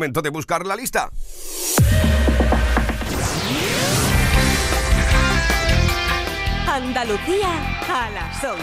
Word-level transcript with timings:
Momento 0.00 0.22
de 0.22 0.30
buscar 0.30 0.64
la 0.64 0.76
lista. 0.76 1.10
Andalucía 6.68 7.48
a 7.88 8.08
las 8.10 8.44
11. 8.44 8.62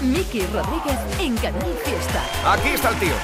Miki 0.00 0.46
Rodríguez 0.46 0.98
en 1.20 1.36
Canal 1.36 1.78
Fiesta. 1.84 2.24
Aquí 2.50 2.68
está 2.68 2.88
el 2.88 2.98
tío. 2.98 3.14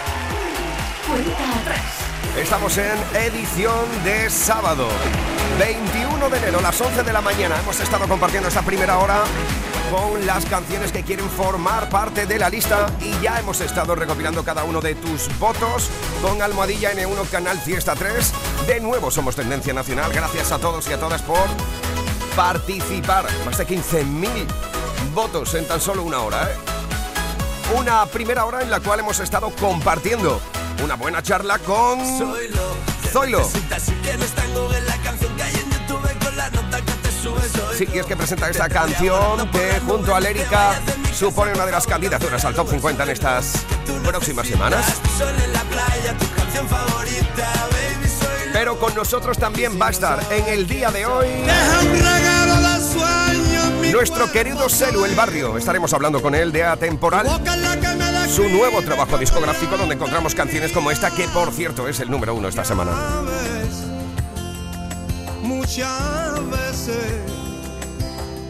Cuenta 1.09 1.61
atrás. 1.63 2.04
Estamos 2.37 2.77
en 2.79 2.99
edición 3.15 3.87
de 4.03 4.29
sábado, 4.29 4.89
21 5.57 6.29
de 6.29 6.39
enero, 6.39 6.61
las 6.61 6.81
11 6.81 7.05
de 7.05 7.13
la 7.13 7.21
mañana. 7.21 7.57
Hemos 7.61 7.79
estado 7.79 8.09
compartiendo 8.09 8.49
esta 8.49 8.63
primera 8.63 8.99
hora 8.99 9.23
con 9.89 10.27
las 10.27 10.45
canciones 10.45 10.91
que 10.91 11.05
quieren 11.05 11.31
formar 11.31 11.89
parte 11.89 12.27
de 12.27 12.37
la 12.41 12.51
lista 12.51 12.89
y 13.01 13.23
ya 13.23 13.39
hemos 13.39 13.61
estado 13.61 13.95
recopilando 13.95 14.43
cada 14.43 14.65
uno 14.65 14.81
de 14.81 14.97
tus 14.97 15.29
votos 15.39 15.89
con 16.23 16.43
Almohadilla 16.43 16.93
N1 16.93 17.31
Canal 17.31 17.57
Fiesta 17.61 17.95
3. 17.95 18.33
De 18.67 18.81
nuevo 18.81 19.13
somos 19.13 19.37
tendencia 19.37 19.73
nacional. 19.73 20.13
Gracias 20.13 20.51
a 20.51 20.59
todos 20.59 20.89
y 20.89 20.93
a 20.93 20.99
todas 20.99 21.23
por 21.23 21.47
participar. 22.35 23.27
Más 23.47 23.59
de 23.59 23.67
15.000 23.67 24.47
votos 25.15 25.55
en 25.55 25.69
tan 25.69 25.81
solo 25.81 26.03
una 26.03 26.19
hora. 26.19 26.51
¿eh? 26.51 26.57
Una 27.79 28.05
primera 28.07 28.45
hora 28.45 28.61
en 28.61 28.71
la 28.71 28.81
cual 28.81 28.99
hemos 28.99 29.21
estado 29.21 29.51
compartiendo 29.51 30.41
una 30.85 30.97
buena 30.97 31.23
charla 31.23 31.59
con 31.61 31.99
Zoilo. 33.11 33.49
Sí, 37.77 37.89
y 37.93 37.99
es 37.99 38.07
que 38.07 38.15
presenta 38.17 38.51
esta 38.51 38.69
canción 38.69 39.49
que 39.51 39.81
junto 39.87 40.15
a 40.15 40.21
Lérica 40.21 40.75
supone 41.13 41.53
una 41.55 41.65
de 41.65 41.73
las 41.73 41.87
candidaturas 41.87 42.45
al 42.45 42.55
top 42.55 42.69
50 42.69 43.03
en 43.03 43.09
estas 43.09 43.65
próximas 44.05 44.47
semanas. 44.47 44.85
Pero 48.53 48.79
con 48.79 48.95
nosotros 48.95 49.39
también 49.39 49.81
va 49.81 49.87
a 49.89 49.91
estar 49.91 50.21
en 50.31 50.47
el 50.47 50.67
día 50.67 50.91
de 50.91 51.07
hoy 51.07 51.29
nuestro 53.95 54.31
querido 54.33 54.69
Selu 54.69 55.05
El 55.05 55.15
Barrio. 55.15 55.57
Estaremos 55.57 55.93
hablando 55.95 56.21
con 56.21 56.35
él 56.35 56.51
de 56.51 56.65
Atemporal, 56.65 57.29
su 58.29 58.49
nuevo 58.49 58.83
trabajo 58.83 59.17
discográfico 59.17 59.77
donde 59.77 59.95
encontramos 59.95 60.35
canciones 60.35 60.73
como 60.73 60.91
esta 60.91 61.13
que 61.13 61.29
por 61.29 61.53
cierto 61.53 61.87
es 61.87 62.01
el 62.01 62.11
número 62.11 62.35
uno 62.35 62.49
esta 62.49 62.65
semana. 62.65 62.91
Muchas 65.43 66.51
veces 66.51 66.97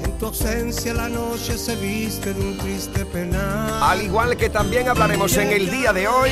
en 0.03 0.19
tu 0.19 0.27
ausencia 0.27 0.95
la 0.95 1.11
noche 1.11 1.59
se 1.59 1.77
viste 1.77 2.33
de 2.33 2.41
un 2.41 2.57
triste 2.57 3.05
penal. 3.05 3.83
Al 3.83 4.03
igual 4.03 4.39
que 4.39 4.49
también 4.49 4.89
hablaremos 4.89 5.37
en 5.37 5.53
el 5.53 5.71
día 5.71 5.93
de 5.93 6.09
hoy 6.09 6.31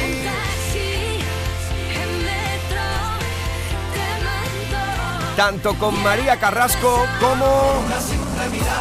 tanto 5.36 5.74
con 5.74 6.02
María 6.02 6.38
Carrasco 6.38 7.04
como 7.20 7.82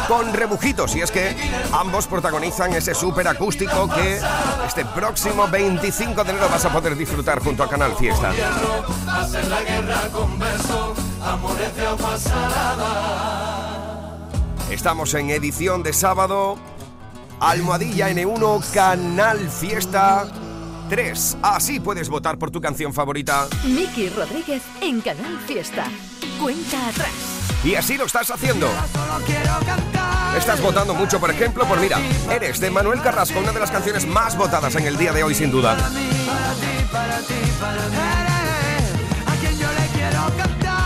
con 0.08 0.32
Rebujitos. 0.32 0.94
Y 0.96 1.00
es 1.00 1.10
que 1.10 1.36
ambos 1.72 2.06
protagonizan 2.06 2.72
ese 2.74 2.94
súper 2.94 3.28
acústico 3.28 3.88
que 3.88 4.20
este 4.66 4.84
próximo 4.84 5.48
25 5.48 6.24
de 6.24 6.30
enero 6.30 6.48
vas 6.48 6.64
a 6.64 6.72
poder 6.72 6.96
disfrutar 6.96 7.40
junto 7.42 7.62
a 7.62 7.68
Canal 7.68 7.94
Fiesta. 7.96 8.32
Estamos 14.70 15.14
en 15.14 15.30
edición 15.30 15.82
de 15.82 15.92
sábado. 15.92 16.56
Almohadilla 17.40 18.08
N1 18.10 18.72
Canal 18.72 19.38
Fiesta 19.50 20.26
3. 20.88 21.38
Así 21.42 21.80
puedes 21.80 22.08
votar 22.08 22.38
por 22.38 22.50
tu 22.50 22.60
canción 22.60 22.92
favorita. 22.92 23.48
Miki 23.64 24.08
Rodríguez 24.10 24.62
en 24.80 25.00
Canal 25.00 25.38
Fiesta. 25.46 25.86
Cuenta 26.40 26.88
atrás. 26.88 27.31
Y 27.64 27.74
así 27.74 27.96
lo 27.96 28.06
estás 28.06 28.30
haciendo. 28.30 28.68
Estás 30.36 30.60
votando 30.60 30.94
mucho, 30.94 31.20
por 31.20 31.30
ejemplo, 31.30 31.66
por 31.66 31.78
Mira, 31.78 31.98
Eres 32.30 32.58
de 32.60 32.70
Manuel 32.70 33.00
Carrasco, 33.02 33.38
una 33.38 33.52
de 33.52 33.60
las 33.60 33.70
canciones 33.70 34.06
más 34.06 34.36
votadas 34.36 34.74
en 34.76 34.86
el 34.86 34.96
día 34.96 35.12
de 35.12 35.22
hoy, 35.22 35.34
sin 35.34 35.50
duda. 35.50 35.76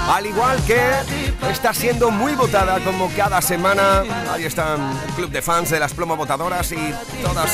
Al 0.08 0.24
igual 0.24 0.62
que 0.64 0.80
está 1.50 1.74
siendo 1.74 2.10
muy 2.10 2.34
votada 2.34 2.78
como 2.84 3.10
cada 3.16 3.42
semana. 3.42 4.02
Ahí 4.30 4.44
están 4.44 4.98
club 5.16 5.30
de 5.30 5.42
fans 5.42 5.70
de 5.70 5.80
las 5.80 5.92
plomo 5.92 6.16
votadoras 6.16 6.70
y 6.72 6.94
todas 7.22 7.50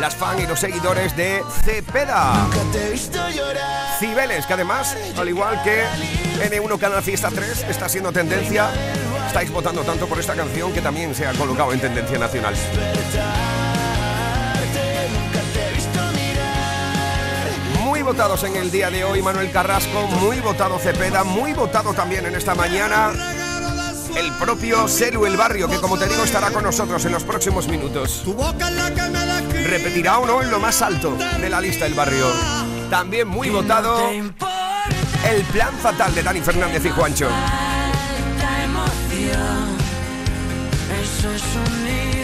las 0.00 0.14
fans 0.14 0.42
y 0.42 0.46
los 0.46 0.58
seguidores 0.58 1.16
de 1.16 1.42
Cepeda. 1.64 2.46
Cibeles, 3.98 4.46
que 4.46 4.52
además, 4.52 4.96
al 5.16 5.28
igual 5.28 5.62
que 5.62 5.84
N1 6.50 6.78
Canal 6.78 7.02
Fiesta 7.02 7.30
3, 7.30 7.66
está 7.68 7.88
siendo 7.88 8.12
tendencia. 8.12 8.68
Estáis 9.26 9.50
votando 9.50 9.82
tanto 9.82 10.06
por 10.06 10.18
esta 10.18 10.34
canción 10.34 10.72
que 10.72 10.80
también 10.80 11.14
se 11.14 11.26
ha 11.26 11.32
colocado 11.32 11.72
en 11.72 11.80
tendencia 11.80 12.18
nacional. 12.18 12.54
Votados 18.06 18.44
en 18.44 18.54
el 18.54 18.70
día 18.70 18.88
de 18.88 19.02
hoy 19.02 19.20
Manuel 19.20 19.50
Carrasco, 19.50 20.06
muy 20.20 20.38
votado 20.38 20.78
Cepeda, 20.78 21.24
muy 21.24 21.52
votado 21.54 21.92
también 21.92 22.24
en 22.24 22.36
esta 22.36 22.54
mañana 22.54 23.12
el 24.16 24.30
propio 24.34 24.86
Selu 24.86 25.26
El 25.26 25.36
Barrio, 25.36 25.68
que 25.68 25.78
como 25.78 25.98
te 25.98 26.06
digo 26.06 26.22
estará 26.22 26.52
con 26.52 26.62
nosotros 26.62 27.04
en 27.04 27.10
los 27.10 27.24
próximos 27.24 27.66
minutos. 27.66 28.22
Repetirá 29.64 30.20
o 30.20 30.26
no 30.26 30.40
en 30.40 30.52
lo 30.52 30.60
más 30.60 30.80
alto 30.82 31.16
de 31.40 31.50
la 31.50 31.60
lista 31.60 31.84
El 31.84 31.94
Barrio. 31.94 32.26
También 32.90 33.26
muy 33.26 33.50
votado 33.50 34.08
El 34.08 35.42
Plan 35.52 35.74
Fatal 35.82 36.14
de 36.14 36.22
Dani 36.22 36.40
Fernández 36.40 36.84
y 36.84 36.90
Juancho. 36.90 37.28
Eso 41.02 41.30
es 41.32 41.42
universal 41.42 42.15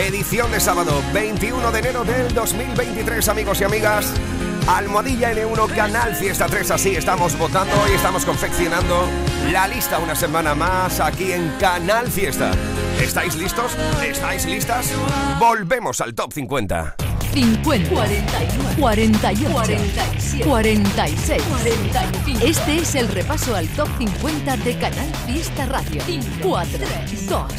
Edición 0.00 0.50
de 0.50 0.60
sábado 0.60 1.02
21 1.12 1.70
de 1.70 1.78
enero 1.78 2.04
del 2.04 2.32
2023, 2.32 3.28
amigos 3.28 3.60
y 3.60 3.64
amigas. 3.64 4.10
Almohadilla 4.66 5.30
N1 5.34 5.74
Canal 5.74 6.16
Fiesta 6.16 6.46
3, 6.46 6.70
así 6.70 6.96
estamos 6.96 7.36
votando 7.36 7.74
y 7.86 7.96
estamos 7.96 8.24
confeccionando 8.24 9.04
la 9.52 9.68
lista 9.68 9.98
una 9.98 10.16
semana 10.16 10.54
más 10.54 11.00
aquí 11.00 11.32
en 11.32 11.50
Canal 11.60 12.10
Fiesta. 12.10 12.52
¿Estáis 12.98 13.36
listos? 13.36 13.76
¿Estáis 14.02 14.46
listas? 14.46 14.90
Volvemos 15.38 16.00
al 16.00 16.14
top 16.14 16.32
50. 16.32 17.09
50, 17.32 17.88
41, 17.90 18.70
48, 18.78 19.50
47, 19.52 20.44
46, 20.44 21.42
45. 21.42 22.44
Este 22.44 22.76
es 22.78 22.94
el 22.96 23.08
repaso 23.08 23.54
al 23.54 23.68
top 23.68 23.88
50 23.98 24.56
de 24.58 24.78
Canal 24.78 25.14
Fiesta 25.26 25.66
Radio. 25.66 26.02
4, 26.42 26.78
2, 27.28 27.52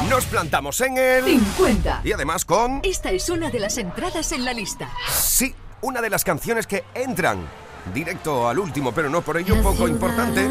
1. 0.00 0.08
Nos 0.08 0.24
plantamos 0.26 0.80
en 0.80 0.98
el 0.98 1.24
50. 1.24 2.00
y 2.04 2.12
además 2.12 2.44
con 2.44 2.80
Esta 2.82 3.10
es 3.12 3.28
una 3.30 3.50
de 3.50 3.60
las 3.60 3.78
entradas 3.78 4.32
en 4.32 4.44
la 4.44 4.52
lista. 4.52 4.90
sí, 5.12 5.54
una 5.82 6.00
de 6.00 6.10
las 6.10 6.24
canciones 6.24 6.66
que 6.66 6.84
entran 6.94 7.46
directo 7.94 8.48
al 8.48 8.58
último, 8.58 8.92
pero 8.92 9.08
no 9.08 9.22
por 9.22 9.36
ello 9.36 9.60
poco 9.62 9.86
importante, 9.88 10.48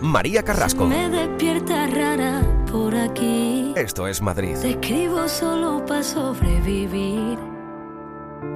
María 0.00 0.42
Carrasco. 0.42 0.86
Me 0.86 1.08
despierta 1.08 1.86
rara 1.86 2.42
por 2.70 2.94
aquí. 2.94 3.72
Esto 3.76 4.06
es 4.06 4.20
Madrid. 4.20 4.56
Te 4.60 4.70
escribo 4.70 5.28
solo 5.28 5.84
para 5.86 6.02
sobrevivir. 6.02 7.51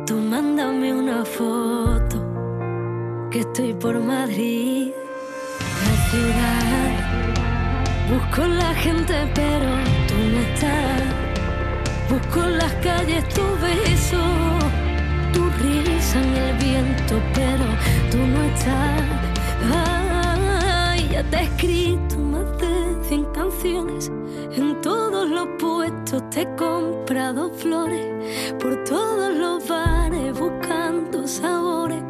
Tú 0.07 0.15
mándame 0.15 0.95
una 0.95 1.25
foto 1.25 2.23
que 3.29 3.41
estoy 3.41 3.75
por 3.75 3.99
Madrid, 3.99 4.93
la 5.85 5.95
ciudad. 6.09 6.91
Busco 8.09 8.47
la 8.47 8.73
gente 8.75 9.15
pero 9.35 9.69
tú 10.07 10.15
no 10.33 10.39
estás. 10.47 11.03
Busco 12.09 12.47
las 12.47 12.73
calles 12.75 13.29
tu 13.31 13.43
beso, 13.67 14.23
tu 15.33 15.43
risa 15.61 16.23
en 16.23 16.35
el 16.37 16.57
viento 16.59 17.21
pero 17.35 17.67
tú 18.09 18.19
no 18.19 18.45
estás. 18.45 19.03
Ay, 19.75 21.09
ya 21.11 21.25
te 21.25 21.37
he 21.37 21.43
escrito 21.43 22.26
100 23.09 23.25
canciones. 23.27 24.11
En 24.53 24.81
todos 24.81 25.29
los 25.31 25.47
puestos 25.59 26.29
te 26.31 26.43
he 26.43 26.57
comprado 26.57 27.51
flores. 27.51 28.07
Por 28.61 28.83
todos 28.85 29.33
los 29.35 29.69
bares 29.69 30.37
buscando 30.37 31.27
sabores. 31.29 32.03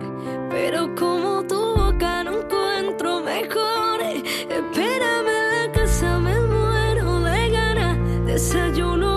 Pero 0.48 0.94
como 0.94 1.42
tu 1.46 1.74
boca 1.76 2.24
no 2.24 2.40
encuentro 2.40 3.20
mejores. 3.20 4.22
Espérame 4.48 5.28
en 5.28 5.50
la 5.54 5.72
casa, 5.72 6.18
me 6.18 6.40
muero 6.40 7.20
de 7.20 7.50
ganas. 7.50 7.98
Desayuno, 8.24 9.15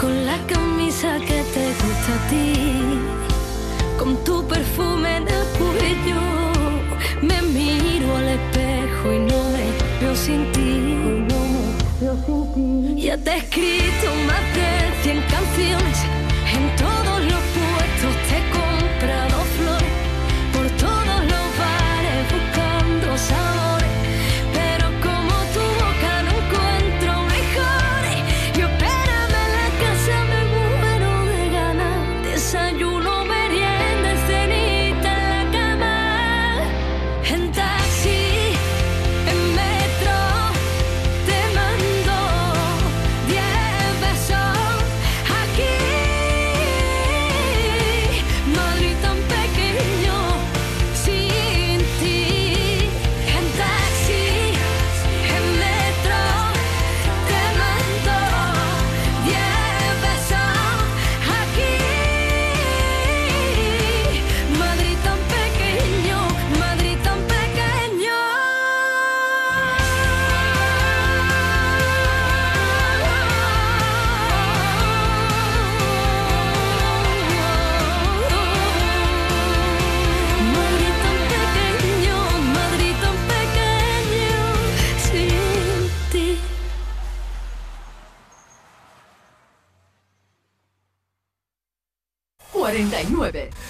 Con 0.00 0.26
la 0.26 0.36
camisa 0.48 1.16
que 1.20 1.44
te 1.54 1.66
gusta 1.80 2.12
a 2.16 2.28
ti, 2.28 2.98
con 3.96 4.16
tu 4.24 4.44
perfume 4.48 5.18
en 5.18 5.28
el 5.28 5.44
cuello. 5.56 6.20
Me 7.22 7.40
miro 7.40 8.16
al 8.16 8.28
espejo 8.30 9.12
y 9.12 9.18
no 9.20 9.38
me 9.52 9.64
veo 10.00 10.16
sin 10.16 10.50
ti. 10.50 11.24
Ya 12.96 13.16
te 13.16 13.30
he 13.30 13.36
escrito 13.36 14.08
más 14.26 14.44
de 14.56 14.70
100 15.04 15.22
canciones 15.30 15.98
en 16.56 16.64
todos 16.84 17.18
los 17.32 17.42
puestos 17.54 18.12
te 18.26 18.34
he 18.38 18.44
comprado 18.58 19.29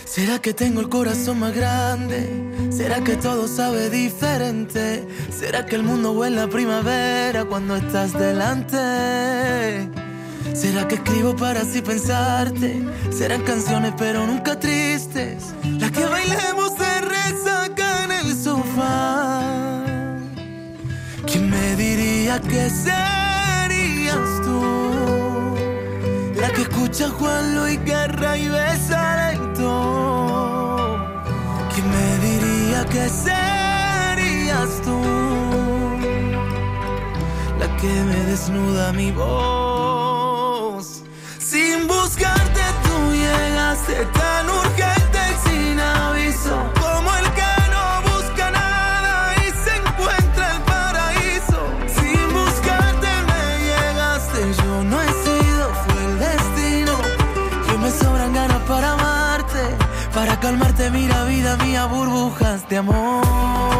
¿Será 0.04 0.40
que 0.40 0.54
tengo 0.54 0.80
el 0.80 0.88
corazón 0.88 1.38
más 1.38 1.54
grande? 1.54 2.28
¿Será 2.70 3.02
que 3.04 3.16
todo 3.16 3.46
sabe 3.46 3.88
diferente? 3.88 5.06
¿Será 5.30 5.66
que 5.66 5.76
el 5.76 5.84
mundo 5.84 6.12
huele 6.12 6.40
a 6.40 6.48
primavera 6.48 7.44
cuando 7.44 7.76
estás 7.76 8.12
delante? 8.12 9.88
¿Será 10.52 10.88
que 10.88 10.96
escribo 10.96 11.36
para 11.36 11.60
así 11.60 11.80
pensarte? 11.80 12.82
Serán 13.12 13.42
canciones 13.42 13.92
pero 13.96 14.26
nunca 14.26 14.58
tristes. 14.58 15.54
Las 15.78 15.92
que 15.92 16.04
bailemos 16.04 16.76
de 16.76 17.00
resaca 17.00 18.04
en 18.04 18.12
el 18.12 18.36
sofá. 18.36 19.84
¿Quién 21.26 21.50
me 21.50 21.76
diría 21.76 22.40
que 22.40 22.68
serías 22.68 23.29
escucha 26.90 27.08
Juan 27.18 27.54
Luis 27.54 27.84
Guerra 27.84 28.36
y 28.36 28.48
besa 28.48 29.32
lento. 29.32 30.98
¿Quién 31.72 31.88
me 31.88 32.18
diría 32.18 32.84
que 32.86 33.08
serías 33.08 34.82
tú? 34.82 35.00
La 37.60 37.76
que 37.76 38.02
me 38.04 38.24
desnuda 38.24 38.92
mi 38.92 39.12
voz. 39.12 39.59
De 62.70 62.76
amor. 62.76 63.79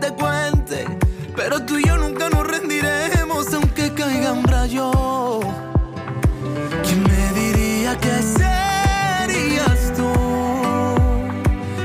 Te 0.00 0.12
cuente. 0.12 0.86
Pero 1.36 1.64
tú 1.64 1.78
y 1.78 1.86
yo 1.86 1.96
nunca 1.96 2.28
nos 2.30 2.46
rendiremos 2.46 3.52
aunque 3.54 3.92
caigan 3.94 4.42
rayos. 4.44 5.44
¿Quién 6.84 7.02
me 7.02 7.40
diría 7.40 7.96
que 7.98 8.22
serías 8.22 9.92
tú? 9.96 10.12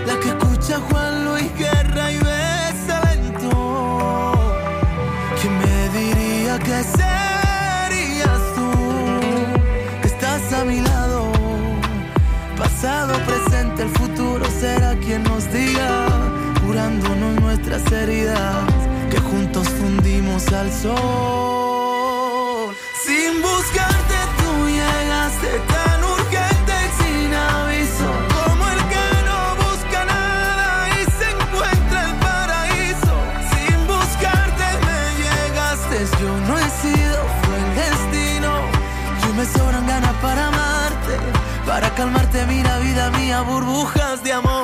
La 0.07 0.19
que 0.19 0.29
escucha 0.29 0.77
a 0.77 0.79
Juan 0.79 1.25
Luis 1.25 1.55
Guerra 1.57 2.11
y 2.11 2.17
besa 2.17 3.01
lento. 3.05 4.33
¿Quién 5.39 5.57
me 5.59 5.89
diría 5.99 6.59
que 6.59 6.83
serías 6.83 8.41
tú? 8.55 8.69
Que 10.01 10.07
estás 10.07 10.53
a 10.53 10.65
mi 10.65 10.79
lado. 10.81 11.31
Pasado, 12.57 13.13
presente, 13.25 13.83
el 13.83 13.89
futuro 13.89 14.45
será 14.59 14.95
quien 14.95 15.23
nos 15.23 15.51
diga, 15.51 16.02
curándonos 16.73 17.39
nuestras 17.39 17.91
heridas, 17.91 18.65
que 19.11 19.19
juntos 19.19 19.69
fundimos 19.69 20.51
al 20.51 20.71
sol. 20.71 21.95
Sin 23.05 23.41
buscarte 23.43 24.15
tú 24.39 24.67
llegaste 24.67 25.49
tan 25.67 26.03
urgente 26.03 26.73
sin 26.97 27.31
aviso, 27.31 28.09
como 28.33 28.63
el 28.73 28.81
que 28.91 29.07
no 29.29 29.39
busca 29.63 29.99
nada 30.05 30.89
y 30.97 31.01
se 31.17 31.27
encuentra 31.35 31.99
el 32.09 32.15
paraíso. 32.25 33.15
Sin 33.53 33.77
buscarte 33.85 34.65
me 34.87 35.01
llegaste, 35.21 35.97
yo 36.19 36.31
no 36.47 36.53
he 36.57 36.69
sido, 36.81 37.17
fue 37.43 37.55
el 37.63 37.69
destino. 37.83 38.51
Y 39.29 39.31
me 39.37 39.45
sobran 39.45 39.85
ganas 39.85 40.15
para 40.23 40.41
amarte, 40.47 41.15
para 41.67 41.87
calmarte, 41.93 42.39
mira 42.47 42.79
vida 42.79 43.11
mía, 43.11 43.41
burbujas 43.41 44.23
de 44.23 44.33
amor. 44.33 44.62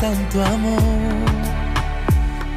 Tanto 0.00 0.44
amor. 0.44 0.82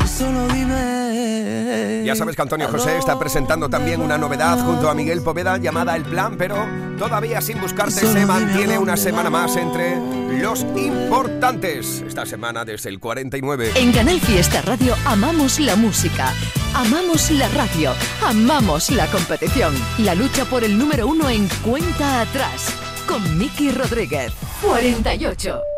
Solo 0.06 0.48
dime. 0.50 2.04
Ya 2.06 2.16
sabes 2.16 2.36
que 2.36 2.42
Antonio 2.42 2.68
José 2.68 2.98
está 2.98 3.18
presentando 3.18 3.70
también 3.70 4.02
una 4.02 4.18
novedad 4.18 4.60
junto 4.64 4.90
a 4.90 4.94
Miguel 4.94 5.22
Poveda 5.22 5.58
llamada 5.58 5.96
El 5.96 6.04
Plan, 6.04 6.36
pero 6.38 6.56
todavía 6.98 7.42
sin 7.42 7.60
buscarse 7.60 8.06
se 8.06 8.26
mantiene 8.26 8.78
una 8.78 8.98
semana 8.98 9.30
más 9.30 9.56
entre 9.56 9.96
los 10.40 10.62
importantes. 10.76 12.04
Esta 12.06 12.26
semana 12.26 12.66
desde 12.66 12.90
el 12.90 13.00
49. 13.00 13.72
En 13.76 13.92
Canal 13.92 14.20
Fiesta 14.20 14.62
Radio 14.62 14.96
amamos 15.06 15.60
la 15.60 15.76
música. 15.76 16.34
Amamos 16.74 17.32
la 17.32 17.48
radio, 17.50 17.94
amamos 18.26 18.92
la 18.92 19.08
competición. 19.08 19.74
La 20.00 20.16
lucha 20.16 20.46
por 20.46 20.64
el 20.64 20.78
número 20.78 21.08
uno 21.08 21.30
en 21.30 21.48
cuenta 21.64 22.22
atrás. 22.22 22.74
Con 23.08 23.38
Miki 23.38 23.72
Rodríguez. 23.72 24.34
48. 24.62 25.71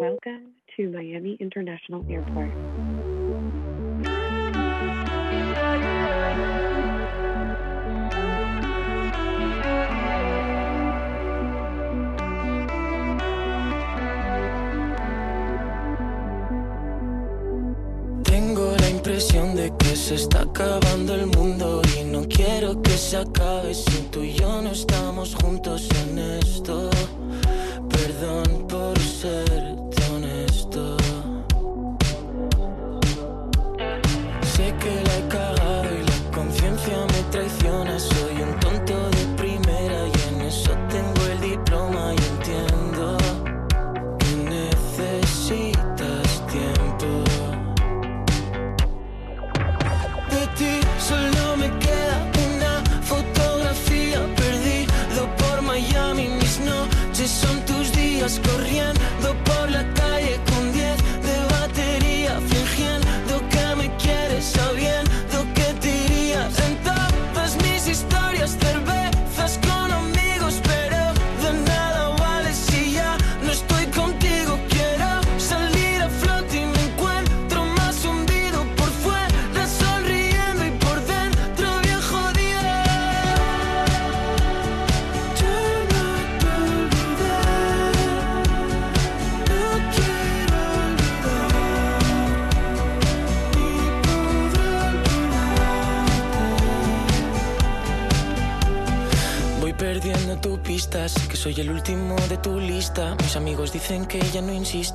Welcome 0.00 0.54
to 0.74 0.88
Miami 0.88 1.36
International 1.38 2.02
Airport. 2.08 2.48
Tengo 18.24 18.74
la 18.78 18.88
impresión 18.88 19.54
de 19.54 19.70
que 19.78 19.94
se 19.94 20.14
está 20.14 20.40
acabando 20.40 21.14
el 21.14 21.26
mundo 21.26 21.82
y 22.00 22.04
no 22.04 22.26
quiero 22.26 22.80
que 22.80 22.92
se 22.92 23.18
acabe 23.18 23.74
si 23.74 24.08
tú 24.10 24.22
y 24.22 24.32
yo 24.32 24.62
no 24.62 24.70
estamos 24.70 25.34
juntos 25.34 25.86
en 26.06 26.18
esto. 26.18 26.88
Perdón 27.90 28.66
por 28.68 29.01
said 29.22 29.48
it 29.52 29.91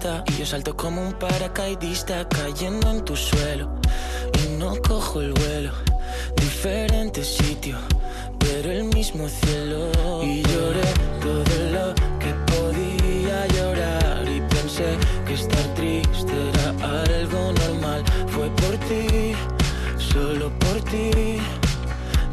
y 0.07 0.39
yo 0.39 0.45
salto 0.45 0.75
como 0.75 1.01
un 1.01 1.13
paracaidista 1.13 2.27
cayendo 2.29 2.89
en 2.91 3.03
tu 3.03 3.15
suelo 3.15 3.69
y 4.41 4.57
no 4.57 4.75
cojo 4.81 5.21
el 5.21 5.33
vuelo. 5.33 5.71
Diferente 6.37 7.23
sitio, 7.23 7.77
pero 8.39 8.71
el 8.71 8.85
mismo 8.85 9.27
cielo. 9.27 9.91
Y 10.23 10.43
lloré 10.43 10.87
todo 11.19 11.55
lo 11.75 11.85
que 12.21 12.31
podía 12.51 13.47
llorar 13.47 14.23
y 14.29 14.39
pensé 14.55 14.97
que 15.25 15.33
estar 15.33 15.73
triste 15.75 16.33
era 16.53 16.69
algo 17.03 17.51
normal. 17.63 18.03
Fue 18.27 18.49
por 18.61 18.77
ti, 18.87 19.33
solo 19.97 20.49
por 20.59 20.81
ti, 20.83 21.11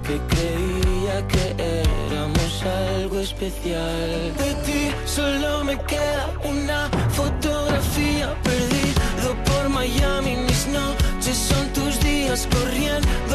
que 0.06 0.16
creía 0.32 1.26
que 1.26 1.44
éramos 1.58 2.62
algo 2.62 2.93
especial. 3.24 4.32
De 4.38 4.54
ti 4.66 4.92
solo 5.06 5.64
me 5.64 5.76
queda 5.90 6.24
una 6.44 6.90
fotografía 7.10 8.34
perdido 8.42 9.28
por 9.46 9.68
Miami. 9.70 10.36
Mis 10.46 10.66
noches 10.68 11.36
son 11.36 11.64
tus 11.72 11.98
días 12.00 12.46
corriendo 12.54 13.34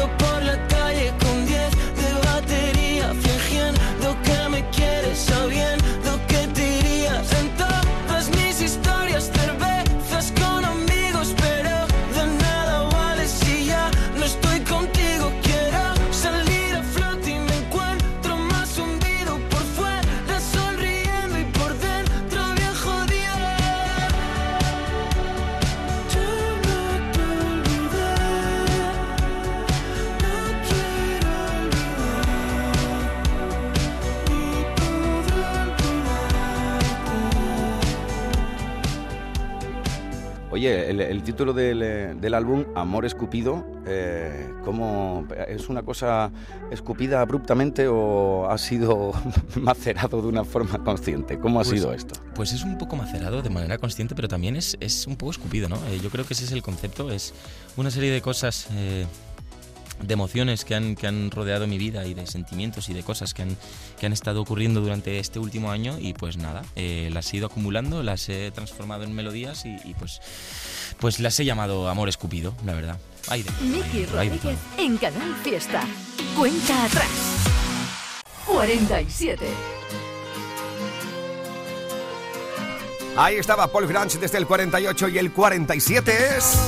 título 41.40 41.54
del, 41.54 41.82
eh, 41.82 42.14
del 42.20 42.34
álbum, 42.34 42.66
Amor 42.74 43.06
Escupido, 43.06 43.64
eh, 43.86 44.46
¿cómo, 44.62 45.26
¿es 45.48 45.70
una 45.70 45.82
cosa 45.82 46.30
escupida 46.70 47.22
abruptamente 47.22 47.88
o 47.88 48.46
ha 48.50 48.58
sido 48.58 49.12
macerado 49.56 50.20
de 50.20 50.28
una 50.28 50.44
forma 50.44 50.84
consciente? 50.84 51.38
¿Cómo 51.38 51.58
ha 51.58 51.64
Pues- 51.64 51.80
sido 51.80 51.94
esto? 51.94 52.20
Pues 52.34 52.52
es 52.52 52.62
un 52.62 52.76
poco 52.76 52.96
macerado 52.96 53.40
de 53.40 53.48
manera 53.48 53.78
consciente, 53.78 54.14
pero 54.14 54.28
también 54.28 54.54
es, 54.54 54.76
es 54.80 55.06
un 55.06 55.16
poco 55.16 55.30
escupido, 55.30 55.70
¿no? 55.70 55.76
Eh, 55.88 55.98
yo 56.02 56.10
creo 56.10 56.26
que 56.26 56.34
ese 56.34 56.44
es 56.44 56.52
el 56.52 56.60
concepto, 56.62 57.10
es 57.10 57.32
una 57.78 57.90
serie 57.90 58.10
de 58.10 58.20
cosas, 58.20 58.66
eh, 58.72 59.06
de 60.02 60.14
emociones 60.14 60.64
que 60.64 60.74
han, 60.74 60.96
que 60.96 61.06
han 61.06 61.30
rodeado 61.30 61.66
mi 61.66 61.78
vida 61.78 62.06
y 62.06 62.14
de 62.14 62.26
sentimientos 62.26 62.88
y 62.88 62.94
de 62.94 63.02
cosas 63.02 63.34
que 63.34 63.42
han, 63.42 63.56
que 63.98 64.06
han 64.06 64.12
estado 64.12 64.40
ocurriendo 64.40 64.80
durante 64.80 65.18
este 65.18 65.38
último 65.38 65.70
año 65.70 65.98
y 66.00 66.14
pues 66.14 66.36
nada, 66.36 66.62
eh, 66.76 67.10
las 67.12 67.32
he 67.32 67.36
ido 67.38 67.46
acumulando, 67.46 68.02
las 68.02 68.28
he 68.28 68.50
transformado 68.50 69.04
en 69.04 69.14
melodías 69.14 69.64
y, 69.66 69.76
y, 69.84 69.94
pues, 69.98 70.20
pues 70.98 71.20
las 71.20 71.38
he 71.40 71.44
llamado 71.44 71.88
Amor 71.88 72.08
Escupido, 72.08 72.54
la 72.64 72.74
verdad. 72.74 72.98
Hay 73.28 73.42
de- 73.42 73.50
Miki. 73.62 74.06
Rodríguez 74.06 74.56
en 74.78 74.96
Canal 74.96 75.34
Fiesta. 75.44 75.82
Cuenta 76.36 76.84
atrás. 76.86 77.08
47. 78.46 79.46
Ahí 83.16 83.36
estaba 83.36 83.66
Paul 83.70 83.86
Grange 83.86 84.18
desde 84.18 84.38
el 84.38 84.46
48 84.46 85.08
y 85.08 85.18
el 85.18 85.32
47 85.32 86.12
es 86.38 86.58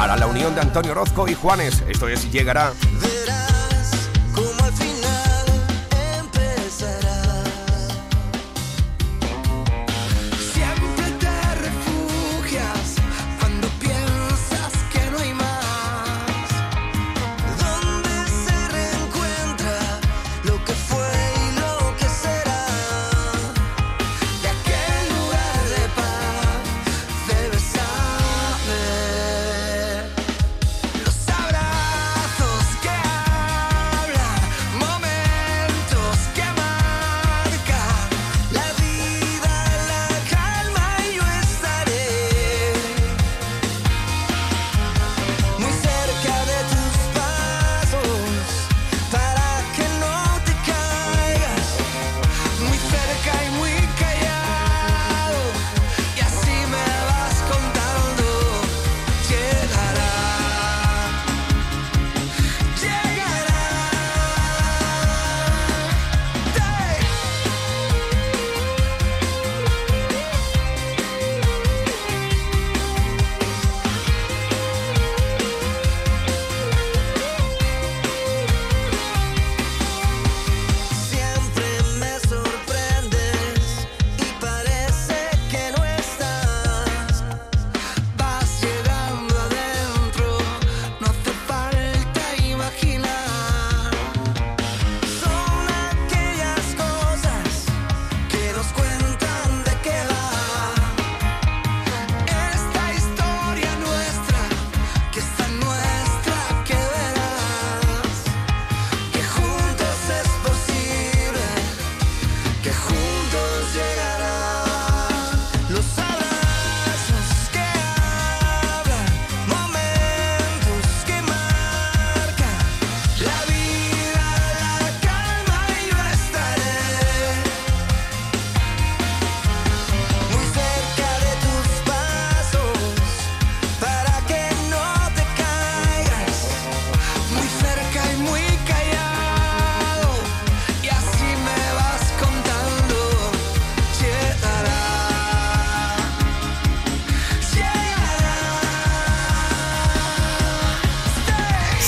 para 0.00 0.16
la 0.16 0.26
unión 0.26 0.54
de 0.54 0.62
Antonio 0.62 0.92
Orozco 0.92 1.28
y 1.28 1.34
Juanes. 1.34 1.84
Esto 1.86 2.08
es 2.08 2.32
Llegará. 2.32 2.72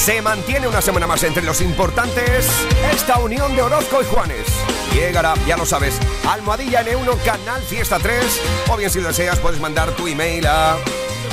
Se 0.05 0.21
mantiene 0.21 0.67
una 0.67 0.83
semana 0.83 1.07
más 1.07 1.23
entre 1.23 1.45
los 1.45 1.61
importantes 1.61 2.49
esta 2.93 3.21
unión 3.21 3.55
de 3.55 3.63
Orozco 3.63 4.03
y 4.03 4.05
Juanes. 4.05 4.49
Llegará, 4.93 5.35
ya 5.47 5.57
lo 5.57 5.65
sabes, 5.65 5.97
Almohadilla 6.29 6.85
N1 6.85 7.23
Canal 7.23 7.63
Fiesta 7.63 8.01
3 8.01 8.41
o 8.73 8.77
bien 8.77 8.91
si 8.91 9.01
lo 9.01 9.07
deseas 9.07 9.39
puedes 9.39 9.61
mandar 9.61 9.93
tu 9.93 10.09
email 10.09 10.45
a 10.49 10.77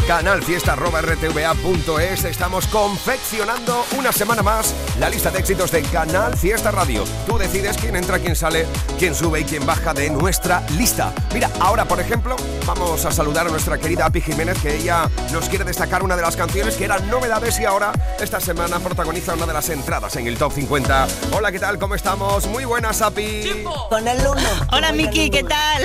canalfiesta.rtva.es. 0.08 2.26
Estamos 2.26 2.68
confeccionando 2.68 3.86
una 3.98 4.12
semana 4.12 4.42
más 4.42 4.74
la 5.00 5.10
lista 5.10 5.32
de 5.32 5.40
éxitos 5.40 5.72
de 5.72 5.82
Canal 5.84 6.36
Fiesta 6.38 6.72
Radio. 6.72 7.04
Tú 7.26 7.38
decides 7.38 7.78
quién 7.78 7.96
entra, 7.96 8.20
quién 8.20 8.36
sale, 8.36 8.66
quién 8.98 9.16
sube 9.16 9.42
y 9.42 9.44
quién 9.44 9.66
baja 9.66 9.94
de 9.94 10.10
nuestra 10.10 10.62
lista. 10.78 11.14
Mira, 11.34 11.50
ahora 11.60 11.86
por 11.86 12.00
ejemplo, 12.00 12.36
vamos 12.66 13.06
a 13.06 13.12
saludar 13.12 13.48
a 13.48 13.50
nuestra 13.50 13.78
querida 13.78 14.06
Api 14.06 14.22
Jiménez, 14.22 14.58
que 14.62 14.76
ella 14.76 15.10
nos 15.32 15.50
quiere 15.50 15.66
destacar 15.66 16.04
una 16.04 16.16
de 16.16 16.22
las 16.22 16.36
canciones 16.36 16.76
que 16.76 16.86
eran 16.86 17.08
novedades 17.10 17.60
y 17.60 17.66
ahora 17.66 17.92
esta 18.20 18.40
semana 18.40 18.80
protagoniza 18.80 19.34
una 19.34 19.46
de 19.46 19.54
las 19.54 19.70
entradas 19.70 20.16
en 20.16 20.28
el 20.28 20.38
Top 20.38 20.54
50. 20.54 21.08
Hola, 21.34 21.52
¿qué 21.52 21.60
tal? 21.60 21.80
¿Cómo 21.80 21.96
estamos? 21.96 22.48
Muy 22.48 22.66
buenas, 22.66 23.02
Api. 23.02 23.64
Con 23.90 24.08
el 24.08 24.20
uno. 24.20 24.50
Hola, 24.72 24.92
Miki, 24.92 25.30
¿qué 25.30 25.44
tal? 25.44 25.84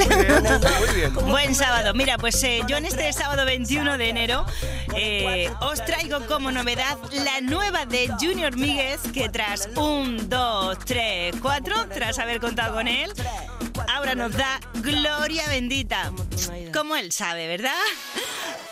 Muy 0.78 0.94
bien. 0.94 1.14
Buen 1.14 1.54
sábado. 1.54 1.94
Mira, 1.94 2.18
pues 2.18 2.42
eh, 2.42 2.62
yo 2.66 2.76
en 2.76 2.86
este 2.86 3.12
sábado 3.12 3.44
21 3.44 3.93
de 3.98 4.08
enero 4.08 4.44
eh, 4.96 5.50
os 5.60 5.84
traigo 5.84 6.26
como 6.26 6.50
novedad 6.50 6.98
la 7.12 7.40
nueva 7.40 7.86
de 7.86 8.08
Junior 8.20 8.56
Míguez 8.56 9.00
que 9.12 9.28
tras 9.28 9.68
un, 9.76 10.28
dos, 10.28 10.78
tres, 10.84 11.34
cuatro, 11.40 11.74
tras 11.88 12.18
haber 12.18 12.40
contado 12.40 12.74
con 12.74 12.88
él, 12.88 13.12
ahora 13.94 14.14
nos 14.14 14.32
da 14.32 14.60
gloria 14.74 15.48
bendita. 15.48 16.12
Como 16.72 16.96
él 16.96 17.12
sabe, 17.12 17.46
¿verdad? 17.48 17.72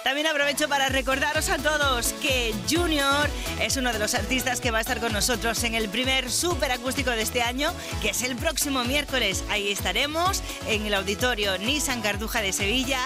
También 0.05 0.27
aprovecho 0.27 0.69
para 0.69 0.89
recordaros 0.89 1.49
a 1.49 1.59
todos 1.59 2.13
que 2.15 2.53
Junior 2.69 3.31
es 3.61 3.77
uno 3.77 3.93
de 3.93 4.01
los 4.01 4.15
artistas 4.15 4.61
que 4.61 4.73
va 4.73 4.79
a 4.79 4.81
estar 4.81 4.99
con 4.99 5.13
nosotros 5.13 5.63
en 5.63 5.77
el 5.77 5.89
primer 5.89 6.29
super 6.29 6.73
acústico 6.73 7.11
de 7.11 7.23
este 7.23 7.43
año, 7.43 7.73
que 8.01 8.11
es 8.11 8.23
el 8.23 8.35
próximo 8.35 8.83
miércoles. 8.83 9.45
Ahí 9.49 9.71
estaremos 9.71 10.43
en 10.67 10.87
el 10.87 10.95
auditorio 10.95 11.57
Nissan 11.59 12.03
Cartuja 12.03 12.43
de 12.43 12.53
Sevilla. 12.53 12.99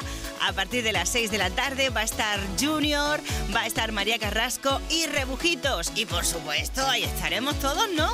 A 0.43 0.55
partir 0.55 0.83
de 0.83 0.93
las 0.93 1.11
6 1.11 1.31
de 1.31 1.39
la 1.39 1.51
tarde 1.51 1.91
va 1.91 2.01
a 2.01 2.05
estar 2.05 2.41
Junior, 2.59 3.21
va 3.55 3.63
a 3.63 3.67
estar 3.67 3.93
María 3.93 4.19
Carrasco 4.19 4.81
y 4.89 5.05
Rebujitos. 5.07 5.93
Y 5.97 6.07
por 6.07 6.25
supuesto, 6.25 6.87
ahí 6.87 7.05
estaremos 7.05 7.59
todos, 7.61 7.91
¿no? 7.95 8.11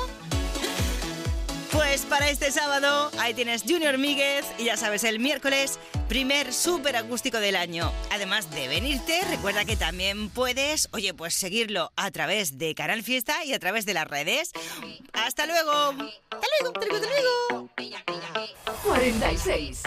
Pues 1.71 2.01
para 2.01 2.29
este 2.29 2.51
sábado 2.51 3.09
ahí 3.17 3.33
tienes 3.33 3.63
Junior 3.63 3.97
Míguez 3.97 4.45
y 4.59 4.65
ya 4.65 4.77
sabes, 4.77 5.03
el 5.03 5.19
miércoles 5.19 5.79
primer 6.13 6.53
super 6.53 6.95
acústico 6.95 7.39
del 7.39 7.55
año. 7.55 7.91
Además 8.11 8.51
de 8.51 8.67
venirte, 8.67 9.19
recuerda 9.31 9.65
que 9.65 9.75
también 9.75 10.29
puedes, 10.29 10.87
oye, 10.91 11.11
pues 11.15 11.33
seguirlo 11.33 11.91
a 11.95 12.11
través 12.11 12.59
de 12.59 12.75
Canal 12.75 13.01
Fiesta 13.01 13.43
y 13.45 13.53
a 13.53 13.57
través 13.57 13.87
de 13.87 13.95
las 13.95 14.07
redes. 14.07 14.51
Hasta 15.13 15.47
luego. 15.47 15.71
Hasta 15.71 16.47
luego, 16.59 16.79
hasta 16.79 16.85
luego, 16.85 16.95
hasta 16.95 17.07
luego. 17.09 17.69
46. 18.83 19.81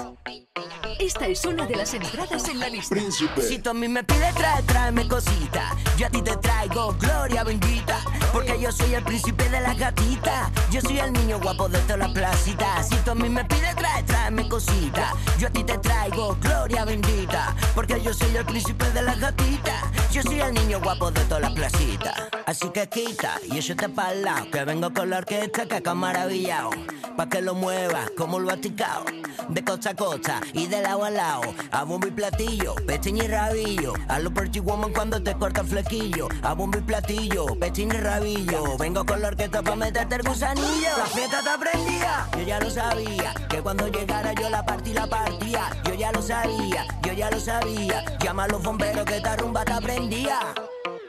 Esta 0.99 1.29
es 1.29 1.45
una 1.45 1.67
de 1.67 1.77
las 1.77 1.95
entradas 1.95 2.49
en 2.49 2.59
la 2.59 2.71
lista. 2.71 2.97
Si 3.41 3.59
tú 3.59 3.71
a 3.71 3.75
mí 3.75 3.87
me 3.87 4.03
pides 4.03 4.35
trae, 4.35 4.63
tráeme 4.65 5.07
cosita. 5.07 5.77
Yo 5.97 6.07
a 6.07 6.11
ti 6.11 6.23
te 6.23 6.37
traigo 6.39 6.97
gloria 6.99 7.45
bendita. 7.45 8.01
Porque 8.33 8.59
yo 8.61 8.73
soy 8.73 8.95
el 8.95 9.05
príncipe 9.05 9.49
de 9.49 9.61
las 9.61 9.79
gatitas. 9.79 10.51
Yo 10.71 10.81
soy 10.81 10.99
el 10.99 11.13
niño 11.13 11.39
guapo 11.39 11.69
de 11.69 11.79
todas 11.81 11.99
las 11.99 12.11
placitas. 12.13 12.89
Si 12.89 12.97
tú 12.97 13.11
a 13.13 13.15
mí 13.15 13.29
me 13.29 13.45
pides 13.45 13.77
trae, 13.77 14.03
tráeme 14.03 14.49
cosita. 14.49 15.13
Yo 15.39 15.49
a 15.49 15.51
ti 15.51 15.63
te 15.65 15.79
traigo 15.79 16.16
gloria 16.41 16.85
bendita. 16.85 17.55
Porque 17.75 18.01
yo 18.03 18.13
soy 18.15 18.35
el 18.37 18.45
príncipe 18.45 18.91
de 18.91 19.03
las 19.03 19.21
gatitas. 19.21 19.85
Yo 20.13 20.23
soy 20.23 20.41
el 20.41 20.55
niño 20.55 20.81
guapo 20.81 21.11
de 21.11 21.21
todas 21.25 21.43
las 21.43 21.53
placitas. 21.53 22.36
Así 22.47 22.71
que 22.71 22.89
quita 22.89 23.41
y 23.51 23.59
eso 23.59 23.75
te 23.75 23.89
para 23.89 24.15
lado. 24.15 24.51
Que 24.53 24.65
vengo 24.65 24.93
con 24.95 25.11
la 25.11 25.19
orquesta 25.19 25.67
que 25.67 25.75
acá 25.75 25.95
maravillado. 25.95 26.71
Pa' 27.17 27.29
que 27.29 27.43
lo 27.43 27.57
muevas 27.57 28.09
como 28.17 28.39
lo 28.39 28.53
aticado. 28.53 29.05
De 29.49 29.65
costa 29.65 29.91
a 29.91 29.95
costa 29.95 30.41
y 30.53 30.69
de 30.69 30.81
lado 30.81 31.05
a 31.05 31.11
lado. 31.11 31.43
A 31.73 31.83
bombo 31.83 32.07
y 32.07 32.13
platillo, 32.13 32.77
pestiño 32.87 33.25
y 33.25 33.27
rabillo. 33.27 33.95
A 34.07 34.21
los 34.21 34.33
Perchi 34.33 34.61
Woman 34.61 34.93
cuando 34.93 35.21
te 35.21 35.35
corta 35.35 35.63
el 35.63 35.67
flequillo. 35.67 36.29
A 36.43 36.53
bombo 36.53 36.79
y 36.79 36.83
platillo, 36.83 37.47
pestiño 37.59 37.95
y 37.97 38.01
rabillo. 38.01 38.79
Vengo 38.79 39.05
con 39.05 39.23
la 39.23 39.29
orquesta 39.29 39.61
pa' 39.63 39.75
meterte 39.75 40.15
el 40.15 40.23
gusanillo. 40.23 40.99
La 40.99 41.07
fiesta 41.07 41.43
te 41.43 41.51
aprendía, 41.51 42.29
yo 42.39 42.43
ya 42.45 42.61
lo 42.61 42.71
sabía. 42.71 43.35
Que 43.51 43.61
cuando 43.61 43.89
llegara 43.89 44.33
yo 44.35 44.49
la 44.51 44.65
partí 44.65 44.93
la 44.93 45.09
partía. 45.09 45.69
Yo 45.85 45.95
ya 45.95 46.13
lo 46.13 46.23
sabía, 46.23 46.87
yo 47.03 47.13
ya 47.13 47.29
lo 47.29 47.41
sabía. 47.41 48.05
Llama 48.21 48.45
a 48.45 48.49
los 48.49 48.63
bomberos 48.63 49.05
que 49.05 49.17
esta 49.17 49.35
rumba 49.35 49.65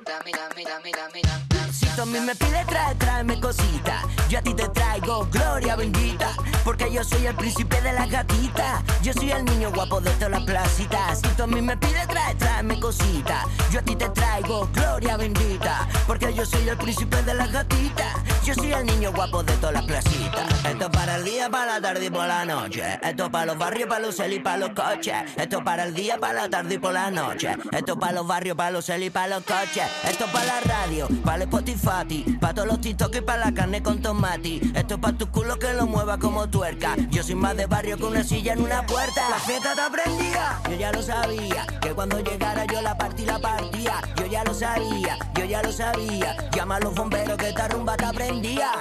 te 0.07 0.13
aprendía. 0.13 1.47
Si 1.71 1.85
tú 1.87 2.01
a 2.01 2.05
mí 2.05 2.19
me 2.19 2.35
pides 2.35 2.65
trae, 2.65 2.95
tráeme 2.95 3.39
cosita. 3.39 4.01
Yo 4.29 4.39
a 4.39 4.41
ti 4.41 4.53
te 4.53 4.67
traigo 4.69 5.27
gloria 5.31 5.75
bendita. 5.75 6.29
Porque 6.63 6.91
yo 6.91 7.03
soy 7.03 7.25
el 7.25 7.35
príncipe 7.35 7.81
de 7.81 7.93
las 7.93 8.09
gatitas. 8.09 8.83
Yo 9.03 9.13
soy 9.13 9.31
el 9.31 9.45
niño 9.45 9.71
guapo 9.71 9.99
de 9.99 10.11
todas 10.11 10.31
las 10.31 10.43
placitas. 10.43 11.19
Si 11.19 11.27
tú 11.29 11.43
a 11.43 11.47
mí 11.47 11.61
me 11.61 11.75
pides 11.77 12.07
trae, 12.07 12.35
tráeme 12.35 12.79
cosita. 12.79 13.43
Yo 13.71 13.79
a 13.79 13.83
ti 13.83 13.95
te 13.95 14.09
traigo 14.09 14.69
gloria 14.73 15.17
bendita. 15.17 15.87
Porque 16.07 16.33
yo 16.33 16.45
soy 16.45 16.67
el 16.69 16.77
príncipe 16.77 17.21
de 17.23 17.33
las 17.33 17.51
gatitas. 17.51 18.15
Yo 18.43 18.53
soy 18.53 18.71
el 18.71 18.85
niño 18.85 19.11
guapo 19.11 19.43
de 19.43 19.53
todas 19.57 19.73
las 19.73 19.85
placitas. 19.85 20.65
Esto 20.65 20.85
es 20.85 20.89
para 20.89 21.15
el 21.17 21.25
día, 21.25 21.49
para 21.49 21.73
la 21.73 21.81
tarde 21.81 22.05
y 22.05 22.09
por 22.09 22.27
la 22.27 22.45
noche. 22.45 22.99
Esto 23.01 23.25
es 23.25 23.29
para 23.29 23.45
los 23.45 23.57
barrios, 23.57 23.89
para 23.89 24.01
los 24.01 24.15
cel 24.15 24.33
y 24.33 24.39
para 24.39 24.57
los 24.57 24.69
coches. 24.69 25.15
Esto 25.35 25.57
es 25.57 25.63
para 25.63 25.83
el 25.83 25.93
día, 25.93 26.17
para 26.17 26.33
la 26.33 26.49
tarde 26.49 26.75
y 26.75 26.77
por 26.77 26.93
la 26.93 27.11
noche. 27.11 27.57
Esto 27.71 27.93
es 27.93 27.99
para 27.99 28.13
los 28.13 28.25
barrios, 28.25 28.55
para 28.55 28.71
los 28.71 28.85
cel 28.85 29.03
y 29.03 29.09
para 29.09 29.27
los 29.27 29.43
coches. 29.43 29.83
Esto 30.03 30.25
es 30.25 30.31
para 30.31 30.45
la 30.45 30.59
radio, 30.61 31.07
para 31.23 31.37
el 31.37 31.41
Spotify, 31.43 32.37
para 32.39 32.53
todos 32.53 32.67
los 32.67 32.81
TikTok 32.81 33.15
y 33.15 33.21
para 33.21 33.45
la 33.45 33.53
carne 33.53 33.81
con 33.81 34.01
tomate. 34.01 34.61
Esto 34.75 34.95
es 34.95 34.99
para 34.99 35.17
tu 35.17 35.29
culo 35.29 35.57
que 35.59 35.73
lo 35.73 35.85
mueva 35.85 36.17
como 36.17 36.49
tuerca. 36.49 36.95
Yo 37.09 37.23
soy 37.23 37.35
más 37.35 37.55
de 37.57 37.65
barrio 37.65 37.97
que 37.97 38.03
una 38.03 38.23
silla 38.23 38.53
en 38.53 38.61
una 38.61 38.85
puerta. 38.85 39.29
La 39.29 39.39
fiesta 39.39 39.75
te 39.75 39.81
aprendía, 39.81 40.59
yo 40.69 40.75
ya 40.75 40.91
lo 40.91 41.01
sabía. 41.01 41.65
Que 41.81 41.93
cuando 41.93 42.19
llegara 42.19 42.65
yo 42.65 42.81
la 42.81 42.97
partí 42.97 43.25
la 43.25 43.39
partía. 43.39 44.01
Yo 44.17 44.25
ya 44.25 44.43
lo 44.43 44.53
sabía, 44.53 45.17
yo 45.35 45.45
ya 45.45 45.61
lo 45.61 45.71
sabía. 45.71 46.35
Llama 46.51 46.77
a 46.77 46.79
los 46.79 46.95
bomberos 46.95 47.37
que 47.37 47.49
esta 47.49 47.67
rumba 47.67 47.97
te 47.97 48.05
aprendía. 48.05 48.71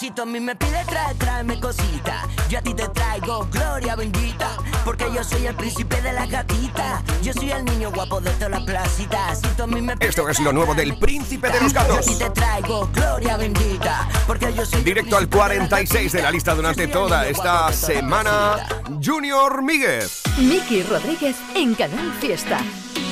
Si 0.00 0.10
tú 0.12 0.22
a 0.22 0.24
mí 0.24 0.40
me 0.40 0.56
pides 0.56 0.86
trae, 0.86 1.14
tráeme 1.16 1.60
cosita. 1.60 2.26
Yo 2.48 2.60
a 2.60 2.62
ti 2.62 2.72
te 2.72 2.88
traigo 2.88 3.46
gloria 3.52 3.94
bendita. 3.96 4.56
Porque 4.82 5.04
yo 5.14 5.22
soy 5.22 5.46
el 5.46 5.54
príncipe 5.54 6.00
de 6.00 6.14
las 6.14 6.30
gatitas. 6.30 7.02
Yo 7.20 7.34
soy 7.34 7.50
el 7.50 7.66
niño 7.66 7.92
guapo 7.92 8.18
de 8.18 8.30
todas 8.30 8.50
las 8.50 8.62
placitas. 8.62 9.42
Si 9.42 9.62
a 9.62 9.66
mí 9.66 9.82
me 9.82 9.94
pides 9.98 10.08
Esto 10.08 10.26
es 10.26 10.40
lo 10.40 10.54
nuevo 10.54 10.74
del 10.74 10.98
príncipe 10.98 11.50
de 11.50 11.60
los 11.60 11.74
Yo 11.74 11.80
a 11.80 11.84
ti 11.84 11.90
gatos. 11.90 12.18
te 12.18 12.30
traigo 12.30 12.88
gloria 12.94 13.36
bendita. 13.36 14.08
Porque 14.26 14.54
yo 14.54 14.64
soy 14.64 14.82
Directo 14.82 15.18
al 15.18 15.28
46 15.28 16.12
de 16.12 16.22
la 16.22 16.30
lista 16.30 16.54
durante 16.54 16.88
toda 16.88 17.28
esta 17.28 17.70
semana, 17.70 18.56
Junior 19.04 19.62
Míguez. 19.62 20.22
Miki 20.38 20.82
Rodríguez 20.82 21.36
en 21.54 21.74
Canal 21.74 22.10
Fiesta. 22.18 22.58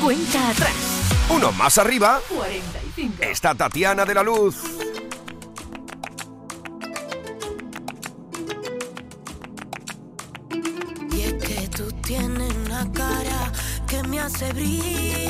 Cuenta 0.03 0.49
atrás. 0.49 0.73
Uno 1.29 1.53
más 1.53 1.77
arriba 1.77 2.23
45. 2.31 3.23
está 3.25 3.55
Tatiana 3.55 4.07
de 4.07 4.15
la 4.15 4.23
Luz. 4.23 4.57
Me 14.59 15.28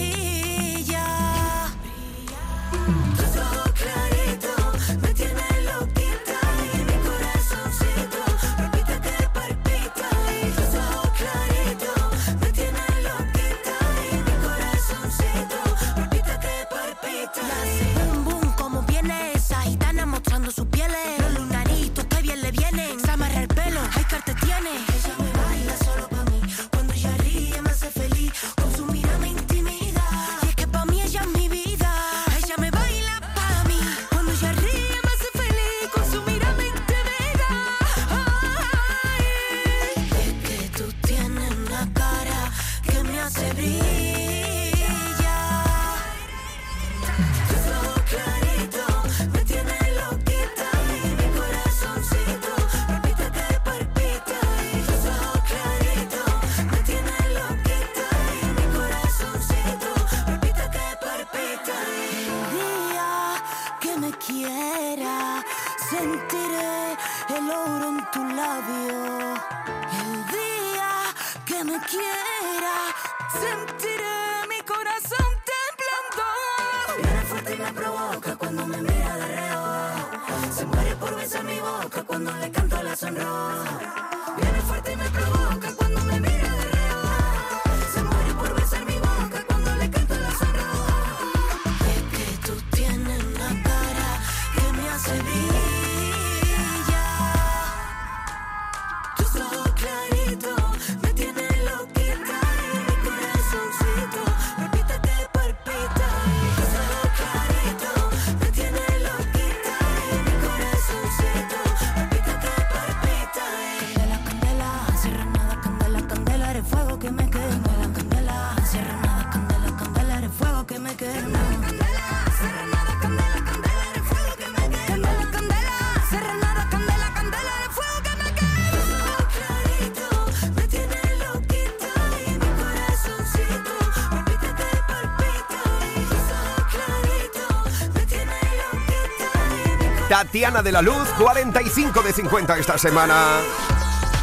Tatiana 140.38 140.62
de 140.62 140.70
la 140.70 140.82
Luz, 140.82 141.08
45 141.18 142.00
de 142.00 142.12
50 142.12 142.58
esta 142.58 142.78
semana. 142.78 143.40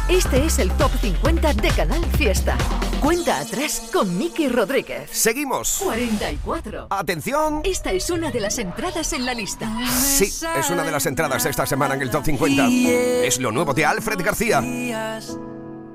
Este 0.08 0.46
es 0.46 0.58
el 0.58 0.70
Top 0.70 0.90
50 0.98 1.52
de 1.52 1.68
Canal 1.68 2.02
Fiesta. 2.16 2.56
Cuenta 3.02 3.38
atrás 3.38 3.90
con 3.92 4.16
Miki 4.16 4.48
Rodríguez. 4.48 5.10
Seguimos. 5.12 5.78
44. 5.84 6.86
Atención. 6.88 7.60
Esta 7.64 7.92
es 7.92 8.08
una 8.08 8.30
de 8.30 8.40
las 8.40 8.58
entradas 8.58 9.12
en 9.12 9.26
la 9.26 9.34
lista. 9.34 9.70
Sí, 9.90 10.32
es 10.58 10.70
una 10.70 10.84
de 10.84 10.90
las 10.90 11.04
entradas 11.04 11.44
esta 11.44 11.66
semana 11.66 11.96
en 11.96 12.00
el 12.00 12.10
Top 12.10 12.24
50. 12.24 12.66
Es 12.66 13.38
lo 13.38 13.52
nuevo 13.52 13.74
de 13.74 13.84
Alfred 13.84 14.24
García. 14.24 14.64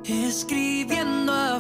escribiendo 0.06 1.34
a 1.34 1.60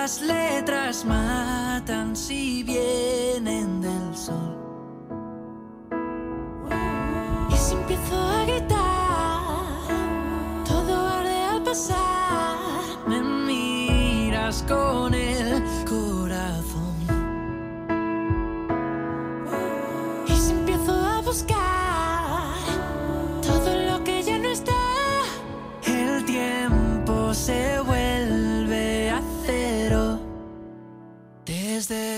las 0.00 0.22
letras 0.22 1.04
matan 1.04 2.16
si 2.16 2.62
vienen 2.62 3.79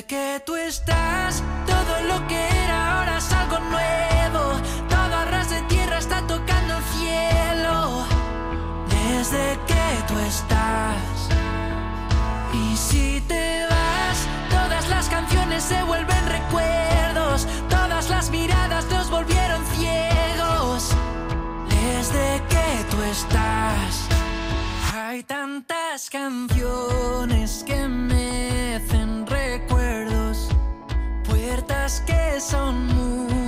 Desde 0.03 0.17
que 0.17 0.43
tú 0.45 0.57
estás, 0.57 1.45
todo 1.65 2.01
lo 2.09 2.27
que 2.27 2.49
era 2.65 2.99
ahora 2.99 3.19
es 3.19 3.33
algo 3.33 3.59
nuevo. 3.61 4.61
Todo 4.89 5.15
a 5.17 5.25
ras 5.27 5.51
de 5.51 5.63
tierra 5.63 5.99
está 5.99 6.27
tocando 6.27 6.79
el 6.79 6.85
cielo. 6.97 8.05
Desde 8.89 9.61
que 9.69 9.87
tú 10.09 10.19
estás. 10.19 11.29
Y 12.53 12.77
si 12.77 13.21
te 13.29 13.65
vas, 13.71 14.27
todas 14.51 14.89
las 14.89 15.09
canciones 15.09 15.63
se 15.63 15.81
vuelven 15.85 16.27
recuerdos. 16.27 17.47
Todas 17.69 18.11
las 18.11 18.31
miradas 18.31 18.87
nos 18.91 19.09
volvieron 19.09 19.65
ciegos. 19.67 20.91
Desde 21.69 22.43
que 22.49 22.85
tú 22.91 23.01
estás. 23.03 24.09
Hay 24.95 25.23
tantas 25.23 26.11
canciones 26.11 27.63
que 27.65 27.87
mecen 27.87 28.22
las 31.93 32.01
que 32.03 32.41
son 32.41 32.87
muy 32.87 33.42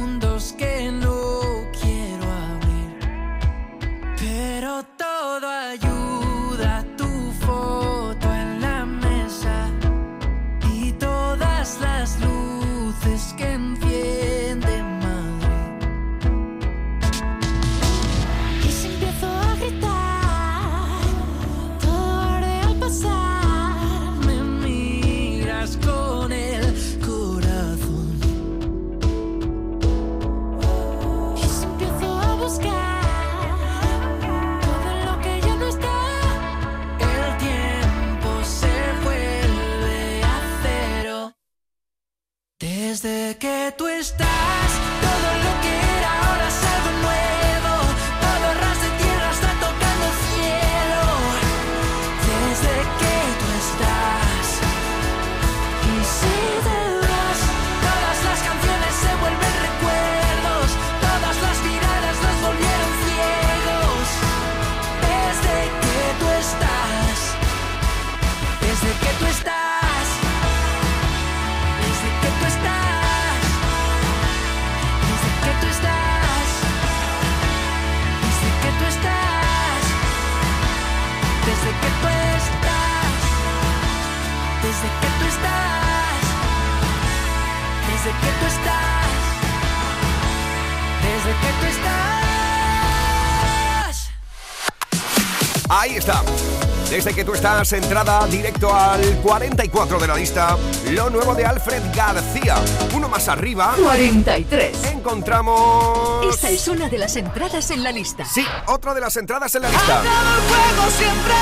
Desde 96.90 97.14
que 97.14 97.24
tú 97.24 97.32
estás 97.32 97.72
entrada 97.72 98.26
directo 98.26 98.74
al 98.74 99.00
44 99.22 99.98
de 99.98 100.06
la 100.06 100.14
lista, 100.14 100.56
lo 100.90 101.08
nuevo 101.08 101.34
de 101.34 101.46
Alfred 101.46 101.82
García. 101.94 102.56
Uno 102.94 103.08
más 103.08 103.26
arriba. 103.28 103.74
43. 103.82 104.92
Encontramos. 104.92 106.26
Esta 106.26 106.50
es 106.50 106.68
una 106.68 106.90
de 106.90 106.98
las 106.98 107.16
entradas 107.16 107.70
en 107.70 107.82
la 107.82 107.90
lista. 107.90 108.26
Sí, 108.26 108.44
otra 108.66 108.92
de 108.92 109.00
las 109.00 109.16
entradas 109.16 109.54
en 109.54 109.62
la 109.62 109.70
lista. 109.70 110.02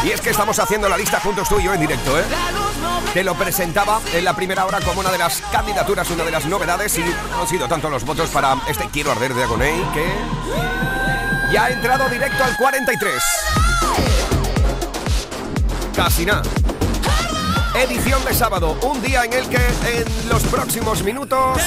Y 0.05 0.11
es 0.11 0.21
que 0.21 0.31
estamos 0.31 0.59
haciendo 0.61 0.89
la 0.89 0.97
lista 0.97 1.19
juntos 1.19 1.49
tú 1.49 1.59
y 1.59 1.65
yo 1.65 1.75
en 1.75 1.81
directo, 1.81 2.19
¿eh? 2.19 2.25
Te 3.13 3.25
lo 3.25 3.35
presentaba 3.35 4.01
en 4.15 4.25
la 4.25 4.37
primera 4.37 4.65
hora 4.65 4.81
como 4.81 5.01
una 5.01 5.11
de 5.11 5.19
las 5.19 5.43
candidaturas, 5.51 6.09
una 6.11 6.23
de 6.23 6.31
las 6.31 6.47
novedades 6.47 6.97
y 6.99 7.01
no 7.03 7.43
han 7.43 7.49
sido 7.49 7.67
tanto 7.67 7.91
los 7.91 8.05
votos 8.05 8.31
para 8.31 8.57
este 8.69 8.89
Quiero 8.93 9.11
Arder 9.11 9.35
de 9.35 9.43
Agoney 9.43 9.83
que 9.93 10.07
ya 11.53 11.65
ha 11.65 11.71
entrado 11.71 12.09
directo 12.09 12.45
al 12.45 12.57
43. 12.57 13.23
Casi 15.95 16.25
nada. 16.25 16.43
edición 17.75 18.25
de 18.25 18.35
sábado, 18.35 18.79
un 18.83 19.03
día 19.03 19.25
en 19.25 19.33
el 19.33 19.49
que 19.49 19.57
en 19.57 20.29
los 20.29 20.43
próximos 20.45 21.03
minutos 21.03 21.59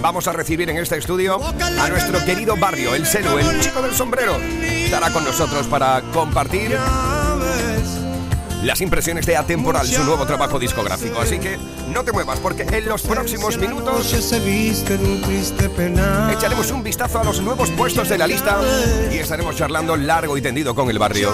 vamos 0.00 0.28
a 0.28 0.32
recibir 0.32 0.70
en 0.70 0.76
este 0.76 0.98
estudio 0.98 1.40
a 1.80 1.88
nuestro 1.88 2.24
querido 2.24 2.56
barrio, 2.56 2.94
el 2.94 3.06
Selu, 3.06 3.38
el 3.38 3.60
chico 3.60 3.82
del 3.82 3.94
sombrero. 3.94 4.36
Estará 4.62 5.10
con 5.10 5.24
nosotros 5.24 5.66
para 5.66 6.00
compartir 6.12 6.78
las 8.66 8.80
impresiones 8.80 9.24
de 9.26 9.36
Atemporal, 9.36 9.86
su 9.86 10.02
nuevo 10.02 10.26
trabajo 10.26 10.58
discográfico. 10.58 11.20
Así 11.20 11.38
que 11.38 11.56
no 11.94 12.02
te 12.02 12.10
muevas 12.10 12.40
porque 12.40 12.62
en 12.62 12.86
los 12.86 13.02
próximos 13.02 13.56
minutos 13.58 14.12
echaremos 16.32 16.70
un 16.72 16.82
vistazo 16.82 17.20
a 17.20 17.24
los 17.24 17.40
nuevos 17.40 17.70
puestos 17.70 18.08
de 18.08 18.18
la 18.18 18.26
lista 18.26 18.60
y 19.12 19.18
estaremos 19.18 19.54
charlando 19.54 19.96
largo 19.96 20.36
y 20.36 20.42
tendido 20.42 20.74
con 20.74 20.90
el 20.90 20.98
barrio. 20.98 21.32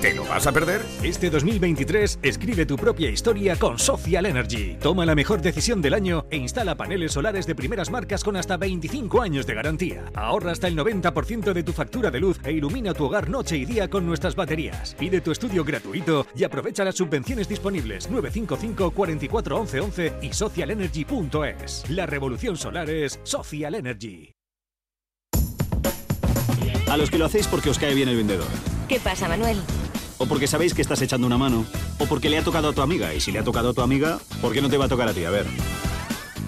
¿Te 0.00 0.14
lo 0.14 0.24
vas 0.24 0.46
a 0.46 0.52
perder? 0.52 0.82
Este 1.02 1.28
2023 1.28 2.20
escribe 2.22 2.66
tu 2.66 2.76
propia 2.76 3.10
historia 3.10 3.56
con 3.56 3.80
Social 3.80 4.26
Energy. 4.26 4.76
Toma 4.80 5.04
la 5.04 5.16
mejor 5.16 5.42
decisión 5.42 5.82
del 5.82 5.94
año 5.94 6.26
e 6.30 6.36
instala 6.36 6.76
paneles 6.76 7.12
solares 7.12 7.46
de 7.46 7.56
primeras 7.56 7.90
marcas 7.90 8.22
con 8.22 8.36
hasta 8.36 8.56
25 8.56 9.20
años 9.20 9.44
de 9.46 9.54
garantía. 9.54 10.04
Ahorra 10.14 10.52
hasta 10.52 10.68
el 10.68 10.76
90% 10.76 11.52
de 11.52 11.62
tu 11.64 11.72
factura 11.72 12.12
de 12.12 12.20
luz 12.20 12.38
e 12.44 12.52
ilumina 12.52 12.94
tu 12.94 13.06
hogar 13.06 13.28
noche 13.28 13.56
y 13.56 13.64
día 13.64 13.90
con 13.90 14.06
nuestras 14.06 14.36
baterías. 14.36 14.94
Pide 14.96 15.20
tu 15.20 15.32
estudio 15.32 15.64
gratuito 15.64 16.11
y 16.34 16.44
aprovecha 16.44 16.84
las 16.84 16.96
subvenciones 16.96 17.48
disponibles 17.48 18.10
955 18.10 18.90
44 18.90 19.56
11 19.60 19.80
11 19.80 20.12
y 20.22 20.32
socialenergy.es. 20.32 21.90
La 21.90 22.06
revolución 22.06 22.56
solar 22.56 22.90
es 22.90 23.20
Social 23.22 23.74
Energy. 23.74 24.32
A 26.90 26.96
los 26.96 27.10
que 27.10 27.18
lo 27.18 27.24
hacéis 27.24 27.46
porque 27.46 27.70
os 27.70 27.78
cae 27.78 27.94
bien 27.94 28.08
el 28.08 28.16
vendedor. 28.16 28.48
¿Qué 28.88 29.00
pasa, 29.00 29.28
Manuel? 29.28 29.58
O 30.18 30.26
porque 30.26 30.46
sabéis 30.46 30.74
que 30.74 30.82
estás 30.82 31.00
echando 31.00 31.26
una 31.26 31.38
mano. 31.38 31.64
O 31.98 32.06
porque 32.06 32.28
le 32.28 32.38
ha 32.38 32.44
tocado 32.44 32.68
a 32.68 32.72
tu 32.72 32.82
amiga. 32.82 33.14
Y 33.14 33.20
si 33.20 33.32
le 33.32 33.38
ha 33.38 33.44
tocado 33.44 33.70
a 33.70 33.72
tu 33.72 33.80
amiga, 33.80 34.18
¿por 34.40 34.52
qué 34.52 34.60
no 34.60 34.68
te 34.68 34.76
va 34.76 34.84
a 34.84 34.88
tocar 34.88 35.08
a 35.08 35.14
ti? 35.14 35.24
A 35.24 35.30
ver. 35.30 35.46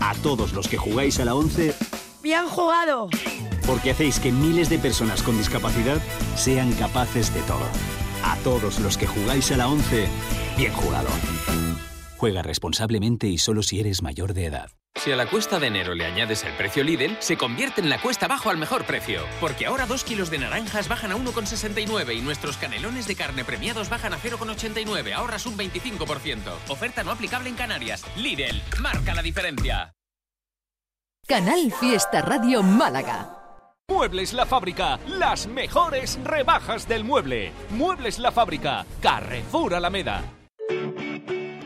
A 0.00 0.14
todos 0.16 0.52
los 0.52 0.68
que 0.68 0.76
jugáis 0.76 1.18
a 1.18 1.24
la 1.24 1.34
11, 1.34 1.74
¡Bien 2.22 2.46
jugado! 2.46 3.08
porque 3.66 3.90
hacéis 3.90 4.20
que 4.20 4.32
miles 4.32 4.68
de 4.68 4.78
personas 4.78 5.22
con 5.22 5.36
discapacidad 5.38 5.98
sean 6.36 6.72
capaces 6.72 7.32
de 7.34 7.40
todo. 7.42 7.66
Todos 8.44 8.78
los 8.78 8.98
que 8.98 9.06
jugáis 9.06 9.50
a 9.52 9.56
la 9.56 9.68
11, 9.68 10.06
bien 10.58 10.72
jugado. 10.74 11.08
Juega 12.18 12.42
responsablemente 12.42 13.26
y 13.26 13.38
solo 13.38 13.62
si 13.62 13.80
eres 13.80 14.02
mayor 14.02 14.34
de 14.34 14.44
edad. 14.44 14.70
Si 14.96 15.10
a 15.10 15.16
la 15.16 15.28
cuesta 15.28 15.58
de 15.58 15.66
enero 15.66 15.94
le 15.94 16.04
añades 16.04 16.44
el 16.44 16.52
precio 16.52 16.84
Lidl, 16.84 17.16
se 17.20 17.36
convierte 17.36 17.80
en 17.80 17.88
la 17.88 18.00
cuesta 18.00 18.26
abajo 18.26 18.50
al 18.50 18.58
mejor 18.58 18.84
precio. 18.84 19.22
Porque 19.40 19.66
ahora 19.66 19.86
2 19.86 20.04
kilos 20.04 20.30
de 20.30 20.38
naranjas 20.38 20.88
bajan 20.88 21.10
a 21.10 21.16
1,69 21.16 22.16
y 22.16 22.20
nuestros 22.20 22.56
canelones 22.58 23.06
de 23.06 23.16
carne 23.16 23.44
premiados 23.44 23.88
bajan 23.88 24.12
a 24.12 24.18
0,89. 24.18 25.14
Ahorras 25.14 25.46
un 25.46 25.56
25%. 25.56 26.38
Oferta 26.68 27.02
no 27.02 27.10
aplicable 27.10 27.48
en 27.48 27.56
Canarias. 27.56 28.04
Lidl, 28.16 28.62
marca 28.80 29.14
la 29.14 29.22
diferencia. 29.22 29.94
Canal 31.26 31.72
Fiesta 31.80 32.20
Radio 32.20 32.62
Málaga. 32.62 33.43
Muebles 33.90 34.32
La 34.32 34.46
Fábrica, 34.46 34.98
las 35.06 35.46
mejores 35.46 36.18
rebajas 36.24 36.88
del 36.88 37.04
mueble. 37.04 37.52
Muebles 37.68 38.18
La 38.18 38.32
Fábrica, 38.32 38.86
Carrefour 39.02 39.74
Alameda. 39.74 40.22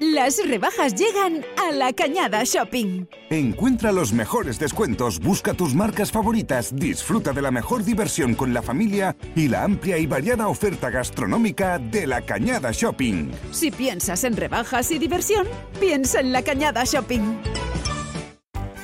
Las 0.00 0.44
rebajas 0.44 0.96
llegan 0.96 1.44
a 1.56 1.70
la 1.70 1.92
Cañada 1.92 2.42
Shopping. 2.42 3.06
Encuentra 3.30 3.92
los 3.92 4.12
mejores 4.12 4.58
descuentos, 4.58 5.20
busca 5.20 5.54
tus 5.54 5.76
marcas 5.76 6.10
favoritas, 6.10 6.74
disfruta 6.74 7.32
de 7.32 7.42
la 7.42 7.52
mejor 7.52 7.84
diversión 7.84 8.34
con 8.34 8.52
la 8.52 8.62
familia 8.62 9.16
y 9.36 9.46
la 9.46 9.62
amplia 9.62 9.96
y 9.96 10.06
variada 10.06 10.48
oferta 10.48 10.90
gastronómica 10.90 11.78
de 11.78 12.08
la 12.08 12.22
Cañada 12.22 12.72
Shopping. 12.72 13.30
Si 13.52 13.70
piensas 13.70 14.24
en 14.24 14.36
rebajas 14.36 14.90
y 14.90 14.98
diversión, 14.98 15.46
piensa 15.78 16.18
en 16.18 16.32
la 16.32 16.42
Cañada 16.42 16.82
Shopping. 16.84 17.38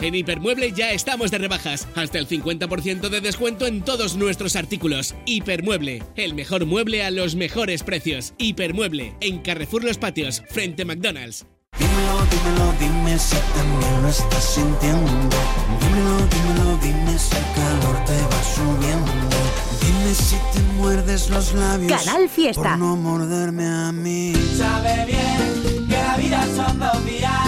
En 0.04 0.14
Hipermueble 0.14 0.70
ya 0.72 0.90
estamos 0.90 1.30
de 1.30 1.38
rebajas, 1.38 1.88
hasta 1.94 2.18
el 2.18 2.28
50% 2.28 3.08
de 3.08 3.22
descuento 3.22 3.66
en 3.66 3.80
todos 3.80 4.16
nuestros 4.16 4.54
artículos. 4.54 5.14
Hipermueble, 5.24 6.02
el 6.16 6.34
mejor 6.34 6.66
mueble 6.66 7.02
a 7.02 7.10
los 7.10 7.36
mejores 7.36 7.82
precios. 7.82 8.34
Hipermueble, 8.36 9.14
en 9.22 9.38
Carrefour 9.38 9.82
Los 9.82 9.96
Patios, 9.96 10.42
frente 10.50 10.82
a 10.82 10.84
McDonald's. 10.84 11.46
Dímelo, 11.78 12.26
dímelo, 12.30 12.74
dime 12.78 13.18
si 13.18 13.36
también 13.54 14.02
lo 14.02 14.08
estás 14.08 14.44
sintiendo. 14.44 15.10
Dímelo, 15.80 16.16
dímelo, 16.28 16.78
dime 16.82 17.18
si 17.18 17.36
el 17.36 17.44
calor 17.54 18.04
te 18.04 18.20
va 18.26 18.42
subiendo. 18.44 19.12
Dime 19.80 20.14
si 20.14 20.36
te 20.52 20.60
muerdes 20.74 21.30
los 21.30 21.54
labios. 21.54 22.04
Canal 22.04 22.28
Fiesta. 22.28 22.62
Por 22.62 22.78
no 22.78 22.96
morderme 22.96 23.64
a 23.64 23.90
mí. 23.90 24.34
Sabe 24.54 25.06
bien 25.06 25.88
que 25.88 25.96
la 25.96 26.16
vida 26.18 26.46
son 26.54 26.78
dos 26.78 27.06
días. 27.06 27.43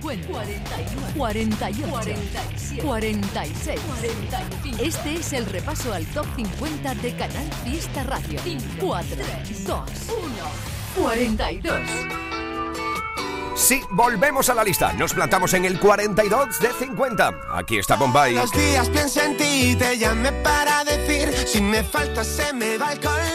50, 0.00 0.26
41, 0.28 1.06
48, 1.16 1.88
47, 1.88 2.82
46, 2.82 3.80
45. 3.80 4.82
Este 4.82 5.14
es 5.14 5.32
el 5.32 5.46
repaso 5.46 5.92
al 5.92 6.04
top 6.06 6.26
50 6.36 6.94
de 6.96 7.16
Canal 7.16 7.50
Fiesta 7.64 8.02
Radio. 8.04 8.40
4, 8.80 9.16
2, 9.66 9.66
1, 9.66 11.02
42. 11.02 11.80
Sí, 13.56 13.80
volvemos 13.90 14.50
a 14.50 14.54
la 14.54 14.62
lista. 14.62 14.92
Nos 14.92 15.14
plantamos 15.14 15.54
en 15.54 15.64
el 15.64 15.80
42 15.80 16.60
de 16.60 16.72
50. 16.72 17.40
Aquí 17.54 17.78
está 17.78 17.96
Bombay. 17.96 18.34
Los 18.34 18.52
días 18.52 18.88
pienso 18.90 19.22
en 19.22 19.36
ti, 19.38 19.74
te 19.76 19.96
llamé 19.96 20.30
para 20.30 20.84
decir 20.84 21.32
Si 21.46 21.62
me 21.62 21.82
falta 21.82 22.22
se 22.22 22.52
me 22.52 22.76
va 22.76 22.92
el 22.92 23.00
color 23.00 23.25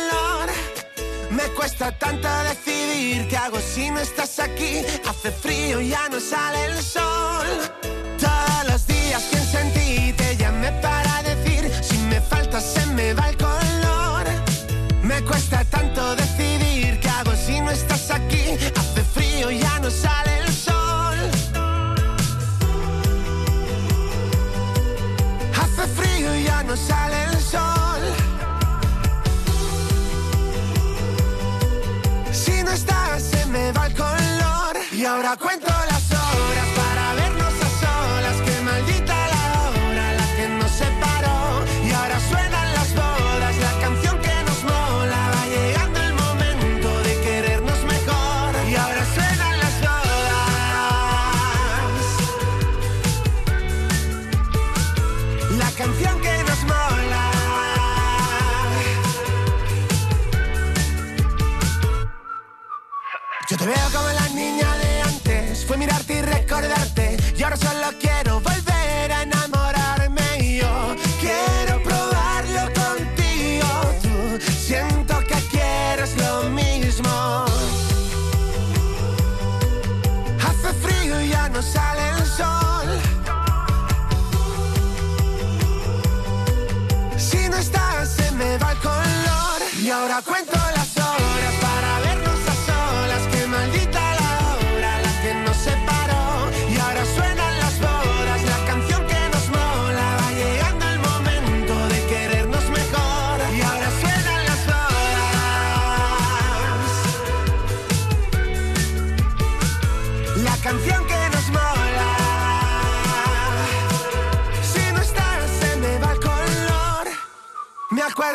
Me 1.32 1.44
cuesta 1.56 1.91
tanto 1.98 2.28
decidir 2.44 3.28
¿Qué 3.30 3.38
hago 3.38 3.58
si 3.60 3.89
no 3.89 4.00
estás 4.00 4.38
aquí? 4.39 4.84
Hace 5.08 5.32
frío, 5.32 5.80
ya 5.80 6.10
no 6.10 6.20
sale 6.20 6.65
el 6.65 6.84
sol 6.84 7.48
Todos 8.20 8.63
los 8.70 8.86
días 8.86 9.24
pienso 9.32 9.58
en 9.60 9.74
ti, 9.74 10.13
te 10.13 10.36
llamé 10.36 10.72
para 10.82 11.24
decir 11.24 11.72
Si 11.82 11.98
me 12.00 12.20
falta 12.20 12.60
se 12.60 12.86
me 12.88 13.13
va 13.13 13.30
el 13.30 13.38
color 13.38 14.26
Me 15.04 15.24
cuesta 15.24 15.63
tanto 15.65 16.15
decidir 16.17 17.00
¿Qué 17.00 17.10
hago 17.10 17.32
si 17.36 17.62
no 17.62 17.72
estás 17.72 18.12
aquí? 18.12 18.58
Hace 18.76 19.04
frío, 19.04 19.52
ya 19.52 19.80
no 19.80 19.89
sale 19.89 20.39
el 20.39 20.54
sol 20.54 21.17
Hace 25.62 25.88
frío 25.96 26.36
y 26.36 26.44
ya 26.44 26.63
no 26.63 26.76
sale 26.76 27.24
el 27.24 27.30
sol. 27.30 27.31
Y 35.02 35.06
ahora 35.06 35.36
cuento 35.36 35.81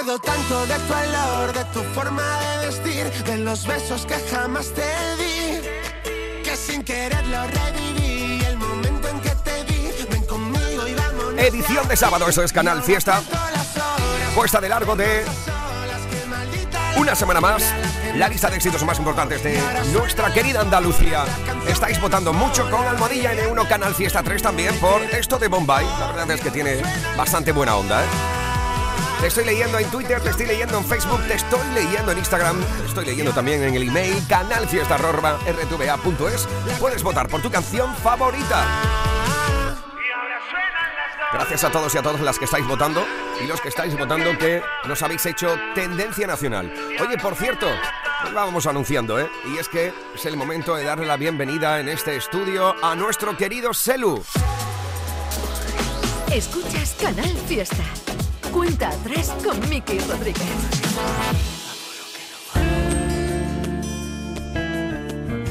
acuerdo 0.07 0.19
tanto 0.21 0.67
de 0.67 0.75
tu 0.75 0.93
olor, 0.93 1.53
de 1.53 1.65
tu 1.67 1.83
forma 1.95 2.23
de 2.61 2.67
vestir, 2.67 3.25
de 3.25 3.39
los 3.39 3.67
besos 3.67 4.07
que 4.07 4.15
jamás 4.31 4.73
te 4.73 4.83
di, 5.17 5.61
que 6.45 6.57
sin 6.57 6.85
quererlo 6.85 7.39
reviví. 7.49 8.45
El 8.45 8.57
momento 8.57 9.09
en 9.09 9.21
que 9.21 9.31
te 9.31 9.65
vi, 9.65 9.91
ven 10.11 10.25
conmigo 10.25 10.87
y 10.87 10.95
vámonos. 10.95 11.39
Edición 11.39 11.89
de 11.89 11.97
sábado, 11.97 12.29
eso 12.29 12.43
es 12.43 12.53
Canal 12.53 12.83
Fiesta. 12.83 13.21
Puesta 14.35 14.61
de 14.61 14.69
largo 14.69 14.95
de 14.95 15.25
una 16.97 17.15
semana 17.15 17.41
más. 17.41 17.65
La 18.15 18.29
lista 18.29 18.49
de 18.49 18.57
éxitos 18.57 18.85
más 18.85 18.99
importantes 18.99 19.43
de 19.43 19.61
nuestra 19.93 20.33
querida 20.33 20.61
Andalucía. 20.61 21.25
Estáis 21.67 22.01
votando 22.01 22.33
mucho 22.33 22.71
con 22.71 22.87
Almohadilla 22.87 23.35
N1 23.35 23.69
Canal 23.69 23.95
Fiesta 23.95 24.23
3 24.23 24.41
también 24.41 24.79
por 24.79 25.03
esto 25.03 25.39
de 25.39 25.49
Bombay. 25.49 25.85
La 25.99 26.07
verdad 26.07 26.31
es 26.31 26.41
que 26.41 26.51
tiene 26.51 26.81
bastante 27.17 27.53
buena 27.53 27.77
onda, 27.77 28.03
¿eh? 28.03 28.07
Te 29.21 29.29
estoy 29.29 29.45
leyendo 29.45 29.79
en 29.79 29.89
Twitter, 29.91 30.21
te 30.21 30.31
estoy 30.31 30.47
leyendo 30.47 30.79
en 30.79 30.85
Facebook, 30.85 31.21
te 31.27 31.35
estoy 31.35 31.61
leyendo 31.75 32.13
en 32.13 32.19
Instagram, 32.19 32.63
te 32.63 32.87
estoy 32.87 33.07
leyendo 33.07 33.33
también 33.33 33.63
en 33.63 33.75
el 33.75 33.89
email 33.89 34.23
canalfiesta.rtva.es. 34.29 36.49
Puedes 36.79 37.03
votar 37.03 37.29
por 37.29 37.41
tu 37.41 37.51
canción 37.51 37.95
favorita. 37.97 38.65
Gracias 41.33 41.65
a 41.65 41.71
todos 41.71 41.95
y 41.95 41.99
a 41.99 42.03
todas 42.03 42.21
las 42.21 42.39
que 42.39 42.45
estáis 42.45 42.67
votando 42.67 43.05
y 43.43 43.47
los 43.47 43.61
que 43.61 43.69
estáis 43.69 43.97
votando 43.99 44.37
que 44.39 44.63
nos 44.87 45.03
habéis 45.03 45.25
hecho 45.27 45.57
tendencia 45.75 46.27
nacional. 46.27 46.73
Oye, 47.01 47.19
por 47.19 47.35
cierto, 47.35 47.67
pues 48.23 48.35
vamos 48.35 48.67
anunciando, 48.67 49.19
¿eh? 49.19 49.29
Y 49.47 49.59
es 49.59 49.69
que 49.69 49.93
es 50.15 50.27
el 50.27 50.37
momento 50.37 50.77
de 50.77 50.85
darle 50.85 51.07
la 51.07 51.17
bienvenida 51.17 51.81
en 51.81 51.89
este 51.89 52.17
estudio 52.17 52.75
a 52.85 52.95
nuestro 52.95 53.37
querido 53.37 53.75
Selu. 53.75 54.23
Escuchas 56.33 56.97
Canal 57.01 57.37
Fiesta. 57.49 57.83
Cuenta 58.57 58.89
atrás 58.89 59.37
con 59.45 59.61
Miki 59.69 59.99
Rodríguez. 59.99 60.43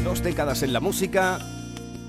Dos 0.03 0.23
décadas 0.23 0.63
en 0.63 0.73
la 0.73 0.79
música, 0.79 1.37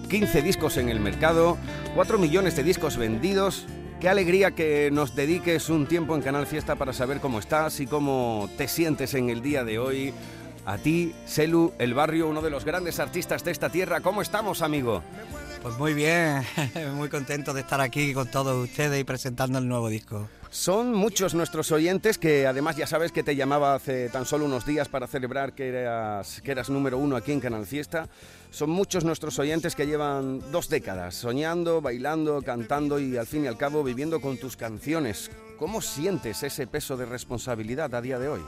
15 0.08 0.40
discos 0.40 0.78
en 0.78 0.88
el 0.88 0.98
mercado, 0.98 1.58
4 1.96 2.16
millones 2.16 2.56
de 2.56 2.62
discos 2.62 2.96
vendidos. 2.96 3.66
Qué 4.00 4.08
alegría 4.08 4.52
que 4.52 4.88
nos 4.90 5.14
dediques 5.14 5.68
un 5.68 5.86
tiempo 5.86 6.14
en 6.14 6.22
Canal 6.22 6.46
Fiesta 6.46 6.76
para 6.76 6.94
saber 6.94 7.20
cómo 7.20 7.40
estás 7.40 7.78
y 7.80 7.86
cómo 7.86 8.48
te 8.56 8.66
sientes 8.66 9.12
en 9.12 9.28
el 9.28 9.42
día 9.42 9.64
de 9.64 9.78
hoy. 9.78 10.14
A 10.64 10.78
ti, 10.78 11.14
Selu, 11.26 11.74
el 11.78 11.92
barrio, 11.92 12.26
uno 12.26 12.40
de 12.40 12.48
los 12.48 12.64
grandes 12.64 13.00
artistas 13.00 13.44
de 13.44 13.50
esta 13.50 13.68
tierra. 13.68 14.00
¿Cómo 14.00 14.22
estamos, 14.22 14.62
amigo? 14.62 15.02
Pues 15.60 15.76
muy 15.76 15.92
bien, 15.92 16.42
muy 16.94 17.10
contento 17.10 17.52
de 17.52 17.60
estar 17.60 17.82
aquí 17.82 18.14
con 18.14 18.28
todos 18.28 18.64
ustedes 18.64 18.98
y 18.98 19.04
presentando 19.04 19.58
el 19.58 19.68
nuevo 19.68 19.90
disco. 19.90 20.26
Son 20.56 20.94
muchos 20.94 21.34
nuestros 21.34 21.70
oyentes 21.70 22.16
que 22.16 22.46
además 22.46 22.76
ya 22.76 22.86
sabes 22.86 23.12
que 23.12 23.22
te 23.22 23.36
llamaba 23.36 23.74
hace 23.74 24.08
tan 24.08 24.24
solo 24.24 24.46
unos 24.46 24.64
días 24.64 24.88
para 24.88 25.06
celebrar 25.06 25.52
que 25.52 25.68
eras, 25.68 26.40
que 26.40 26.50
eras 26.50 26.70
número 26.70 26.96
uno 26.96 27.14
aquí 27.14 27.30
en 27.32 27.40
Canal 27.40 27.66
Fiesta. 27.66 28.08
Son 28.50 28.70
muchos 28.70 29.04
nuestros 29.04 29.38
oyentes 29.38 29.76
que 29.76 29.86
llevan 29.86 30.50
dos 30.50 30.70
décadas 30.70 31.14
soñando, 31.14 31.82
bailando, 31.82 32.40
cantando 32.40 32.98
y 32.98 33.18
al 33.18 33.26
fin 33.26 33.44
y 33.44 33.48
al 33.48 33.58
cabo 33.58 33.84
viviendo 33.84 34.18
con 34.22 34.38
tus 34.38 34.56
canciones. 34.56 35.30
¿Cómo 35.58 35.82
sientes 35.82 36.42
ese 36.42 36.66
peso 36.66 36.96
de 36.96 37.04
responsabilidad 37.04 37.94
a 37.94 38.00
día 38.00 38.18
de 38.18 38.28
hoy? 38.28 38.40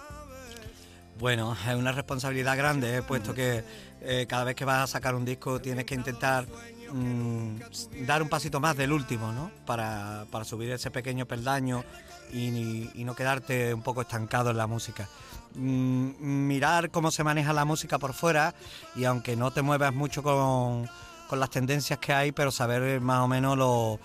Bueno, 1.18 1.57
es 1.68 1.74
una 1.74 1.93
responsabilidad 1.93 2.57
grande, 2.57 2.97
eh, 2.97 3.03
puesto 3.03 3.35
que 3.35 3.64
eh, 4.01 4.26
cada 4.26 4.45
vez 4.45 4.55
que 4.55 4.64
vas 4.64 4.85
a 4.85 4.87
sacar 4.87 5.14
un 5.14 5.24
disco 5.24 5.61
tienes 5.61 5.85
que 5.85 5.97
intentar 5.97 6.47
mm, 6.93 8.07
dar 8.07 8.22
un 8.22 8.28
pasito 8.28 8.61
más 8.61 8.76
del 8.76 8.93
último, 8.93 9.32
¿no? 9.32 9.51
Para, 9.66 10.26
para 10.30 10.45
subir 10.45 10.70
ese 10.70 10.93
pequeño 10.93 11.26
peldaño 11.26 11.85
y, 12.33 12.91
no 13.05 13.14
quedarte 13.14 13.72
un 13.74 13.83
poco 13.83 14.03
estancado 14.03 14.51
en 14.51 14.57
la 14.57 14.66
música. 14.66 15.09
Mm, 15.55 16.47
mirar 16.47 16.91
cómo 16.91 17.11
se 17.11 17.24
maneja 17.24 17.53
la 17.53 17.64
música 17.64 17.99
por 17.99 18.12
fuera 18.12 18.55
y 18.95 19.05
aunque 19.05 19.37
no 19.37 19.51
te 19.51 19.62
muevas 19.62 19.95
mucho 19.95 20.22
con, 20.22 20.89
con 21.29 21.41
las 21.41 21.51
tendencias 21.51 21.99
que 21.99 22.12
hay, 22.12 22.33
pero 22.33 22.51
saber 22.51 23.01
más 23.01 23.20
o 23.20 23.29
menos 23.29 23.57
lo- 23.57 23.99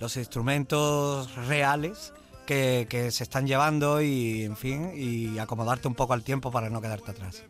los 0.00 0.16
instrumentos 0.16 1.34
reales 1.46 2.12
que, 2.46 2.86
que 2.88 3.10
se 3.10 3.24
están 3.24 3.46
llevando 3.46 4.00
y, 4.00 4.44
en 4.44 4.56
fin, 4.56 4.92
y 4.94 5.38
acomodarte 5.38 5.86
un 5.88 5.94
poco 5.94 6.14
al 6.14 6.22
tiempo 6.22 6.50
para 6.50 6.70
no 6.70 6.80
quedarte 6.80 7.10
atrás. 7.10 7.44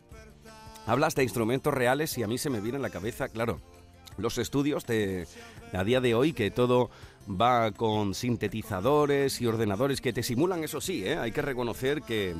Hablas 0.85 1.15
de 1.15 1.23
instrumentos 1.23 1.73
reales 1.73 2.17
y 2.17 2.23
a 2.23 2.27
mí 2.27 2.37
se 2.37 2.49
me 2.49 2.59
viene 2.59 2.77
en 2.77 2.81
la 2.81 2.89
cabeza, 2.89 3.29
claro, 3.29 3.59
los 4.17 4.37
estudios 4.37 4.85
de 4.85 5.27
a 5.71 5.83
día 5.83 6.01
de 6.01 6.15
hoy 6.15 6.33
que 6.33 6.49
todo 6.49 6.89
va 7.29 7.71
con 7.71 8.13
sintetizadores 8.13 9.41
y 9.41 9.47
ordenadores 9.47 10.01
que 10.01 10.13
te 10.13 10.23
simulan, 10.23 10.63
eso 10.63 10.81
sí, 10.81 11.05
¿eh? 11.05 11.17
hay 11.17 11.31
que 11.31 11.41
reconocer 11.41 12.01
que 12.01 12.35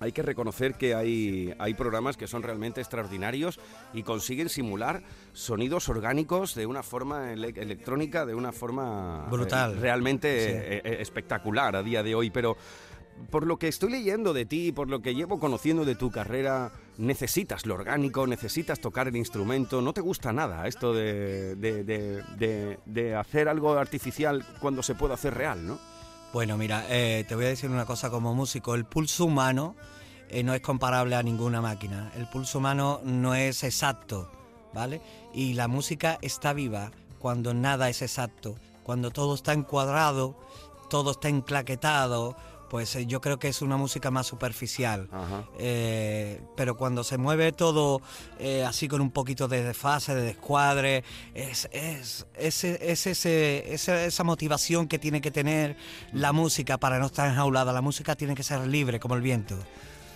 hay 0.00 0.12
que 0.12 0.22
reconocer 0.22 0.74
que 0.74 0.94
hay, 0.94 1.52
hay 1.58 1.74
programas 1.74 2.16
que 2.16 2.28
son 2.28 2.44
realmente 2.44 2.80
extraordinarios 2.80 3.58
y 3.92 4.04
consiguen 4.04 4.48
simular 4.48 5.02
sonidos 5.32 5.88
orgánicos 5.88 6.54
de 6.54 6.66
una 6.66 6.84
forma 6.84 7.32
ele- 7.32 7.52
electrónica, 7.56 8.24
de 8.24 8.36
una 8.36 8.52
forma 8.52 9.24
eh, 9.26 9.30
Brutal. 9.30 9.76
realmente 9.80 10.44
Sí. 10.44 10.50
eh, 10.52 10.82
eh, 10.84 10.96
espectacular 11.00 11.74
a 11.74 11.82
día 11.82 12.04
de 12.04 12.14
hoy. 12.14 12.30
Pero 12.30 12.56
por 13.30 13.46
lo 13.46 13.58
que 13.58 13.68
estoy 13.68 13.90
leyendo 13.90 14.32
de 14.32 14.46
ti, 14.46 14.72
por 14.72 14.88
lo 14.88 15.00
que 15.02 15.14
llevo 15.14 15.38
conociendo 15.38 15.84
de 15.84 15.94
tu 15.94 16.10
carrera, 16.10 16.72
necesitas 16.96 17.66
lo 17.66 17.74
orgánico, 17.74 18.26
necesitas 18.26 18.80
tocar 18.80 19.08
el 19.08 19.16
instrumento. 19.16 19.80
No 19.82 19.92
te 19.92 20.00
gusta 20.00 20.32
nada 20.32 20.66
esto 20.66 20.92
de, 20.94 21.54
de- 21.56 21.84
de- 22.86 23.14
hacer 23.16 23.48
algo 23.48 23.72
artificial 23.78 24.44
cuando 24.60 24.82
se 24.82 24.94
puede 24.94 25.14
hacer 25.14 25.34
real, 25.34 25.66
¿no? 25.66 25.78
Bueno, 26.32 26.56
mira, 26.56 26.84
eh, 26.88 27.24
te 27.26 27.34
voy 27.34 27.46
a 27.46 27.48
decir 27.48 27.70
una 27.70 27.86
cosa 27.86 28.10
como 28.10 28.34
músico. 28.34 28.74
El 28.74 28.84
pulso 28.84 29.24
humano 29.24 29.74
eh, 30.28 30.42
no 30.42 30.52
es 30.54 30.60
comparable 30.60 31.16
a 31.16 31.22
ninguna 31.22 31.60
máquina. 31.62 32.12
El 32.16 32.28
pulso 32.28 32.58
humano 32.58 33.00
no 33.04 33.34
es 33.34 33.64
exacto, 33.64 34.30
¿vale? 34.74 35.00
Y 35.32 35.54
la 35.54 35.68
música 35.68 36.18
está 36.20 36.52
viva 36.52 36.90
cuando 37.18 37.54
nada 37.54 37.88
es 37.88 38.02
exacto, 38.02 38.56
cuando 38.82 39.10
todo 39.10 39.34
está 39.34 39.52
encuadrado, 39.54 40.36
todo 40.90 41.12
está 41.12 41.28
enclaquetado. 41.28 42.36
Pues 42.70 42.94
eh, 42.96 43.06
yo 43.06 43.20
creo 43.20 43.38
que 43.38 43.48
es 43.48 43.62
una 43.62 43.76
música 43.76 44.10
más 44.10 44.26
superficial. 44.26 45.08
Eh, 45.58 46.40
pero 46.56 46.76
cuando 46.76 47.02
se 47.04 47.16
mueve 47.18 47.52
todo 47.52 48.00
eh, 48.38 48.64
así 48.64 48.88
con 48.88 49.00
un 49.00 49.10
poquito 49.10 49.48
de 49.48 49.62
desfase, 49.62 50.14
de 50.14 50.22
descuadre, 50.22 51.04
es, 51.34 51.68
es, 51.72 52.26
ese- 52.34 52.78
es 52.92 53.06
ese- 53.06 53.72
esa, 53.72 54.04
esa 54.04 54.24
motivación 54.24 54.86
que 54.88 54.98
tiene 54.98 55.20
que 55.20 55.30
tener 55.30 55.76
la 56.12 56.32
música 56.32 56.78
para 56.78 56.98
no 56.98 57.06
estar 57.06 57.28
enjaulada. 57.28 57.72
La 57.72 57.80
música 57.82 58.14
tiene 58.16 58.34
que 58.34 58.42
ser 58.42 58.66
libre 58.66 59.00
como 59.00 59.14
el 59.14 59.22
viento. 59.22 59.56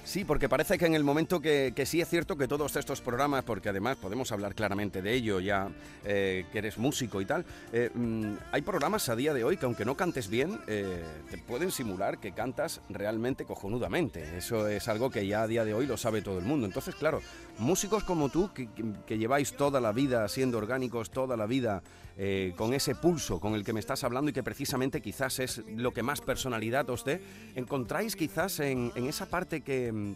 Sí, 0.04 0.24
porque 0.24 0.48
parece 0.48 0.78
que 0.78 0.86
en 0.86 0.94
el 0.94 1.04
momento 1.04 1.40
que, 1.40 1.72
que 1.76 1.86
sí 1.86 2.00
es 2.00 2.08
cierto 2.08 2.36
que 2.36 2.48
todos 2.48 2.74
estos 2.74 3.00
programas, 3.00 3.44
porque 3.44 3.68
además 3.68 3.96
podemos 3.96 4.32
hablar 4.32 4.54
claramente 4.54 5.00
de 5.00 5.14
ello 5.14 5.38
ya 5.38 5.68
eh, 6.04 6.44
que 6.50 6.58
eres 6.58 6.76
músico 6.76 7.20
y 7.20 7.24
tal, 7.24 7.44
eh, 7.72 7.88
mm, 7.94 8.34
hay 8.50 8.62
programas 8.62 9.08
a 9.08 9.14
día 9.14 9.32
de 9.32 9.44
hoy 9.44 9.56
que 9.56 9.64
aunque 9.64 9.84
no 9.84 9.96
cantes 9.96 10.28
bien, 10.28 10.60
eh, 10.66 11.04
te 11.30 11.38
pueden 11.38 11.70
simular 11.70 12.18
que 12.18 12.32
cantas 12.32 12.80
realmente 12.88 13.44
cojonudamente. 13.44 14.36
Eso 14.36 14.66
es 14.66 14.88
algo 14.88 15.08
que 15.08 15.24
ya 15.24 15.42
a 15.42 15.46
día 15.46 15.64
de 15.64 15.72
hoy 15.72 15.86
lo 15.86 15.96
sabe 15.96 16.20
todo 16.20 16.38
el 16.38 16.44
mundo. 16.44 16.66
Entonces, 16.66 16.96
claro, 16.96 17.22
músicos 17.58 18.02
como 18.02 18.28
tú, 18.28 18.50
que, 18.52 18.68
lleváis 19.16 19.56
toda 19.56 19.80
la 19.80 19.92
vida 19.92 20.26
siendo 20.26 20.58
orgánicos, 20.58 21.10
toda 21.10 21.36
la 21.36 21.46
vida 21.46 21.82
eh, 22.16 22.52
con 22.56 22.74
ese 22.74 22.94
pulso 22.94 23.40
con 23.40 23.54
el 23.54 23.64
que 23.64 23.72
me 23.72 23.80
estás 23.80 24.04
hablando 24.04 24.30
y 24.30 24.34
que 24.34 24.42
precisamente 24.42 25.00
quizás 25.00 25.38
es 25.38 25.62
lo 25.76 25.92
que 25.92 26.02
más 26.02 26.20
personalidad 26.20 26.88
os 26.90 27.04
dé, 27.04 27.22
encontráis 27.54 28.16
quizás 28.16 28.60
en, 28.60 28.92
en 28.94 29.06
esa 29.06 29.26
parte 29.26 29.62
que, 29.62 30.14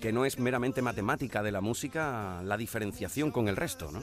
que 0.00 0.12
no 0.12 0.24
es 0.24 0.38
meramente 0.38 0.82
matemática 0.82 1.42
de 1.42 1.52
la 1.52 1.60
música 1.60 2.42
la 2.42 2.56
diferenciación 2.56 3.30
con 3.30 3.48
el 3.48 3.56
resto, 3.56 3.90
¿no? 3.90 4.02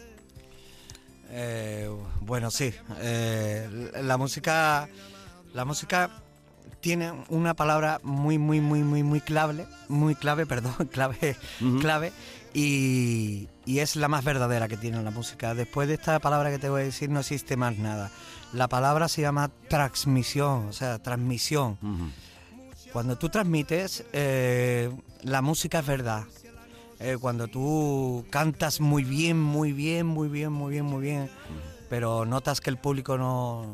Eh, 1.29 1.89
bueno, 2.21 2.51
sí. 2.51 2.73
eh, 2.99 3.91
la 4.01 4.17
música. 4.17 4.89
La 5.53 5.65
música 5.65 6.09
tiene 6.81 7.13
una 7.29 7.55
palabra 7.55 7.99
muy, 8.03 8.37
muy, 8.37 8.61
muy, 8.61 8.83
muy, 8.83 9.03
muy 9.03 9.21
clave. 9.21 9.65
Muy 9.87 10.15
clave, 10.15 10.45
perdón, 10.47 10.73
clave, 10.91 11.35
clave. 11.81 12.11
Y, 12.53 13.47
y 13.65 13.79
es 13.79 13.95
la 13.95 14.07
más 14.07 14.23
verdadera 14.23 14.67
que 14.67 14.77
tiene 14.77 15.01
la 15.01 15.11
música. 15.11 15.55
Después 15.55 15.87
de 15.87 15.95
esta 15.95 16.19
palabra 16.19 16.51
que 16.51 16.59
te 16.59 16.69
voy 16.69 16.81
a 16.81 16.85
decir, 16.85 17.09
no 17.09 17.19
existe 17.19 17.57
más 17.57 17.77
nada. 17.77 18.11
La 18.53 18.67
palabra 18.67 19.07
se 19.07 19.21
llama 19.21 19.49
transmisión, 19.67 20.67
o 20.67 20.73
sea, 20.73 20.99
transmisión. 20.99 21.77
Cuando 22.93 23.17
tú 23.17 23.29
transmites, 23.29 24.05
eh, 24.13 24.89
la 25.23 25.41
música 25.41 25.79
es 25.79 25.85
verdad. 25.85 26.23
Eh, 26.99 27.17
cuando 27.19 27.47
tú 27.47 28.25
cantas 28.29 28.79
muy 28.79 29.03
bien, 29.03 29.37
muy 29.41 29.73
bien, 29.73 30.05
muy 30.05 30.29
bien, 30.29 30.51
muy 30.53 30.71
bien, 30.71 30.85
muy 30.85 31.01
bien, 31.01 31.29
pero 31.89 32.25
notas 32.25 32.61
que 32.61 32.69
el 32.69 32.77
público 32.77 33.17
no, 33.17 33.65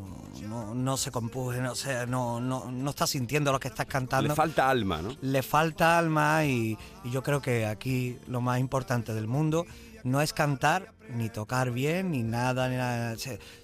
no, 0.48 0.74
no 0.74 0.98
se 0.98 1.12
compuje, 1.12 1.62
no, 1.62 1.76
sé, 1.76 2.06
no, 2.08 2.40
no, 2.40 2.72
no 2.72 2.90
está 2.90 3.08
sintiendo 3.08 3.52
lo 3.52 3.60
que 3.60 3.68
estás 3.70 3.86
cantando. 3.86 4.28
Le 4.28 4.36
falta 4.36 4.70
alma, 4.70 5.02
¿no? 5.02 5.16
Le 5.22 5.42
falta 5.42 5.98
alma 5.98 6.46
y, 6.46 6.78
y 7.04 7.12
yo 7.12 7.24
creo 7.24 7.42
que 7.42 7.66
aquí 7.66 8.18
lo 8.28 8.42
más 8.42 8.60
importante 8.60 9.14
del 9.14 9.28
mundo 9.28 9.66
no 10.04 10.22
es 10.22 10.34
cantar 10.34 10.94
ni 11.16 11.30
tocar 11.30 11.72
bien 11.72 12.12
ni 12.12 12.24
nada. 12.24 12.70
Ni 12.70 12.76
nada. 12.76 13.16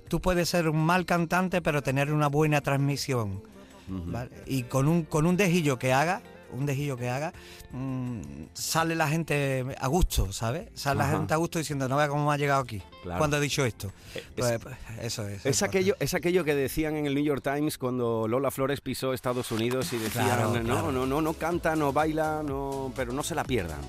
Tú 0.07 0.21
puedes 0.21 0.49
ser 0.49 0.69
un 0.69 0.85
mal 0.85 1.05
cantante 1.05 1.61
pero 1.61 1.81
tener 1.81 2.11
una 2.13 2.27
buena 2.27 2.61
transmisión. 2.61 3.41
¿vale? 3.87 4.31
Y 4.45 4.63
con 4.63 4.87
un, 4.87 5.03
con 5.03 5.25
un 5.25 5.37
dejillo 5.37 5.79
que 5.79 5.93
haga, 5.93 6.21
un 6.51 6.65
dejillo 6.65 6.97
que 6.97 7.09
haga, 7.09 7.33
mm, 7.71 8.36
sale 8.57 8.95
la 8.95 9.07
gente 9.07 9.65
a 9.79 9.87
gusto, 9.87 10.33
¿sabes? 10.33 10.69
Sale 10.73 11.01
Ajá. 11.01 11.11
la 11.11 11.17
gente 11.19 11.33
a 11.33 11.37
gusto 11.37 11.59
diciendo, 11.59 11.87
no 11.87 11.95
vea 11.97 12.07
cómo 12.09 12.27
me 12.27 12.33
ha 12.33 12.37
llegado 12.37 12.61
aquí. 12.61 12.81
Claro. 13.03 13.19
Cuando 13.19 13.37
he 13.37 13.39
dicho 13.39 13.63
esto. 13.63 13.91
Pues, 14.35 14.51
es- 14.51 14.59
pues, 14.59 14.75
eso 15.01 15.27
es. 15.27 15.45
Es 15.45 15.61
aquello, 15.63 15.95
es 15.99 16.13
aquello 16.13 16.43
que 16.43 16.55
decían 16.55 16.95
en 16.95 17.05
el 17.05 17.13
New 17.15 17.23
York 17.23 17.43
Times 17.43 17.77
cuando 17.77 18.27
Lola 18.27 18.49
Flores 18.51 18.81
pisó 18.81 19.13
Estados 19.13 19.51
Unidos 19.51 19.93
y 19.93 19.97
decían, 19.97 20.25
Claro, 20.25 20.51
no, 20.53 20.61
claro. 20.63 20.91
no, 20.91 21.05
no, 21.05 21.21
no 21.21 21.33
canta, 21.33 21.75
no 21.75 21.93
baila, 21.93 22.41
no, 22.43 22.91
pero 22.95 23.13
no 23.13 23.23
se 23.23 23.35
la 23.35 23.43
pierdan. 23.43 23.79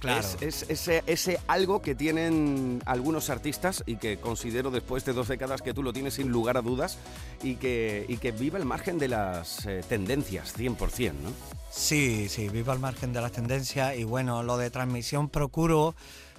Claro. 0.00 0.20
Es, 0.20 0.36
es 0.40 0.66
ese, 0.68 1.02
ese 1.06 1.40
algo 1.46 1.80
que 1.80 1.94
tienen 1.94 2.82
algunos 2.84 3.30
artistas 3.30 3.82
y 3.86 3.96
que 3.96 4.18
considero 4.18 4.70
después 4.70 5.04
de 5.04 5.12
dos 5.12 5.28
décadas 5.28 5.62
que 5.62 5.72
tú 5.72 5.82
lo 5.82 5.92
tienes 5.92 6.14
sin 6.14 6.28
lugar 6.28 6.56
a 6.56 6.62
dudas 6.62 6.98
y 7.42 7.56
que, 7.56 8.04
y 8.08 8.18
que 8.18 8.32
vive 8.32 8.58
al 8.58 8.66
margen 8.66 8.98
de 8.98 9.08
las 9.08 9.64
eh, 9.66 9.82
tendencias 9.88 10.56
100%, 10.56 11.12
¿no? 11.12 11.30
Sí, 11.70 12.28
sí, 12.28 12.48
vivo 12.48 12.72
al 12.72 12.78
margen 12.78 13.12
de 13.12 13.20
las 13.20 13.32
tendencias 13.32 13.96
y 13.96 14.04
bueno, 14.04 14.42
lo 14.42 14.56
de 14.56 14.70
transmisión 14.70 15.28
procuro, 15.28 15.94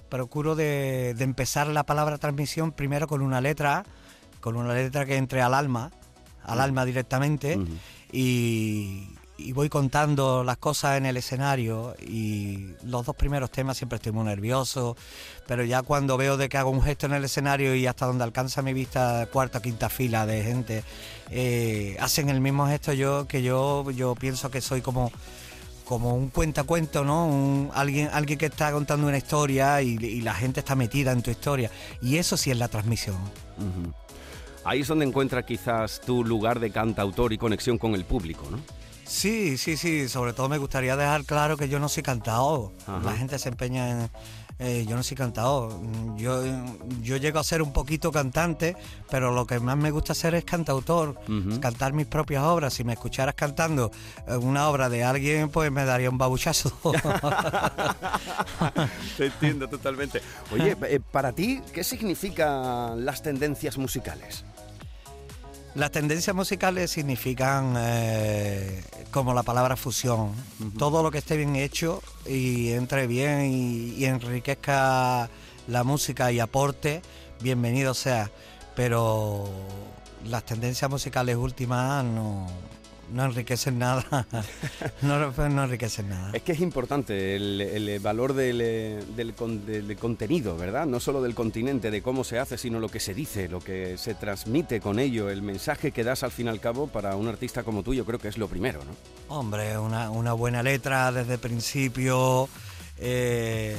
procuro 0.08 0.54
de, 0.54 1.14
de 1.16 1.24
empezar 1.24 1.66
la 1.68 1.84
palabra 1.84 2.18
transmisión 2.18 2.72
primero 2.72 3.06
con 3.06 3.22
una 3.22 3.40
letra, 3.40 3.84
con 4.40 4.56
una 4.56 4.74
letra 4.74 5.04
que 5.04 5.16
entre 5.16 5.42
al 5.42 5.54
alma, 5.54 5.90
al 6.44 6.60
alma 6.60 6.84
directamente 6.84 7.58
y, 8.12 9.08
y 9.38 9.52
voy 9.52 9.68
contando 9.68 10.42
las 10.42 10.58
cosas 10.58 10.98
en 10.98 11.06
el 11.06 11.16
escenario 11.16 11.94
y 12.00 12.74
los 12.82 13.06
dos 13.06 13.14
primeros 13.14 13.50
temas 13.50 13.78
siempre 13.78 13.96
estoy 13.96 14.10
muy 14.10 14.24
nervioso, 14.24 14.96
pero 15.46 15.64
ya 15.64 15.82
cuando 15.82 16.16
veo 16.16 16.36
de 16.36 16.48
que 16.48 16.58
hago 16.58 16.70
un 16.70 16.82
gesto 16.82 17.06
en 17.06 17.14
el 17.14 17.24
escenario 17.24 17.74
y 17.74 17.86
hasta 17.86 18.06
donde 18.06 18.24
alcanza 18.24 18.62
mi 18.62 18.74
vista 18.74 19.28
cuarta, 19.32 19.62
quinta 19.62 19.88
fila 19.88 20.26
de 20.26 20.42
gente, 20.42 20.84
eh, 21.30 21.96
hacen 22.00 22.28
el 22.28 22.40
mismo 22.40 22.66
gesto 22.66 22.92
yo 22.92 23.26
que 23.28 23.42
yo, 23.42 23.88
yo 23.92 24.16
pienso 24.16 24.50
que 24.50 24.60
soy 24.60 24.82
como 24.82 25.12
como 25.84 26.14
un 26.14 26.28
cuentacuento, 26.28 27.02
¿no? 27.02 27.26
Un, 27.26 27.70
alguien, 27.72 28.10
alguien 28.12 28.38
que 28.38 28.44
está 28.44 28.70
contando 28.72 29.06
una 29.06 29.16
historia 29.16 29.80
y, 29.80 30.20
la 30.20 30.34
gente 30.34 30.60
está 30.60 30.74
metida 30.74 31.12
en 31.12 31.22
tu 31.22 31.30
historia. 31.30 31.70
Y 32.02 32.18
eso 32.18 32.36
sí 32.36 32.50
es 32.50 32.58
la 32.58 32.68
transmisión. 32.68 33.16
Ahí 34.64 34.80
es 34.82 34.88
donde 34.88 35.06
encuentra 35.06 35.46
quizás 35.46 36.02
tu 36.02 36.22
lugar 36.22 36.60
de 36.60 36.70
cantautor 36.70 37.32
y 37.32 37.38
conexión 37.38 37.78
con 37.78 37.94
el 37.94 38.04
público, 38.04 38.46
¿no? 38.50 38.58
Sí, 39.08 39.56
sí, 39.56 39.76
sí. 39.76 40.08
Sobre 40.08 40.32
todo 40.34 40.48
me 40.48 40.58
gustaría 40.58 40.94
dejar 40.96 41.24
claro 41.24 41.56
que 41.56 41.68
yo 41.68 41.78
no 41.80 41.88
soy 41.88 42.02
cantado. 42.02 42.72
Ajá. 42.86 43.00
La 43.04 43.12
gente 43.16 43.38
se 43.38 43.48
empeña 43.48 43.90
en... 43.90 44.10
eh, 44.58 44.84
yo 44.86 44.96
no 44.96 45.02
soy 45.02 45.16
cantado. 45.16 45.80
Yo, 46.16 46.42
yo 47.00 47.16
llego 47.16 47.38
a 47.38 47.44
ser 47.44 47.62
un 47.62 47.72
poquito 47.72 48.12
cantante, 48.12 48.76
pero 49.10 49.32
lo 49.32 49.46
que 49.46 49.60
más 49.60 49.78
me 49.78 49.90
gusta 49.90 50.12
hacer 50.12 50.34
es 50.34 50.44
cantautor. 50.44 51.18
Cantar 51.60 51.94
mis 51.94 52.06
propias 52.06 52.42
obras. 52.44 52.74
Si 52.74 52.84
me 52.84 52.92
escucharas 52.92 53.34
cantando 53.34 53.90
eh, 54.26 54.36
una 54.36 54.68
obra 54.68 54.90
de 54.90 55.04
alguien, 55.04 55.48
pues 55.48 55.72
me 55.72 55.86
daría 55.86 56.10
un 56.10 56.18
babuchazo. 56.18 56.70
Te 59.16 59.26
entiendo 59.26 59.68
totalmente. 59.68 60.20
Oye, 60.52 60.76
eh, 60.82 61.00
para 61.00 61.32
ti, 61.32 61.62
¿qué 61.72 61.82
significan 61.82 63.04
las 63.06 63.22
tendencias 63.22 63.78
musicales? 63.78 64.44
Las 65.78 65.92
tendencias 65.92 66.34
musicales 66.34 66.90
significan 66.90 67.76
eh, 67.78 68.82
como 69.12 69.32
la 69.32 69.44
palabra 69.44 69.76
fusión. 69.76 70.32
Todo 70.76 71.04
lo 71.04 71.12
que 71.12 71.18
esté 71.18 71.36
bien 71.36 71.54
hecho 71.54 72.02
y 72.26 72.70
entre 72.72 73.06
bien 73.06 73.42
y, 73.52 73.94
y 73.94 74.06
enriquezca 74.06 75.30
la 75.68 75.84
música 75.84 76.32
y 76.32 76.40
aporte, 76.40 77.00
bienvenido 77.40 77.94
sea. 77.94 78.28
Pero 78.74 79.48
las 80.24 80.42
tendencias 80.42 80.90
musicales 80.90 81.36
últimas 81.36 82.04
no, 82.04 82.48
no 83.12 83.24
enriquecen 83.24 83.78
nada. 83.78 84.26
no, 85.02 85.30
no 85.48 85.64
enriquecen 85.64 86.08
nada. 86.08 86.30
Es 86.32 86.42
que 86.42 86.52
es 86.52 86.60
importante 86.60 87.36
el, 87.36 87.60
el 87.60 88.00
valor 88.00 88.32
del, 88.34 88.60
eh, 88.62 89.02
del 89.16 89.34
con- 89.34 89.64
del 89.66 89.96
contenido, 89.96 90.56
¿verdad? 90.56 90.86
No 90.86 91.00
solo 91.00 91.22
del 91.22 91.34
continente, 91.34 91.90
de 91.90 92.02
cómo 92.02 92.24
se 92.24 92.38
hace, 92.38 92.58
sino 92.58 92.80
lo 92.80 92.88
que 92.88 93.00
se 93.00 93.14
dice, 93.14 93.48
lo 93.48 93.60
que 93.60 93.96
se 93.98 94.14
transmite 94.14 94.80
con 94.80 94.98
ello, 94.98 95.30
el 95.30 95.42
mensaje 95.42 95.92
que 95.92 96.04
das 96.04 96.22
al 96.22 96.30
fin 96.30 96.46
y 96.46 96.50
al 96.50 96.60
cabo 96.60 96.86
para 96.88 97.16
un 97.16 97.28
artista 97.28 97.62
como 97.62 97.82
tú, 97.82 97.94
yo 97.94 98.04
creo 98.04 98.18
que 98.18 98.28
es 98.28 98.38
lo 98.38 98.48
primero, 98.48 98.80
¿no? 98.84 99.34
Hombre, 99.34 99.78
una, 99.78 100.10
una 100.10 100.32
buena 100.32 100.62
letra 100.62 101.10
desde 101.12 101.34
el 101.34 101.40
principio, 101.40 102.48
eh, 102.98 103.76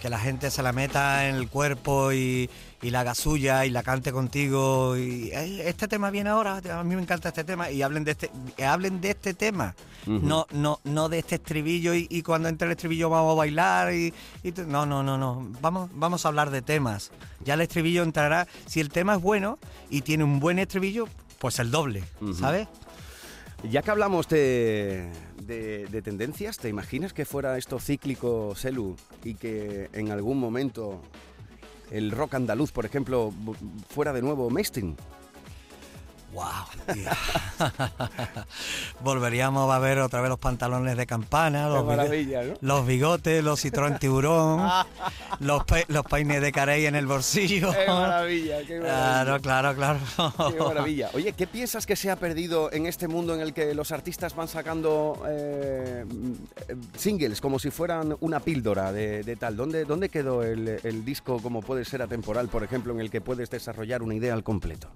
que 0.00 0.08
la 0.08 0.18
gente 0.18 0.50
se 0.50 0.62
la 0.62 0.72
meta 0.72 1.28
en 1.28 1.36
el 1.36 1.48
cuerpo 1.48 2.12
y, 2.12 2.48
y 2.82 2.90
la 2.90 3.00
haga 3.00 3.14
suya 3.14 3.64
y 3.66 3.70
la 3.70 3.82
cante 3.82 4.10
contigo. 4.12 4.96
Y 4.96 5.30
"Ey, 5.32 5.60
este 5.60 5.86
tema 5.88 6.10
viene 6.10 6.30
ahora, 6.30 6.60
a 6.72 6.84
mí 6.84 6.94
me 6.96 7.02
encanta 7.02 7.28
este 7.28 7.44
tema 7.44 7.70
y 7.70 7.82
hablen 7.82 8.04
de 8.04 8.12
este, 8.12 8.30
hablen 8.66 9.00
de 9.00 9.10
este 9.10 9.34
tema. 9.34 9.74
No, 10.06 10.46
no, 10.50 10.80
no 10.84 11.08
de 11.10 11.18
este 11.18 11.34
estribillo 11.34 11.94
y, 11.94 12.06
y 12.08 12.22
cuando 12.22 12.48
entre 12.48 12.66
el 12.66 12.72
estribillo 12.72 13.10
vamos 13.10 13.32
a 13.32 13.36
bailar 13.36 13.92
y, 13.92 14.14
no, 14.66 14.86
no, 14.86 15.02
no, 15.02 15.18
no. 15.18 15.46
Vamos, 15.60 15.90
vamos 15.94 16.24
a 16.24 16.28
hablar 16.28 16.50
de 16.50 16.62
temas. 16.62 17.10
Ya 17.44 17.54
el 17.54 17.60
estribillo 17.60 18.02
entrará. 18.02 18.46
Si 18.66 18.80
el 18.80 18.88
tema 18.88 19.16
es 19.16 19.20
bueno 19.20 19.58
y 19.90 20.00
tiene 20.00 20.24
un 20.24 20.40
buen 20.40 20.58
estribillo, 20.58 21.06
pues 21.38 21.58
el 21.58 21.70
doble. 21.70 22.02
¿sabes? 22.34 22.66
Ya 23.70 23.82
que 23.82 23.90
hablamos 23.90 24.26
de, 24.28 25.10
de- 25.42 25.86
de 25.90 26.00
tendencias, 26.02 26.56
¿te 26.56 26.70
imaginas 26.70 27.12
que 27.12 27.26
fuera 27.26 27.58
esto 27.58 27.78
cíclico, 27.78 28.54
Selu, 28.56 28.96
y 29.22 29.34
que 29.34 29.90
en 29.92 30.10
algún 30.10 30.38
momento 30.40 31.02
el 31.90 32.10
rock 32.10 32.34
andaluz, 32.34 32.72
por 32.72 32.84
ejemplo, 32.84 33.32
fuera 33.88 34.12
de 34.12 34.22
nuevo 34.22 34.50
mainstream? 34.50 34.96
¡Wow! 36.32 36.44
Volveríamos 39.02 39.70
a 39.72 39.78
ver 39.78 39.98
otra 39.98 40.20
vez 40.20 40.28
los 40.30 40.38
pantalones 40.38 40.96
de 40.96 41.06
campana, 41.06 41.68
los, 41.68 41.82
bigo- 41.82 41.86
maravilla, 41.96 42.42
¿no? 42.44 42.54
los 42.60 42.86
bigotes, 42.86 43.42
los 43.42 43.60
citrón 43.60 43.98
tiburón, 43.98 44.68
los, 45.40 45.64
pe- 45.64 45.84
los 45.88 46.04
peines 46.04 46.40
de 46.40 46.52
carey 46.52 46.86
en 46.86 46.94
el 46.94 47.06
bolsillo. 47.06 47.72
¡Qué 47.72 47.86
maravilla, 47.88 48.58
qué 48.66 48.78
Claro, 48.78 49.40
claro, 49.40 49.74
claro. 49.74 49.98
Qué 50.52 50.58
maravilla. 50.60 51.10
Oye, 51.14 51.32
¿qué 51.32 51.46
piensas 51.46 51.86
que 51.86 51.96
se 51.96 52.10
ha 52.10 52.16
perdido 52.16 52.70
en 52.72 52.86
este 52.86 53.08
mundo 53.08 53.34
en 53.34 53.40
el 53.40 53.52
que 53.52 53.74
los 53.74 53.90
artistas 53.90 54.34
van 54.36 54.48
sacando 54.48 55.22
eh, 55.28 56.04
eh, 56.68 56.76
singles 56.96 57.40
como 57.40 57.58
si 57.58 57.70
fueran 57.70 58.16
una 58.20 58.40
píldora 58.40 58.92
de, 58.92 59.22
de 59.24 59.36
tal? 59.36 59.56
¿Dónde, 59.56 59.84
dónde 59.84 60.08
quedó 60.08 60.42
el, 60.42 60.80
el 60.82 61.04
disco 61.04 61.40
como 61.42 61.60
puede 61.60 61.84
ser 61.84 62.02
atemporal, 62.02 62.48
por 62.48 62.62
ejemplo, 62.62 62.92
en 62.92 63.00
el 63.00 63.10
que 63.10 63.20
puedes 63.20 63.50
desarrollar 63.50 64.02
una 64.02 64.14
idea 64.14 64.32
al 64.34 64.44
completo? 64.44 64.88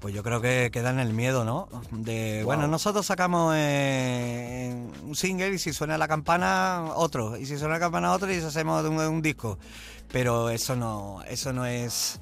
Pues 0.00 0.14
yo 0.14 0.22
creo 0.22 0.40
que 0.40 0.70
queda 0.72 0.90
en 0.90 0.98
el 1.00 1.12
miedo, 1.14 1.44
¿no? 1.44 1.68
De, 1.90 2.38
Wow. 2.38 2.46
Bueno, 2.46 2.68
nosotros 2.68 3.06
sacamos 3.06 3.54
eh, 3.56 4.74
un 5.04 5.14
single 5.16 5.54
y 5.54 5.58
si 5.58 5.72
suena 5.72 5.96
la 5.98 6.06
campana, 6.06 6.84
otro. 6.94 7.36
Y 7.36 7.46
si 7.46 7.56
suena 7.58 7.74
la 7.74 7.80
campana, 7.80 8.12
otro 8.12 8.32
y 8.32 8.36
hacemos 8.36 8.84
un, 8.84 8.98
un 8.98 9.22
disco. 9.22 9.58
Pero 10.12 10.50
eso 10.50 10.76
no, 10.76 11.22
eso 11.28 11.52
no 11.52 11.66
es... 11.66 12.20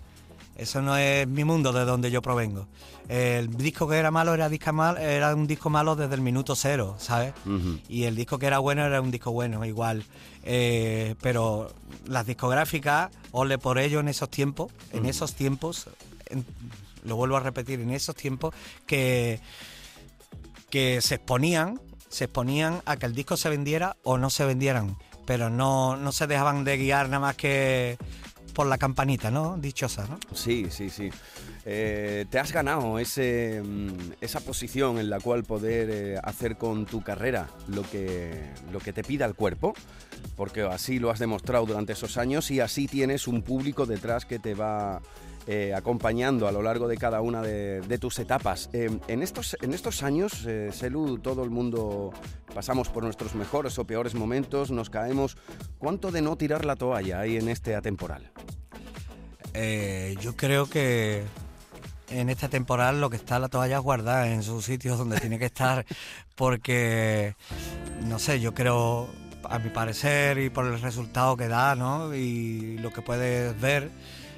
Eso 0.56 0.80
no 0.80 0.96
es 0.96 1.26
mi 1.26 1.42
mundo 1.42 1.72
de 1.72 1.84
donde 1.84 2.12
yo 2.12 2.22
provengo. 2.22 2.68
El 3.08 3.56
disco 3.56 3.88
que 3.88 3.96
era 3.96 4.12
malo 4.12 4.34
era, 4.34 4.48
disco 4.48 4.72
mal, 4.72 4.96
era 4.98 5.34
un 5.34 5.48
disco 5.48 5.68
malo 5.68 5.96
desde 5.96 6.14
el 6.14 6.20
minuto 6.20 6.54
cero, 6.54 6.94
¿sabes? 6.98 7.34
Y 7.88 8.04
el 8.04 8.14
disco 8.14 8.38
que 8.38 8.46
era 8.46 8.60
bueno 8.60 8.84
era 8.86 9.00
un 9.00 9.10
disco 9.10 9.32
bueno, 9.32 9.64
igual. 9.64 10.04
Eh, 10.44 11.16
pero 11.20 11.72
las 12.06 12.24
discográficas, 12.24 13.10
ole 13.32 13.58
por 13.58 13.78
ello 13.80 13.98
en 13.98 14.06
esos 14.06 14.30
tiempos, 14.30 14.70
en 14.92 15.06
esos 15.06 15.34
tiempos, 15.34 15.88
en- 16.26 16.46
lo 17.04 17.16
vuelvo 17.16 17.36
a 17.36 17.40
repetir, 17.40 17.80
en 17.80 17.90
esos 17.90 18.16
tiempos 18.16 18.54
que, 18.86 19.40
que 20.70 21.00
se 21.00 21.16
exponían, 21.16 21.80
se 22.08 22.24
exponían 22.24 22.82
a 22.86 22.96
que 22.96 23.06
el 23.06 23.14
disco 23.14 23.36
se 23.36 23.48
vendiera 23.48 23.96
o 24.02 24.18
no 24.18 24.30
se 24.30 24.44
vendieran, 24.44 24.96
pero 25.26 25.50
no, 25.50 25.96
no 25.96 26.12
se 26.12 26.26
dejaban 26.26 26.64
de 26.64 26.76
guiar 26.76 27.06
nada 27.06 27.20
más 27.20 27.36
que 27.36 27.96
por 28.54 28.66
la 28.66 28.78
campanita, 28.78 29.30
¿no? 29.30 29.56
Dichosa, 29.58 30.06
¿no? 30.06 30.18
Sí, 30.32 30.68
sí, 30.70 30.88
sí. 30.88 31.10
Eh, 31.66 32.26
te 32.30 32.38
has 32.38 32.52
ganado 32.52 32.98
ese, 32.98 33.62
mm, 33.62 34.12
esa 34.20 34.40
posición 34.40 34.98
en 34.98 35.10
la 35.10 35.18
cual 35.18 35.44
poder 35.44 35.90
eh, 35.90 36.20
hacer 36.22 36.56
con 36.56 36.86
tu 36.86 37.02
carrera 37.02 37.48
lo 37.68 37.82
que, 37.82 38.50
lo 38.70 38.78
que 38.80 38.92
te 38.92 39.02
pida 39.02 39.24
el 39.26 39.34
cuerpo, 39.34 39.74
porque 40.36 40.62
así 40.62 40.98
lo 40.98 41.10
has 41.10 41.18
demostrado 41.18 41.66
durante 41.66 41.94
esos 41.94 42.16
años 42.16 42.50
y 42.50 42.60
así 42.60 42.86
tienes 42.86 43.26
un 43.26 43.42
público 43.42 43.86
detrás 43.86 44.24
que 44.24 44.38
te 44.38 44.54
va 44.54 45.00
eh, 45.46 45.74
acompañando 45.74 46.48
a 46.48 46.52
lo 46.52 46.62
largo 46.62 46.88
de 46.88 46.96
cada 46.96 47.20
una 47.20 47.42
de, 47.42 47.98
tus 47.98 48.18
etapas. 48.18 48.70
Eh, 48.72 48.90
en, 49.08 49.22
estos, 49.22 49.56
en 49.60 49.74
estos 49.74 50.02
años, 50.02 50.44
eh, 50.46 50.70
Selu, 50.72 51.18
todo 51.18 51.44
el 51.44 51.50
mundo 51.50 52.12
pasamos 52.54 52.88
por 52.88 53.04
nuestros 53.04 53.34
mejores 53.34 53.78
o 53.78 53.86
peores 53.86 54.14
momentos, 54.14 54.70
nos 54.70 54.90
caemos. 54.90 55.36
¿Cuánto 55.78 56.10
de 56.10 56.22
no 56.22 56.36
tirar 56.36 56.64
la 56.64 56.76
toalla 56.76 57.20
hay 57.20 57.36
en 57.36 57.48
este 57.48 57.74
atemporal? 57.74 58.30
Eh, 59.54 60.16
yo 60.20 60.34
creo 60.34 60.66
que 60.66 61.22
en 62.10 62.28
esta 62.28 62.48
temporada 62.48 62.92
lo 62.92 63.08
que 63.08 63.16
está 63.16 63.38
la 63.38 63.48
toalla 63.48 63.78
guardada 63.78 64.28
en 64.28 64.42
sus 64.42 64.64
sitios 64.64 64.98
donde 64.98 65.20
tiene 65.20 65.38
que 65.38 65.46
estar, 65.46 65.86
porque, 66.34 67.36
no 68.06 68.18
sé, 68.18 68.40
yo 68.40 68.54
creo, 68.54 69.08
a 69.44 69.58
mi 69.58 69.70
parecer 69.70 70.38
y 70.38 70.50
por 70.50 70.66
el 70.66 70.80
resultado 70.80 71.36
que 71.36 71.48
da, 71.48 71.74
¿no? 71.74 72.14
Y 72.14 72.78
lo 72.78 72.92
que 72.92 73.02
puedes 73.02 73.58
ver, 73.60 73.90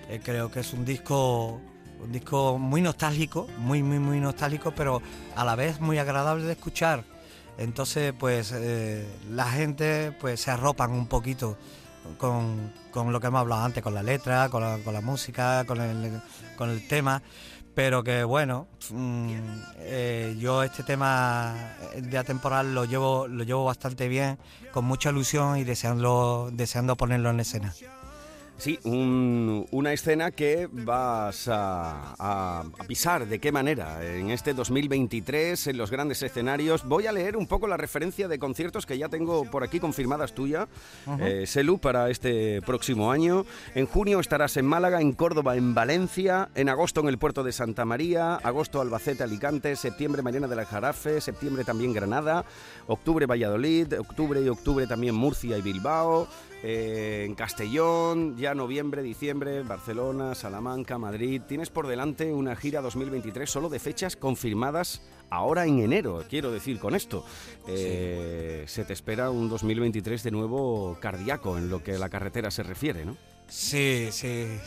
eh, 0.08 0.20
creo 0.22 0.50
que 0.50 0.60
es 0.60 0.72
un 0.72 0.84
disco, 0.84 1.60
un 2.00 2.12
disco 2.12 2.58
muy 2.58 2.80
nostálgico, 2.82 3.46
muy, 3.58 3.82
muy, 3.82 3.98
muy 3.98 4.20
nostálgico, 4.20 4.72
pero 4.72 5.02
a 5.34 5.44
la 5.44 5.54
vez 5.56 5.80
muy 5.80 5.98
agradable 5.98 6.44
de 6.44 6.52
escuchar. 6.52 7.04
Entonces, 7.58 8.12
pues 8.18 8.52
eh, 8.54 9.06
la 9.30 9.46
gente 9.50 10.12
pues 10.20 10.40
se 10.40 10.50
arropan 10.50 10.92
un 10.92 11.06
poquito 11.06 11.56
con, 12.18 12.72
con 12.90 13.12
lo 13.12 13.20
que 13.20 13.26
hemos 13.28 13.40
hablado 13.40 13.64
antes, 13.64 13.82
con 13.82 13.94
la 13.94 14.02
letra, 14.02 14.48
con 14.48 14.62
la, 14.62 14.78
con 14.84 14.92
la 14.94 15.00
música, 15.00 15.64
con 15.64 15.80
el, 15.80 16.20
con 16.56 16.70
el 16.70 16.86
tema. 16.86 17.22
Pero 17.74 18.02
que 18.02 18.24
bueno, 18.24 18.68
mm, 18.90 19.34
eh, 19.80 20.36
yo 20.38 20.62
este 20.62 20.82
tema 20.82 21.74
de 21.94 22.16
atemporal 22.16 22.74
lo 22.74 22.86
llevo, 22.86 23.28
lo 23.28 23.44
llevo 23.44 23.64
bastante 23.64 24.08
bien, 24.08 24.38
con 24.72 24.86
mucha 24.86 25.10
ilusión 25.10 25.58
y 25.58 25.64
deseando, 25.64 26.50
deseando 26.52 26.96
ponerlo 26.96 27.28
en 27.30 27.40
escena. 27.40 27.74
Sí, 28.58 28.78
un- 28.84 29.66
una 29.70 29.92
escena 29.92 30.30
que 30.30 30.66
vas 30.72 31.46
a, 31.46 32.14
a- 32.18 32.60
a 32.60 32.84
pisar 32.84 33.26
de 33.26 33.38
qué 33.38 33.52
manera 33.52 34.02
en 34.02 34.30
este 34.30 34.54
2023 34.54 35.66
en 35.66 35.76
los 35.76 35.90
grandes 35.90 36.22
escenarios. 36.22 36.82
Voy 36.88 37.06
a 37.06 37.12
leer 37.12 37.36
un 37.36 37.46
poco 37.46 37.66
la 37.66 37.76
referencia 37.76 38.28
de 38.28 38.38
conciertos 38.38 38.86
que 38.86 38.96
ya 38.96 39.10
tengo 39.10 39.44
por 39.50 39.62
aquí 39.62 39.78
confirmadas 39.78 40.32
tuya, 40.34 40.68
eh, 41.20 41.44
Selu, 41.46 41.78
para 41.78 42.08
este 42.08 42.62
próximo 42.62 43.12
año. 43.12 43.44
En 43.74 43.84
junio 43.86 44.20
estarás 44.20 44.56
en 44.56 44.64
Málaga, 44.64 45.02
en 45.02 45.12
Córdoba, 45.12 45.54
en 45.56 45.74
Valencia, 45.74 46.48
en 46.54 46.70
agosto 46.70 47.00
en 47.02 47.08
el 47.08 47.18
puerto 47.18 47.44
de 47.44 47.52
Santa 47.52 47.84
María, 47.84 48.36
agosto 48.36 48.80
Albacete, 48.80 49.22
Alicante, 49.22 49.76
septiembre 49.76 50.22
Mariana 50.22 50.48
de 50.48 50.56
la 50.56 50.64
Jarafe, 50.64 51.20
septiembre 51.20 51.62
también 51.64 51.92
Granada, 51.92 52.46
octubre 52.86 53.26
Valladolid, 53.26 54.00
octubre 54.00 54.40
y 54.40 54.48
octubre 54.48 54.86
también 54.86 55.14
Murcia 55.14 55.58
y 55.58 55.62
Bilbao. 55.62 56.26
Eh, 56.62 57.24
en 57.26 57.34
Castellón, 57.34 58.36
ya 58.36 58.54
noviembre, 58.54 59.02
diciembre, 59.02 59.62
Barcelona, 59.62 60.34
Salamanca, 60.34 60.98
Madrid. 60.98 61.42
Tienes 61.46 61.70
por 61.70 61.86
delante 61.86 62.32
una 62.32 62.56
gira 62.56 62.80
2023 62.80 63.48
solo 63.48 63.68
de 63.68 63.78
fechas 63.78 64.16
confirmadas 64.16 65.02
ahora 65.30 65.66
en 65.66 65.80
enero, 65.80 66.24
quiero 66.28 66.50
decir 66.50 66.78
con 66.78 66.94
esto. 66.94 67.24
Eh, 67.68 68.64
Se 68.66 68.84
te 68.84 68.92
espera 68.92 69.30
un 69.30 69.48
2023 69.48 70.22
de 70.22 70.30
nuevo 70.30 70.96
cardíaco 71.00 71.58
en 71.58 71.68
lo 71.68 71.82
que 71.82 71.94
a 71.94 71.98
la 71.98 72.08
carretera 72.08 72.50
se 72.50 72.62
refiere, 72.62 73.04
¿no? 73.04 73.16
Sí, 73.48 74.08
sí. 74.10 74.58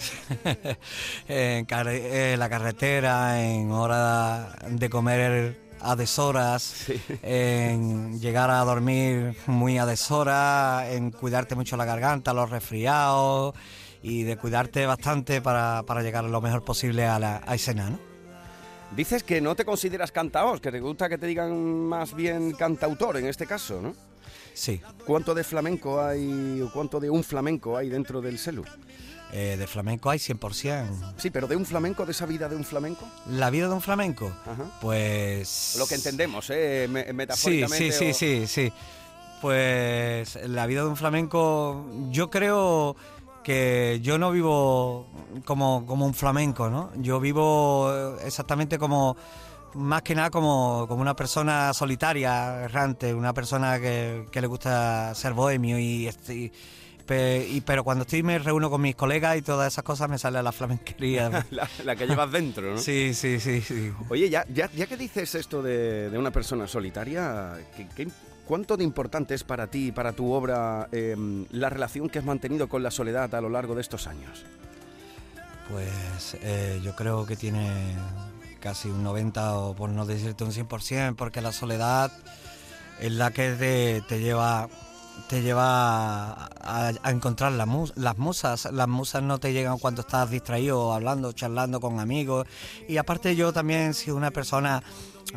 en 1.27 1.67
eh, 1.69 2.35
la 2.37 2.49
carretera, 2.49 3.43
en 3.43 3.71
hora 3.71 4.57
de 4.69 4.89
comer 4.89 5.68
a 5.81 5.95
deshoras, 5.95 6.85
en 7.21 8.19
llegar 8.19 8.49
a 8.49 8.63
dormir 8.63 9.35
muy 9.47 9.77
a 9.77 9.85
deshora, 9.85 10.91
en 10.91 11.11
cuidarte 11.11 11.55
mucho 11.55 11.77
la 11.77 11.85
garganta, 11.85 12.33
los 12.33 12.49
resfriados 12.49 13.55
y 14.01 14.23
de 14.23 14.37
cuidarte 14.37 14.85
bastante 14.85 15.41
para, 15.41 15.83
para 15.83 16.01
llegar 16.01 16.23
lo 16.23 16.41
mejor 16.41 16.63
posible 16.63 17.05
a 17.05 17.19
la 17.19 17.41
a 17.45 17.55
escena, 17.55 17.89
¿no? 17.89 17.99
Dices 18.95 19.21
que 19.21 19.39
no 19.39 19.55
te 19.55 19.65
consideras 19.65 20.11
cantaos, 20.11 20.61
que 20.61 20.71
te 20.71 20.79
gusta 20.79 21.09
que 21.09 21.17
te 21.17 21.27
digan 21.27 21.83
más 21.87 22.15
bien 22.15 22.53
cantautor 22.53 23.17
en 23.17 23.27
este 23.27 23.45
caso, 23.45 23.79
¿no? 23.81 23.93
Sí. 24.53 24.81
¿Cuánto 25.05 25.35
de 25.35 25.43
flamenco 25.43 26.01
hay 26.01 26.61
o 26.61 26.71
cuánto 26.71 26.99
de 26.99 27.09
un 27.09 27.23
flamenco 27.23 27.77
hay 27.77 27.89
dentro 27.89 28.19
del 28.19 28.39
celu? 28.39 28.65
Eh, 29.31 29.57
de 29.59 29.67
flamenco 29.67 30.09
hay 30.09 30.17
100%. 30.19 31.13
Sí, 31.17 31.29
pero 31.29 31.47
de 31.47 31.55
un 31.55 31.65
flamenco, 31.65 32.03
de 32.05 32.11
esa 32.13 32.25
vida 32.25 32.49
de 32.49 32.55
un 32.55 32.63
flamenco. 32.63 33.05
La 33.29 33.49
vida 33.51 33.67
de 33.67 33.73
un 33.75 33.81
flamenco, 33.81 34.27
Ajá. 34.45 34.63
pues... 34.81 35.75
Lo 35.77 35.85
que 35.85 35.95
entendemos, 35.95 36.49
¿eh? 36.49 36.87
Me- 36.89 37.05
Sí, 37.05 37.13
metafóricamente. 37.13 37.91
sí, 37.91 37.97
sí, 37.99 38.09
o- 38.09 38.13
sí, 38.13 38.47
sí. 38.47 38.73
Pues 39.41 40.35
la 40.47 40.65
vida 40.65 40.81
de 40.81 40.87
un 40.89 40.97
flamenco, 40.97 41.85
yo 42.09 42.29
creo 42.29 42.95
que 43.43 43.99
yo 44.03 44.17
no 44.17 44.31
vivo 44.31 45.07
como, 45.45 45.85
como 45.85 46.05
un 46.05 46.13
flamenco, 46.13 46.69
¿no? 46.69 46.91
Yo 46.97 47.19
vivo 47.19 48.15
exactamente 48.25 48.77
como, 48.77 49.15
más 49.75 50.01
que 50.01 50.13
nada 50.15 50.29
como, 50.29 50.85
como 50.89 51.01
una 51.01 51.15
persona 51.15 51.73
solitaria, 51.73 52.63
errante, 52.63 53.13
una 53.13 53.33
persona 53.33 53.79
que, 53.79 54.25
que 54.31 54.41
le 54.41 54.47
gusta 54.47 55.13
ser 55.15 55.33
bohemio 55.33 55.79
y, 55.79 56.09
y- 56.29 56.51
pe- 57.09 57.47
y- 57.49 57.61
pero 57.61 57.83
cuando 57.83 58.03
estoy 58.03 58.21
me 58.21 58.37
reúno 58.37 58.69
con 58.69 58.81
mis 58.81 58.95
colegas 58.95 59.35
y 59.37 59.41
todas 59.41 59.73
esas 59.73 59.83
cosas 59.83 60.07
me 60.09 60.19
sale 60.19 60.41
la 60.43 60.51
flamenquería. 60.51 61.45
La, 61.51 61.67
la 61.83 61.95
que 61.95 62.05
llevas 62.05 62.31
dentro, 62.31 62.75
¿no? 62.75 62.77
Sí, 62.77 63.13
sí, 63.15 63.39
sí, 63.39 63.61
sí. 63.61 63.91
Oye, 64.09 64.29
ya, 64.29 64.45
ya, 64.53 64.69
ya 64.75 64.85
que 64.85 64.95
dices 64.95 65.33
esto 65.33 65.63
de, 65.63 66.09
de 66.11 66.17
una 66.19 66.29
persona 66.31 66.67
solitaria, 66.67 67.53
¿qué, 67.75 67.87
qué- 67.95 68.07
cuánto 68.45 68.77
de 68.77 68.83
importante 68.83 69.33
es 69.33 69.43
para 69.43 69.67
ti, 69.67 69.91
para 69.91 70.13
tu 70.13 70.31
obra, 70.31 70.87
em, 70.91 71.45
la 71.51 71.69
relación 71.69 72.09
que 72.09 72.19
has 72.19 72.25
mantenido 72.25 72.69
con 72.69 72.83
la 72.83 72.91
soledad 72.91 73.33
a 73.33 73.41
lo 73.41 73.49
largo 73.49 73.73
de 73.75 73.81
estos 73.81 74.05
años? 74.07 74.45
Pues 75.69 76.37
eh, 76.41 76.79
yo 76.83 76.95
creo 76.95 77.25
que 77.25 77.35
tiene 77.35 77.95
casi 78.59 78.89
un 78.89 79.03
90 79.03 79.53
o 79.57 79.75
por 79.75 79.89
no 79.89 80.05
decirte 80.05 80.43
un 80.43 80.51
100%, 80.51 81.15
porque 81.15 81.41
la 81.41 81.51
soledad 81.51 82.11
es 82.99 83.11
la 83.11 83.31
que 83.31 83.51
te, 83.51 84.01
te 84.07 84.19
lleva 84.19 84.67
te 85.27 85.41
lleva 85.41 86.45
a, 86.61 86.91
encontrar 87.05 87.51
la 87.53 87.65
mus- 87.65 87.93
las 87.95 88.17
musas. 88.17 88.69
Las 88.71 88.87
musas 88.87 89.23
no 89.23 89.39
te 89.39 89.53
llegan 89.53 89.77
cuando 89.79 90.01
estás 90.01 90.29
distraído, 90.29 90.93
hablando, 90.93 91.31
charlando 91.33 91.79
con 91.79 91.99
amigos. 91.99 92.47
Y 92.87 92.97
aparte 92.97 93.35
yo 93.35 93.51
también 93.53 93.93
sido 93.93 94.15
una 94.15 94.31
persona 94.31 94.81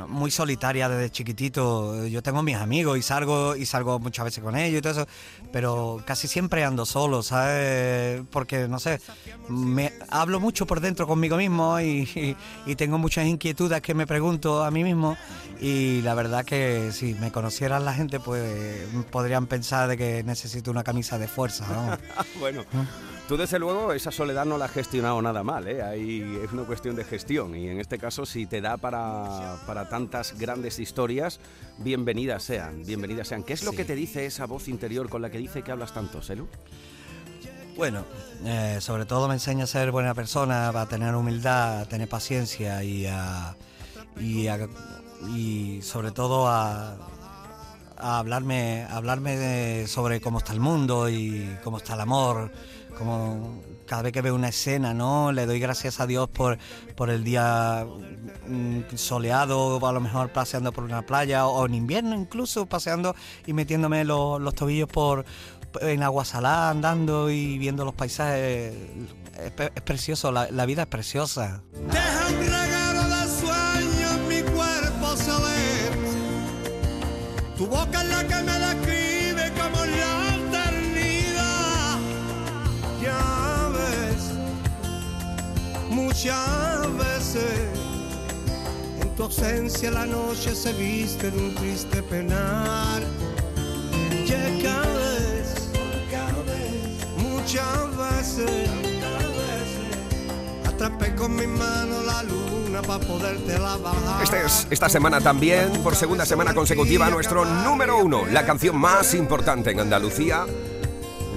muy 0.08 0.30
solitaria 0.30 0.88
desde 0.88 1.10
chiquitito. 1.10 2.06
Yo 2.06 2.22
tengo 2.22 2.42
mis 2.42 2.56
amigos 2.56 2.98
y 2.98 3.02
salgo 3.02 3.56
y 3.56 3.66
salgo 3.66 3.98
muchas 3.98 4.24
veces 4.24 4.42
con 4.42 4.56
ellos 4.56 4.78
y 4.78 4.82
todo 4.82 4.92
eso, 4.92 5.06
pero 5.52 6.02
casi 6.06 6.28
siempre 6.28 6.64
ando 6.64 6.86
solo, 6.86 7.22
¿sabes? 7.22 8.22
Porque 8.30 8.68
no 8.68 8.78
sé, 8.78 9.00
me 9.48 9.92
hablo 10.10 10.40
mucho 10.40 10.66
por 10.66 10.80
dentro 10.80 11.06
conmigo 11.06 11.36
mismo 11.36 11.78
y, 11.80 12.08
y- 12.14 12.36
y 12.70 12.74
tengo 12.76 12.98
muchas 12.98 13.26
inquietudes 13.26 13.80
que 13.82 13.94
me 13.94 14.06
pregunto 14.06 14.64
a 14.64 14.70
mí 14.70 14.82
mismo 14.84 15.16
y 15.60 16.00
la 16.02 16.14
verdad 16.14 16.44
que 16.44 16.90
si 16.92 17.14
me 17.14 17.30
conocieran 17.30 17.84
la 17.84 17.92
gente 17.94 18.18
pues 18.20 18.86
podrían 19.10 19.46
pensar 19.46 19.88
de 19.88 19.96
que 19.96 20.22
necesito 20.24 20.70
una 20.70 20.84
camisa 20.84 21.18
de 21.18 21.28
fuerza, 21.28 21.66
¿no? 21.68 21.98
bueno, 22.40 22.64
tú 23.28 23.36
desde 23.36 23.58
luego 23.58 23.92
esa 23.92 24.10
soledad 24.10 24.44
no 24.44 24.58
la 24.58 24.66
has 24.66 24.72
gestionado 24.72 25.20
nada 25.22 25.42
mal, 25.42 25.66
¿eh? 25.68 25.82
Ahí 25.82 26.40
es 26.44 26.52
una 26.52 26.64
cuestión 26.64 26.96
de 26.96 27.04
gestión 27.04 27.54
y 27.56 27.68
en 27.68 27.80
este 27.80 27.98
caso 27.98 28.26
si 28.26 28.46
te 28.46 28.60
da 28.60 28.76
para, 28.76 29.56
para 29.66 29.88
tantas 29.88 30.38
grandes 30.38 30.78
historias, 30.78 31.40
bienvenidas 31.78 32.42
sean, 32.42 32.84
bienvenidas 32.84 33.28
sean. 33.28 33.42
¿Qué 33.42 33.52
es 33.54 33.62
lo 33.64 33.70
Sí. 33.70 33.76
que 33.78 33.84
te 33.84 33.94
dice 33.94 34.26
esa 34.26 34.46
voz 34.46 34.68
interior 34.68 35.08
con 35.08 35.22
la 35.22 35.30
que 35.30 35.38
dice 35.38 35.62
que 35.62 35.70
hablas 35.72 35.94
tanto, 35.94 36.20
Selu? 36.20 36.46
Bueno, 37.76 38.04
eh, 38.44 38.78
sobre 38.80 39.06
todo 39.06 39.28
me 39.28 39.34
enseña 39.34 39.64
a 39.64 39.66
ser 39.66 39.90
buena 39.92 40.12
persona, 40.14 40.68
a 40.68 40.86
tener 40.86 41.14
humildad, 41.14 41.80
a 41.80 41.84
tener 41.86 42.08
paciencia 42.08 42.84
y 42.84 43.06
a, 43.06 43.56
y, 44.20 44.46
a- 44.48 44.68
y 45.34 45.80
sobre 45.80 46.10
todo 46.10 46.48
a, 46.48 46.96
a 47.96 48.18
hablarme, 48.18 48.82
a 48.90 48.96
hablarme 48.96 49.38
de- 49.38 49.86
sobre 49.88 50.20
cómo 50.20 50.38
está 50.38 50.52
el 50.52 50.60
mundo 50.60 51.08
y 51.08 51.56
cómo 51.64 51.78
está 51.78 51.94
el 51.94 52.00
amor, 52.00 52.50
como 52.98 53.62
cada 53.86 54.02
vez 54.02 54.12
que 54.12 54.22
veo 54.22 54.34
una 54.34 54.48
escena, 54.48 54.94
¿no? 54.94 55.32
Le 55.32 55.46
doy 55.46 55.60
gracias 55.60 56.00
a 56.00 56.06
Dios 56.06 56.28
por, 56.28 56.58
por 56.96 57.10
el 57.10 57.24
día 57.24 57.86
mm, 58.48 58.94
soleado, 58.94 59.76
o 59.76 59.86
a 59.86 59.92
lo 59.92 60.00
mejor 60.00 60.30
paseando 60.32 60.72
por 60.72 60.84
una 60.84 61.02
playa, 61.02 61.46
o 61.46 61.66
en 61.66 61.74
invierno 61.74 62.14
incluso 62.14 62.66
paseando 62.66 63.14
y 63.46 63.52
metiéndome 63.52 64.04
los, 64.04 64.40
los 64.40 64.54
tobillos 64.54 64.88
por 64.88 65.24
en 65.80 66.02
agua 66.02 66.24
salada, 66.24 66.70
andando 66.70 67.30
y 67.30 67.58
viendo 67.58 67.84
los 67.84 67.94
paisajes. 67.94 68.74
Es, 69.38 69.82
precioso, 69.82 70.30
la, 70.30 70.50
la 70.50 70.66
vida 70.66 70.82
es 70.82 70.88
preciosa. 70.88 71.62
Muchas 86.22 86.98
veces 86.98 87.68
en 89.00 89.08
tu 89.16 89.24
ausencia 89.24 89.90
la 89.90 90.06
noche 90.06 90.54
se 90.54 90.72
viste 90.72 91.32
de 91.32 91.36
un 91.36 91.54
triste 91.56 92.00
penar. 92.00 93.02
Ya 94.24 94.38
cada 94.62 94.82
vez, 94.82 95.68
muchas 97.16 97.96
veces. 97.96 98.70
Atrapé 100.64 101.12
con 101.16 101.34
mi 101.34 101.46
mano 101.48 102.02
la 102.06 102.22
luna 102.22 102.82
para 102.82 103.04
poderte 103.04 103.58
bajar. 103.58 104.22
Este 104.22 104.46
es 104.46 104.68
esta 104.70 104.88
semana 104.88 105.20
también, 105.20 105.72
por 105.82 105.96
segunda 105.96 106.24
semana 106.24 106.54
consecutiva, 106.54 107.10
nuestro 107.10 107.44
número 107.44 107.98
uno, 107.98 108.26
la 108.26 108.46
canción 108.46 108.76
más 108.76 109.14
importante 109.14 109.72
en 109.72 109.80
Andalucía. 109.80 110.46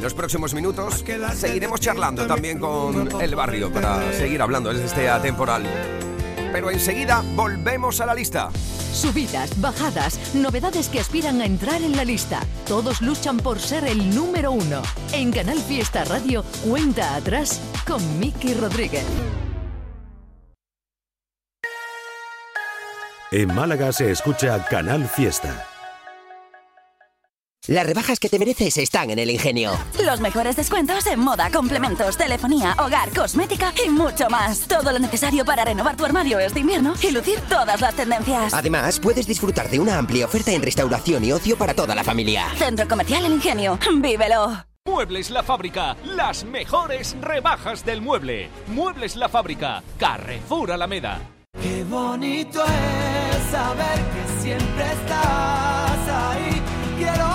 En 0.06 0.10
los 0.10 0.14
próximos 0.14 0.54
minutos 0.54 1.04
seguiremos 1.34 1.80
charlando 1.80 2.28
también 2.28 2.60
con 2.60 3.20
el 3.20 3.34
barrio 3.34 3.74
para 3.74 4.14
seguir 4.14 4.40
hablando 4.40 4.72
desde 4.72 4.86
este 4.86 5.10
atemporal. 5.10 5.64
Pero 6.54 6.70
enseguida 6.70 7.24
volvemos 7.34 8.00
a 8.02 8.06
la 8.06 8.14
lista. 8.14 8.52
Subidas, 8.94 9.60
bajadas, 9.60 10.36
novedades 10.36 10.90
que 10.90 11.00
aspiran 11.00 11.42
a 11.42 11.46
entrar 11.48 11.82
en 11.82 11.98
la 11.98 12.06
lista. 12.06 12.42
Todos 12.68 13.02
luchan 13.02 13.38
por 13.38 13.58
ser 13.58 13.84
el 13.84 14.14
número 14.14 14.52
uno. 14.52 14.84
En 15.12 15.32
Canal 15.32 15.58
Fiesta 15.58 16.04
Radio, 16.06 16.46
cuenta 16.64 17.16
atrás 17.16 17.60
con 17.88 18.20
Miki 18.20 18.54
Rodríguez. 18.54 19.06
En 23.32 23.56
Málaga 23.56 23.92
se 23.92 24.12
escucha 24.12 24.64
Canal 24.66 25.08
Fiesta. 25.08 25.75
Las 27.68 27.86
rebajas 27.86 28.20
que 28.20 28.30
te 28.30 28.38
mereces 28.38 28.78
están 28.78 29.10
en 29.10 29.18
el 29.18 29.32
Ingenio. 29.32 29.72
Los 30.04 30.20
mejores 30.20 30.56
descuentos 30.56 31.08
en 31.08 31.20
moda, 31.20 31.50
complementos, 31.50 32.16
telefonía, 32.16 32.76
hogar, 32.78 33.10
cosmética 33.10 33.74
y 33.84 33.90
mucho 33.90 34.30
más. 34.30 34.68
Todo 34.68 34.92
lo 34.92 35.00
necesario 35.00 35.44
para 35.44 35.66
renovar 35.66 35.98
tu 35.98 36.06
armario 36.06 36.38
este 36.38 36.60
invierno 36.60 36.94
y 37.02 37.10
lucir 37.10 37.40
todas 37.50 37.82
las 37.82 37.96
tendencias. 37.96 38.54
Además, 38.54 39.00
puedes 39.00 39.26
disfrutar 39.26 39.70
de 39.70 39.80
una 39.80 39.98
amplia 39.98 40.26
oferta 40.26 40.52
en 40.52 40.62
restauración 40.62 41.26
y 41.26 41.32
ocio 41.32 41.58
para 41.58 41.74
toda 41.74 41.96
la 41.96 42.04
familia. 42.04 42.48
Centro 42.56 42.88
Comercial 42.88 43.26
El 43.26 43.34
Ingenio. 43.34 43.80
¡Vívelo! 43.96 44.64
Muebles 44.88 45.32
La 45.32 45.42
Fábrica, 45.42 45.98
las 46.04 46.44
mejores 46.46 47.16
rebajas 47.20 47.84
del 47.84 48.02
mueble. 48.02 48.50
Muebles 48.68 49.16
La 49.16 49.28
Fábrica, 49.28 49.82
Carrefour 49.98 50.72
Alameda. 50.72 51.20
Qué 51.60 51.84
bonito 51.86 52.64
es 52.64 53.52
saber 53.52 53.98
que 53.98 54.44
siempre 54.44 54.84
estás 54.84 56.08
ahí. 56.08 56.62
Quiero 57.00 57.35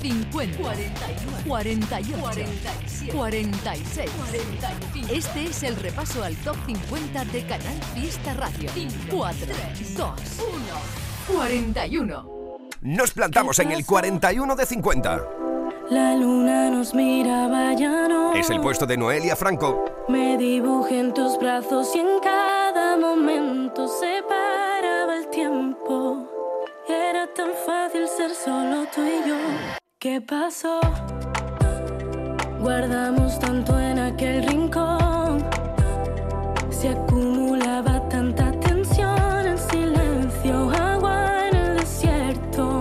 Cincuenta, 0.00 0.56
41, 0.58 1.44
48, 1.46 2.18
47, 2.20 3.12
46, 3.12 4.10
45. 4.10 5.12
Este 5.12 5.44
es 5.44 5.62
el 5.62 5.76
repaso 5.76 6.24
al 6.24 6.34
top 6.36 6.56
50 6.66 7.24
de 7.26 7.42
Canal 7.42 7.82
Fiesta 7.94 8.32
Radio. 8.34 8.70
4, 9.10 9.46
2, 9.96 10.10
1, 11.28 11.36
41. 11.36 12.40
Nos 12.80 13.10
plantamos 13.12 13.58
en 13.58 13.72
el 13.72 13.84
41 13.84 14.56
de 14.56 14.64
50. 14.64 15.26
La 15.90 16.14
luna 16.14 16.70
nos 16.70 16.94
miraba 16.94 17.74
ya 17.74 18.08
no. 18.08 18.32
Es 18.32 18.48
el 18.48 18.60
puesto 18.60 18.86
de 18.86 18.96
Noelia 18.96 19.36
Franco. 19.36 19.84
Me 20.08 20.38
dibujé 20.38 21.00
en 21.00 21.12
tus 21.12 21.38
brazos 21.38 21.94
y 21.94 21.98
en 21.98 22.20
cada 22.22 22.96
momento 22.96 23.86
se 23.86 24.22
paraba 24.26 25.16
el 25.18 25.28
tiempo. 25.28 26.26
Era 26.88 27.26
tan 27.34 27.50
fácil 27.66 28.08
ser 28.08 28.30
solo 28.34 28.86
tú 28.94 29.02
y 29.02 29.28
yo. 29.28 29.79
¿Qué 30.00 30.18
pasó? 30.18 30.80
Guardamos 32.58 33.38
tanto 33.38 33.78
en 33.78 33.98
aquel 33.98 34.48
rincón. 34.48 35.44
Se 36.70 36.88
acumulaba 36.88 38.08
tanta 38.08 38.50
tensión 38.60 39.46
en 39.46 39.58
silencio, 39.58 40.70
agua 40.70 41.48
en 41.48 41.54
el 41.54 41.76
desierto. 41.80 42.80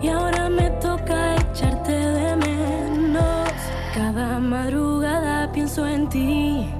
Y 0.00 0.06
ahora 0.06 0.48
me 0.48 0.70
toca 0.78 1.34
echarte 1.34 1.90
de 1.90 2.36
menos. 2.36 3.50
Cada 3.92 4.38
madrugada 4.38 5.50
pienso 5.50 5.84
en 5.84 6.08
ti. 6.08 6.70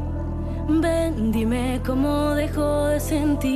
Ven, 0.69 1.33
dime 1.33 1.81
cómo 1.85 2.37
dejo 2.37 2.87
de 2.87 3.01
sentir. 3.01 3.56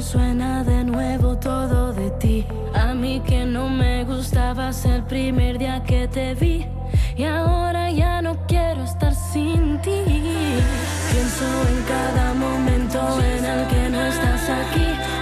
Suena 0.00 0.62
de 0.64 0.84
nuevo 0.84 1.36
todo 1.36 1.92
de 1.92 2.10
ti. 2.12 2.46
A 2.74 2.94
mí 2.94 3.20
que 3.26 3.44
no 3.44 3.68
me 3.68 4.04
gustabas 4.04 4.84
el 4.84 5.02
primer 5.04 5.58
día 5.58 5.82
que 5.82 6.08
te 6.08 6.34
vi. 6.34 6.66
Y 7.16 7.24
ahora 7.24 7.90
ya 7.90 8.20
no 8.22 8.36
quiero 8.46 8.84
estar 8.84 9.14
sin 9.14 9.80
ti. 9.80 10.02
Pienso 11.10 11.46
en 11.72 11.82
cada 11.94 12.34
momento 12.34 12.98
en 13.20 13.44
el 13.44 13.66
que 13.68 13.90
no 13.90 14.00
estás 14.02 14.48
aquí. 14.50 15.13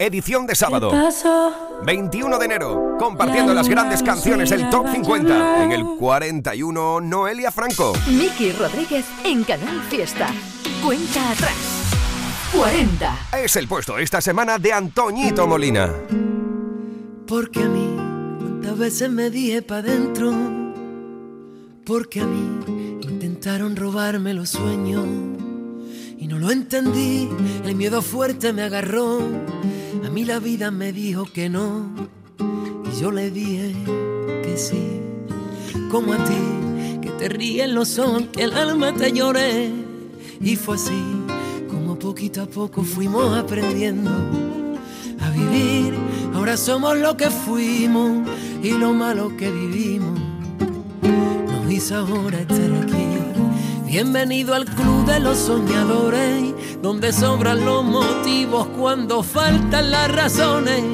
Edición 0.00 0.46
de 0.46 0.54
sábado. 0.54 0.90
Paso 0.90 1.52
21 1.84 2.38
de 2.38 2.44
enero, 2.46 2.96
compartiendo 2.98 3.52
las 3.52 3.68
grandes 3.68 4.02
canciones 4.02 4.48
del 4.48 4.70
Top 4.70 4.88
50. 4.90 5.64
En 5.64 5.72
el 5.72 5.84
41, 5.98 7.02
Noelia 7.02 7.52
Franco. 7.52 7.92
Miki 8.08 8.52
Rodríguez 8.52 9.04
en 9.24 9.44
Canal 9.44 9.82
Fiesta. 9.90 10.28
Cuenta 10.82 11.30
atrás. 11.30 11.54
40. 12.56 13.28
Es 13.42 13.56
el 13.56 13.68
puesto 13.68 13.98
esta 13.98 14.22
semana 14.22 14.58
de 14.58 14.72
Antoñito 14.72 15.46
Molina. 15.46 15.92
Porque 17.26 17.62
a 17.62 17.68
mí, 17.68 17.96
cuántas 18.38 18.78
veces 18.78 19.10
me 19.10 19.28
dije 19.28 19.60
pa' 19.60 19.82
dentro. 19.82 20.32
Porque 21.84 22.20
a 22.20 22.26
mí 22.26 22.98
intentaron 23.02 23.76
robarme 23.76 24.32
los 24.32 24.48
sueños. 24.48 25.04
Y 26.18 26.26
no 26.26 26.38
lo 26.38 26.50
entendí, 26.50 27.28
el 27.64 27.74
miedo 27.74 28.00
fuerte 28.00 28.54
me 28.54 28.62
agarró. 28.62 29.20
A 30.04 30.10
mí 30.10 30.24
la 30.24 30.38
vida 30.38 30.70
me 30.70 30.92
dijo 30.92 31.24
que 31.24 31.48
no. 31.48 31.86
Y 32.38 33.00
yo 33.00 33.10
le 33.10 33.30
dije 33.30 33.74
que 34.42 34.56
sí. 34.56 35.00
Como 35.90 36.12
a 36.12 36.24
ti, 36.24 37.00
que 37.02 37.10
te 37.10 37.28
ríen 37.28 37.74
los 37.74 37.98
ojos, 37.98 38.24
que 38.32 38.44
el 38.44 38.52
alma 38.54 38.92
te 38.94 39.12
lloré. 39.12 39.70
Y 40.40 40.56
fue 40.56 40.76
así, 40.76 41.02
como 41.68 41.98
poquito 41.98 42.42
a 42.42 42.46
poco 42.46 42.82
fuimos 42.82 43.36
aprendiendo 43.36 44.10
a 45.20 45.30
vivir. 45.30 45.94
Ahora 46.34 46.56
somos 46.56 46.96
lo 46.96 47.16
que 47.16 47.30
fuimos 47.30 48.26
y 48.62 48.70
lo 48.72 48.92
malo 48.92 49.36
que 49.36 49.50
vivimos. 49.50 50.18
Nos 51.02 51.72
hizo 51.72 51.96
ahora 51.96 52.40
estar 52.40 52.72
aquí. 52.82 53.19
Bienvenido 53.90 54.54
al 54.54 54.66
club 54.66 55.04
de 55.04 55.18
los 55.18 55.36
soñadores, 55.36 56.54
donde 56.80 57.12
sobran 57.12 57.64
los 57.64 57.82
motivos 57.82 58.68
cuando 58.78 59.24
faltan 59.24 59.90
las 59.90 60.12
razones, 60.12 60.84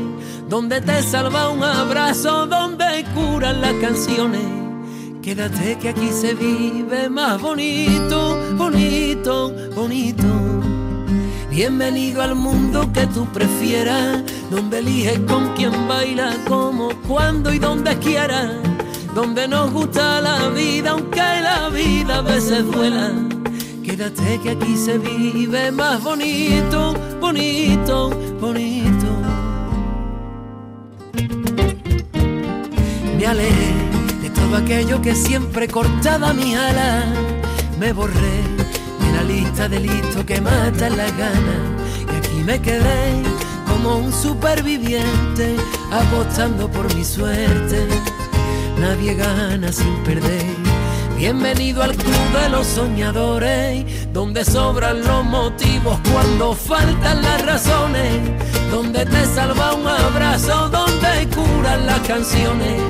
donde 0.49 0.81
te 0.81 1.03
salva 1.03 1.51
un 1.51 1.63
abrazo, 1.63 2.47
donde 2.47 3.05
curan 3.15 3.61
las 3.61 3.75
canciones. 3.83 4.41
Quédate 5.21 5.77
que 5.77 5.91
aquí 5.91 6.09
se 6.11 6.33
vive 6.33 7.11
más 7.11 7.39
bonito, 7.39 8.39
bonito, 8.57 9.53
bonito. 9.75 10.25
Bienvenido 11.51 12.23
al 12.23 12.35
mundo 12.35 12.91
que 12.95 13.07
tú 13.09 13.27
prefieras, 13.27 14.23
donde 14.51 14.79
eliges 14.79 15.19
con 15.29 15.53
quién 15.55 15.87
baila, 15.87 16.35
cómo, 16.49 16.89
cuándo 17.07 17.53
y 17.53 17.59
donde 17.59 17.95
quieras, 17.99 18.53
donde 19.17 19.49
nos 19.49 19.73
gusta 19.73 20.21
la 20.21 20.51
vida, 20.51 20.91
aunque 20.91 21.17
la 21.17 21.71
vida 21.71 22.19
a 22.19 22.21
veces 22.21 22.67
duela. 22.67 23.13
Quédate 23.83 24.39
que 24.43 24.51
aquí 24.51 24.77
se 24.77 24.99
vive 24.99 25.73
más 25.73 26.03
bonito, 26.03 26.95
bonito, 27.19 28.11
bonito. 28.39 29.07
Me 33.17 33.27
alejé 33.27 33.73
de 34.21 34.29
todo 34.29 34.55
aquello 34.55 35.01
que 35.01 35.15
siempre 35.15 35.67
cortaba 35.67 36.35
mi 36.35 36.55
ala, 36.55 37.07
me 37.81 37.95
borré 37.95 38.37
de 39.01 39.13
la 39.17 39.23
lista 39.23 39.67
de 39.67 39.81
listos 39.81 40.25
que 40.27 40.43
matan 40.43 40.95
la 40.95 41.11
gana. 41.13 41.57
Y 42.13 42.17
aquí 42.19 42.45
me 42.45 42.61
quedé 42.61 43.23
como 43.67 43.97
un 43.97 44.13
superviviente, 44.13 45.57
apostando 45.91 46.71
por 46.71 46.95
mi 46.95 47.03
suerte. 47.03 47.89
Nadie 48.79 49.15
gana 49.15 49.73
sin 49.73 49.95
perder. 50.05 50.45
Bienvenido 51.17 51.83
al 51.83 51.97
club 51.97 52.41
de 52.43 52.51
los 52.51 52.67
soñadores, 52.67 54.13
donde 54.13 54.45
sobran 54.45 55.03
los 55.03 55.25
motivos 55.25 55.99
cuando 56.13 56.55
faltan 56.55 57.23
las 57.23 57.45
razones, 57.47 58.21
donde 58.71 59.07
te 59.07 59.25
salva 59.25 59.75
un 59.75 59.87
abrazo, 59.87 60.69
donde 60.69 61.27
curan 61.35 61.87
las 61.87 62.01
canciones. 62.01 62.83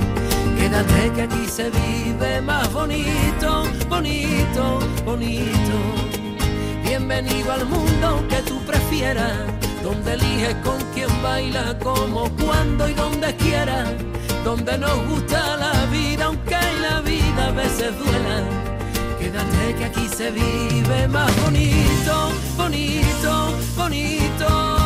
Quédate 0.59 1.12
que 1.14 1.22
aquí 1.22 1.47
se 1.47 1.70
vive 1.70 2.41
más 2.41 2.72
bonito, 2.72 3.62
bonito, 3.89 4.80
bonito. 5.05 5.76
Bienvenido 6.82 7.53
al 7.53 7.64
mundo 7.66 8.24
que 8.28 8.43
tú 8.43 8.59
prefieras, 8.66 9.34
donde 9.84 10.14
eliges 10.14 10.57
con 10.64 10.78
quién 10.93 11.11
baila, 11.22 11.78
cómo, 11.78 12.28
cuándo 12.45 12.89
y 12.89 12.95
donde 12.95 13.37
quieras, 13.37 13.89
donde 14.47 14.78
nos 14.78 14.97
gusta 15.09 15.57
la 15.57 15.86
vida, 15.86 16.26
aunque 16.26 16.57
la 16.80 17.01
vida 17.01 17.49
a 17.49 17.51
veces 17.51 17.92
duela. 17.99 18.44
Quédate 19.18 19.74
que 19.76 19.84
aquí 19.86 20.09
se 20.09 20.30
vive 20.30 21.09
más 21.09 21.32
bonito, 21.42 22.30
bonito, 22.57 23.53
bonito. 23.76 24.86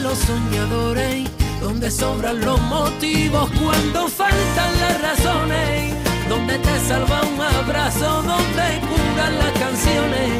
Los 0.00 0.18
soñadores, 0.18 1.28
donde 1.60 1.90
sobran 1.90 2.40
los 2.40 2.60
motivos 2.62 3.50
cuando 3.60 4.08
faltan 4.08 4.80
las 4.80 5.00
razones, 5.02 5.94
donde 6.28 6.58
te 6.58 6.80
salva 6.86 7.22
un 7.22 7.40
abrazo, 7.40 8.22
donde 8.22 8.66
curan 8.88 9.38
las 9.38 9.52
canciones. 9.58 10.30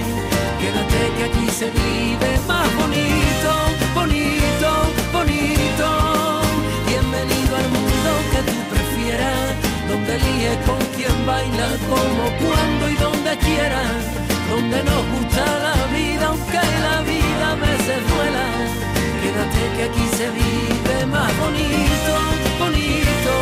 Quédate 0.61 1.01
que 1.17 1.25
aquí 1.25 1.51
se 1.51 1.67
vive 1.71 2.31
más 2.47 2.69
bonito, 2.77 3.51
bonito, 3.95 4.69
bonito. 5.13 5.87
Bienvenido 6.87 7.57
al 7.57 7.69
mundo 7.77 8.11
que 8.33 8.41
tú 8.51 8.59
prefieras, 8.73 9.49
donde 9.89 10.17
eliges 10.17 10.59
con 10.67 10.81
quién 10.97 11.27
baila, 11.27 11.69
cómo, 11.89 12.25
cuándo 12.43 12.91
y 12.91 12.97
donde 12.97 13.37
quieras, 13.39 13.93
donde 14.51 14.85
nos 14.85 15.03
gusta 15.13 15.45
la 15.67 15.77
vida, 15.97 16.27
aunque 16.27 16.61
la 16.87 17.01
vida 17.03 17.53
a 17.53 17.55
veces 17.57 17.99
duela. 18.09 18.88
Quédate 19.39 19.77
que 19.77 19.83
aquí 19.85 20.17
se 20.17 20.31
vive 20.31 21.07
más 21.07 21.33
bonito, 21.39 22.13
bonito, 22.59 23.33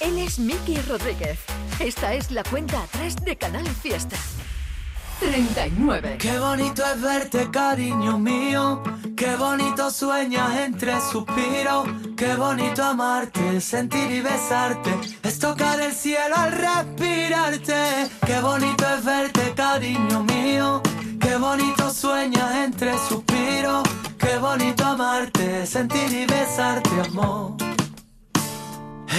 Él 0.00 0.18
es 0.18 0.38
Miki 0.38 0.76
Rodríguez. 0.82 1.38
Esta 1.80 2.12
es 2.12 2.30
la 2.30 2.42
cuenta 2.42 2.82
atrás 2.82 3.16
de 3.16 3.36
Canal 3.36 3.66
Fiesta. 3.68 4.18
39. 5.22 6.16
Qué 6.18 6.36
bonito 6.38 6.82
es 6.84 7.00
verte, 7.00 7.48
cariño 7.50 8.18
mío. 8.18 8.82
Qué 9.16 9.36
bonito 9.36 9.88
sueñas 9.90 10.58
entre 10.58 11.00
suspiros. 11.00 11.86
Qué 12.16 12.34
bonito 12.34 12.82
amarte, 12.82 13.60
sentir 13.60 14.10
y 14.10 14.20
besarte. 14.20 14.90
Es 15.22 15.38
tocar 15.38 15.80
el 15.80 15.92
cielo 15.92 16.34
al 16.36 16.50
respirarte. 16.50 18.10
Qué 18.26 18.40
bonito 18.40 18.84
es 18.96 19.04
verte, 19.04 19.52
cariño 19.54 20.24
mío. 20.24 20.82
Qué 21.20 21.36
bonito 21.36 21.90
sueñas 21.90 22.56
entre 22.56 22.98
suspiros. 23.08 23.82
Qué 24.18 24.38
bonito 24.38 24.84
amarte, 24.84 25.66
sentir 25.66 26.12
y 26.12 26.26
besarte, 26.26 26.90
amor. 27.08 27.56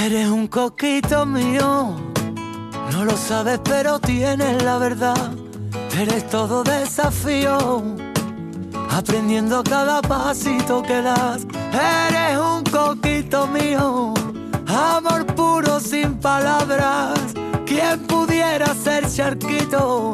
Eres 0.03 0.27
un 0.27 0.47
coquito 0.47 1.25
mío. 1.25 1.95
No 2.91 3.05
lo 3.05 3.15
sabes, 3.15 3.59
pero 3.63 3.99
tienes 3.99 4.61
la 4.63 4.77
verdad. 4.77 5.42
Eres 5.99 6.27
todo 6.29 6.63
desafío, 6.63 7.83
aprendiendo 8.89 9.63
cada 9.63 10.01
pasito 10.01 10.81
que 10.81 11.01
das. 11.01 11.45
Eres 11.71 12.37
un 12.37 12.63
coquito 12.63 13.47
mío, 13.47 14.13
amor 14.67 15.25
puro 15.35 15.79
sin 15.79 16.15
palabras. 16.15 17.19
¿Quién 17.65 17.99
pudiera 18.07 18.73
ser 18.73 19.09
charquito 19.09 20.13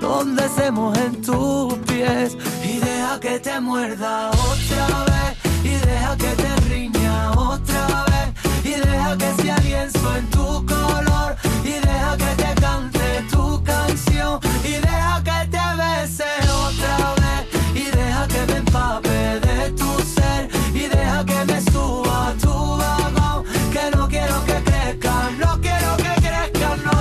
donde 0.00 0.48
se 0.48 0.70
mojen 0.70 1.22
tus 1.22 1.74
pies? 1.86 2.36
Y 2.64 2.78
deja 2.78 3.18
que 3.20 3.38
te 3.38 3.60
muerda 3.60 4.30
otra 4.30 5.04
vez, 5.04 5.38
y 5.64 5.86
deja 5.86 6.16
que 6.16 6.34
te 6.42 6.56
riña 6.68 7.30
otra 7.32 8.04
vez, 8.10 8.64
y 8.64 8.74
deja 8.74 9.16
que 9.16 9.42
sea 9.42 9.56
lienzo 9.58 10.16
en 10.16 10.30
tu 10.30 10.66
color, 10.66 11.36
y 11.64 11.72
deja 11.72 12.16
que 12.16 12.42
te 12.42 12.60
cante 12.60 13.24
tu 13.30 13.62
canción, 13.64 14.40
y 14.64 14.81
bese 16.02 16.24
otra 16.66 17.14
vez, 17.22 17.42
y 17.74 17.84
deja 17.96 18.26
que 18.26 18.46
me 18.52 18.56
empape 18.58 19.40
de 19.46 19.70
tu 19.72 19.90
ser, 20.14 20.48
y 20.74 20.88
deja 20.88 21.24
que 21.24 21.44
me 21.44 21.60
suba 21.70 22.28
a 22.28 22.32
tu 22.34 22.76
vagón, 22.80 23.44
que 23.72 23.96
no 23.96 24.08
quiero 24.08 24.44
que 24.44 24.54
crezca, 24.68 25.30
no 25.38 25.60
quiero 25.60 25.96
que 26.04 26.12
crezca, 26.26 26.76
no. 26.86 26.98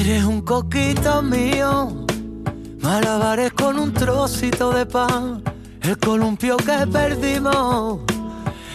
Eres 0.00 0.24
un 0.24 0.40
coquito 0.40 1.22
mío, 1.22 2.06
Malabares 2.80 3.52
con 3.52 3.78
un 3.78 3.92
trocito 3.92 4.70
de 4.72 4.86
pan, 4.86 5.42
el 5.88 5.98
columpio 5.98 6.56
que 6.56 6.86
perdimos. 6.86 8.00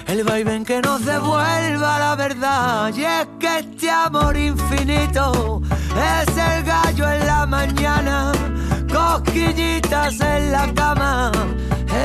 El 0.07 0.23
vaivén 0.23 0.63
que 0.63 0.81
nos 0.81 1.03
devuelva 1.05 1.99
la 1.99 2.15
verdad. 2.15 2.93
Y 2.95 3.03
es 3.03 3.27
que 3.39 3.59
este 3.59 3.89
amor 3.89 4.37
infinito 4.37 5.61
es 5.95 6.37
el 6.37 6.63
gallo 6.63 7.09
en 7.09 7.25
la 7.25 7.45
mañana, 7.45 8.31
cosquillitas 8.91 10.19
en 10.21 10.51
la 10.51 10.73
cama, 10.73 11.31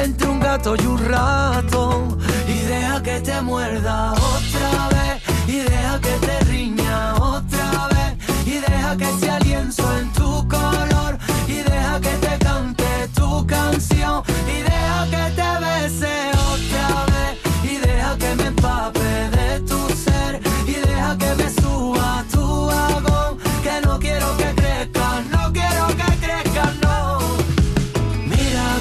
entre 0.02 0.28
un 0.28 0.40
gato 0.40 0.74
y 0.76 0.86
un 0.86 0.98
rato. 1.04 2.08
Y 2.48 2.60
deja 2.66 3.02
que 3.02 3.20
te 3.20 3.40
muerda 3.42 4.12
otra 4.12 4.88
vez, 4.88 5.22
y 5.46 5.58
deja 5.58 6.00
que 6.00 6.26
te 6.26 6.40
riña 6.44 7.14
otra 7.14 7.88
vez, 7.88 8.46
y 8.46 8.58
deja 8.58 8.96
que 8.96 9.12
sea 9.20 9.38
lienzo 9.40 9.98
en 9.98 10.12
tu 10.12 10.48
color, 10.48 11.18
y 11.46 11.54
deja 11.54 12.00
que 12.00 12.14
te 12.24 12.38
cante 12.38 13.08
tu 13.14 13.46
canción, 13.46 14.22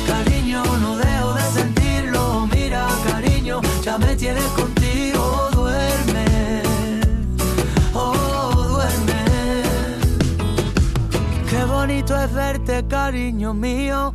cariño, 0.07 0.63
no 0.79 0.97
dejo 0.97 1.33
de 1.33 1.41
sentirlo. 1.53 2.47
Mira, 2.47 2.87
cariño, 3.07 3.61
ya 3.83 3.97
me 3.97 4.15
tienes. 4.15 4.43
Duerme, 5.51 6.61
oh, 7.93 8.79
verte, 12.33 12.83
cariño 12.87 13.53
mío. 13.53 14.14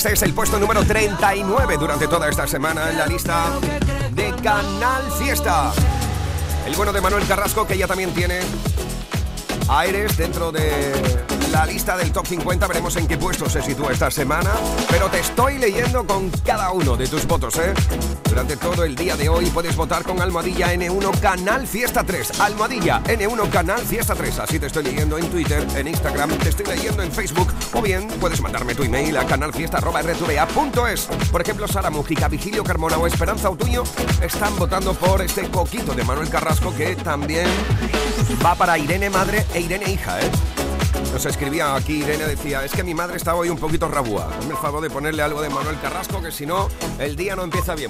Este 0.00 0.14
es 0.14 0.22
el 0.22 0.32
puesto 0.32 0.58
número 0.58 0.82
39 0.82 1.76
durante 1.76 2.08
toda 2.08 2.26
esta 2.30 2.46
semana 2.46 2.88
en 2.88 2.96
la 2.96 3.06
lista 3.06 3.50
de 4.12 4.32
Canal 4.42 5.12
Fiesta. 5.18 5.74
El 6.66 6.74
bueno 6.74 6.90
de 6.90 7.02
Manuel 7.02 7.26
Carrasco, 7.26 7.66
que 7.66 7.76
ya 7.76 7.86
también 7.86 8.14
tiene 8.14 8.40
aires 9.68 10.16
dentro 10.16 10.52
de 10.52 11.29
la 11.50 11.66
lista 11.66 11.96
del 11.96 12.12
top 12.12 12.26
50. 12.26 12.66
Veremos 12.66 12.96
en 12.96 13.06
qué 13.06 13.16
puesto 13.16 13.48
se 13.48 13.62
sitúa 13.62 13.92
esta 13.92 14.10
semana. 14.10 14.50
Pero 14.90 15.08
te 15.08 15.20
estoy 15.20 15.58
leyendo 15.58 16.06
con 16.06 16.30
cada 16.44 16.70
uno 16.72 16.96
de 16.96 17.06
tus 17.06 17.26
votos, 17.26 17.56
¿eh? 17.56 17.74
Durante 18.28 18.56
todo 18.56 18.84
el 18.84 18.94
día 18.94 19.16
de 19.16 19.28
hoy 19.28 19.46
puedes 19.46 19.74
votar 19.76 20.04
con 20.04 20.20
Almohadilla 20.20 20.72
N1 20.72 21.20
Canal 21.20 21.66
Fiesta 21.66 22.04
3. 22.04 22.40
Almohadilla 22.40 23.02
N1 23.04 23.50
Canal 23.50 23.80
Fiesta 23.80 24.14
3. 24.14 24.38
Así 24.38 24.58
te 24.58 24.66
estoy 24.66 24.84
leyendo 24.84 25.18
en 25.18 25.28
Twitter, 25.30 25.66
en 25.74 25.88
Instagram, 25.88 26.30
te 26.38 26.50
estoy 26.50 26.66
leyendo 26.66 27.02
en 27.02 27.10
Facebook. 27.10 27.52
O 27.72 27.82
bien 27.82 28.06
puedes 28.20 28.40
mandarme 28.40 28.74
tu 28.74 28.82
email 28.82 29.16
a 29.16 29.26
canalfiesta.rtva.es. 29.26 31.06
Por 31.30 31.42
ejemplo, 31.42 31.66
Sara 31.66 31.90
Mujica, 31.90 32.28
Vigilio 32.28 32.62
Carmona 32.62 32.98
o 32.98 33.06
Esperanza 33.06 33.50
Otuño 33.50 33.82
están 34.22 34.56
votando 34.56 34.94
por 34.94 35.22
este 35.22 35.48
coquito 35.50 35.94
de 35.94 36.04
Manuel 36.04 36.28
Carrasco 36.28 36.74
que 36.74 36.96
también 36.96 37.48
va 38.44 38.54
para 38.54 38.78
Irene 38.78 39.10
Madre 39.10 39.44
e 39.54 39.60
Irene 39.60 39.90
Hija, 39.90 40.20
¿eh? 40.20 40.30
Nos 41.12 41.24
escribía 41.26 41.74
aquí 41.74 42.02
Irene, 42.02 42.26
decía, 42.26 42.64
es 42.64 42.72
que 42.72 42.84
mi 42.84 42.94
madre 42.94 43.16
está 43.16 43.34
hoy 43.34 43.48
un 43.48 43.56
poquito 43.56 43.88
rabúa. 43.88 44.28
Hazme 44.38 44.52
el 44.52 44.58
favor 44.58 44.82
de 44.82 44.90
ponerle 44.90 45.22
algo 45.22 45.40
de 45.40 45.48
Manuel 45.48 45.80
Carrasco, 45.80 46.20
que 46.20 46.30
si 46.30 46.44
no, 46.44 46.68
el 46.98 47.16
día 47.16 47.34
no 47.34 47.42
empieza 47.42 47.74
bien. 47.74 47.88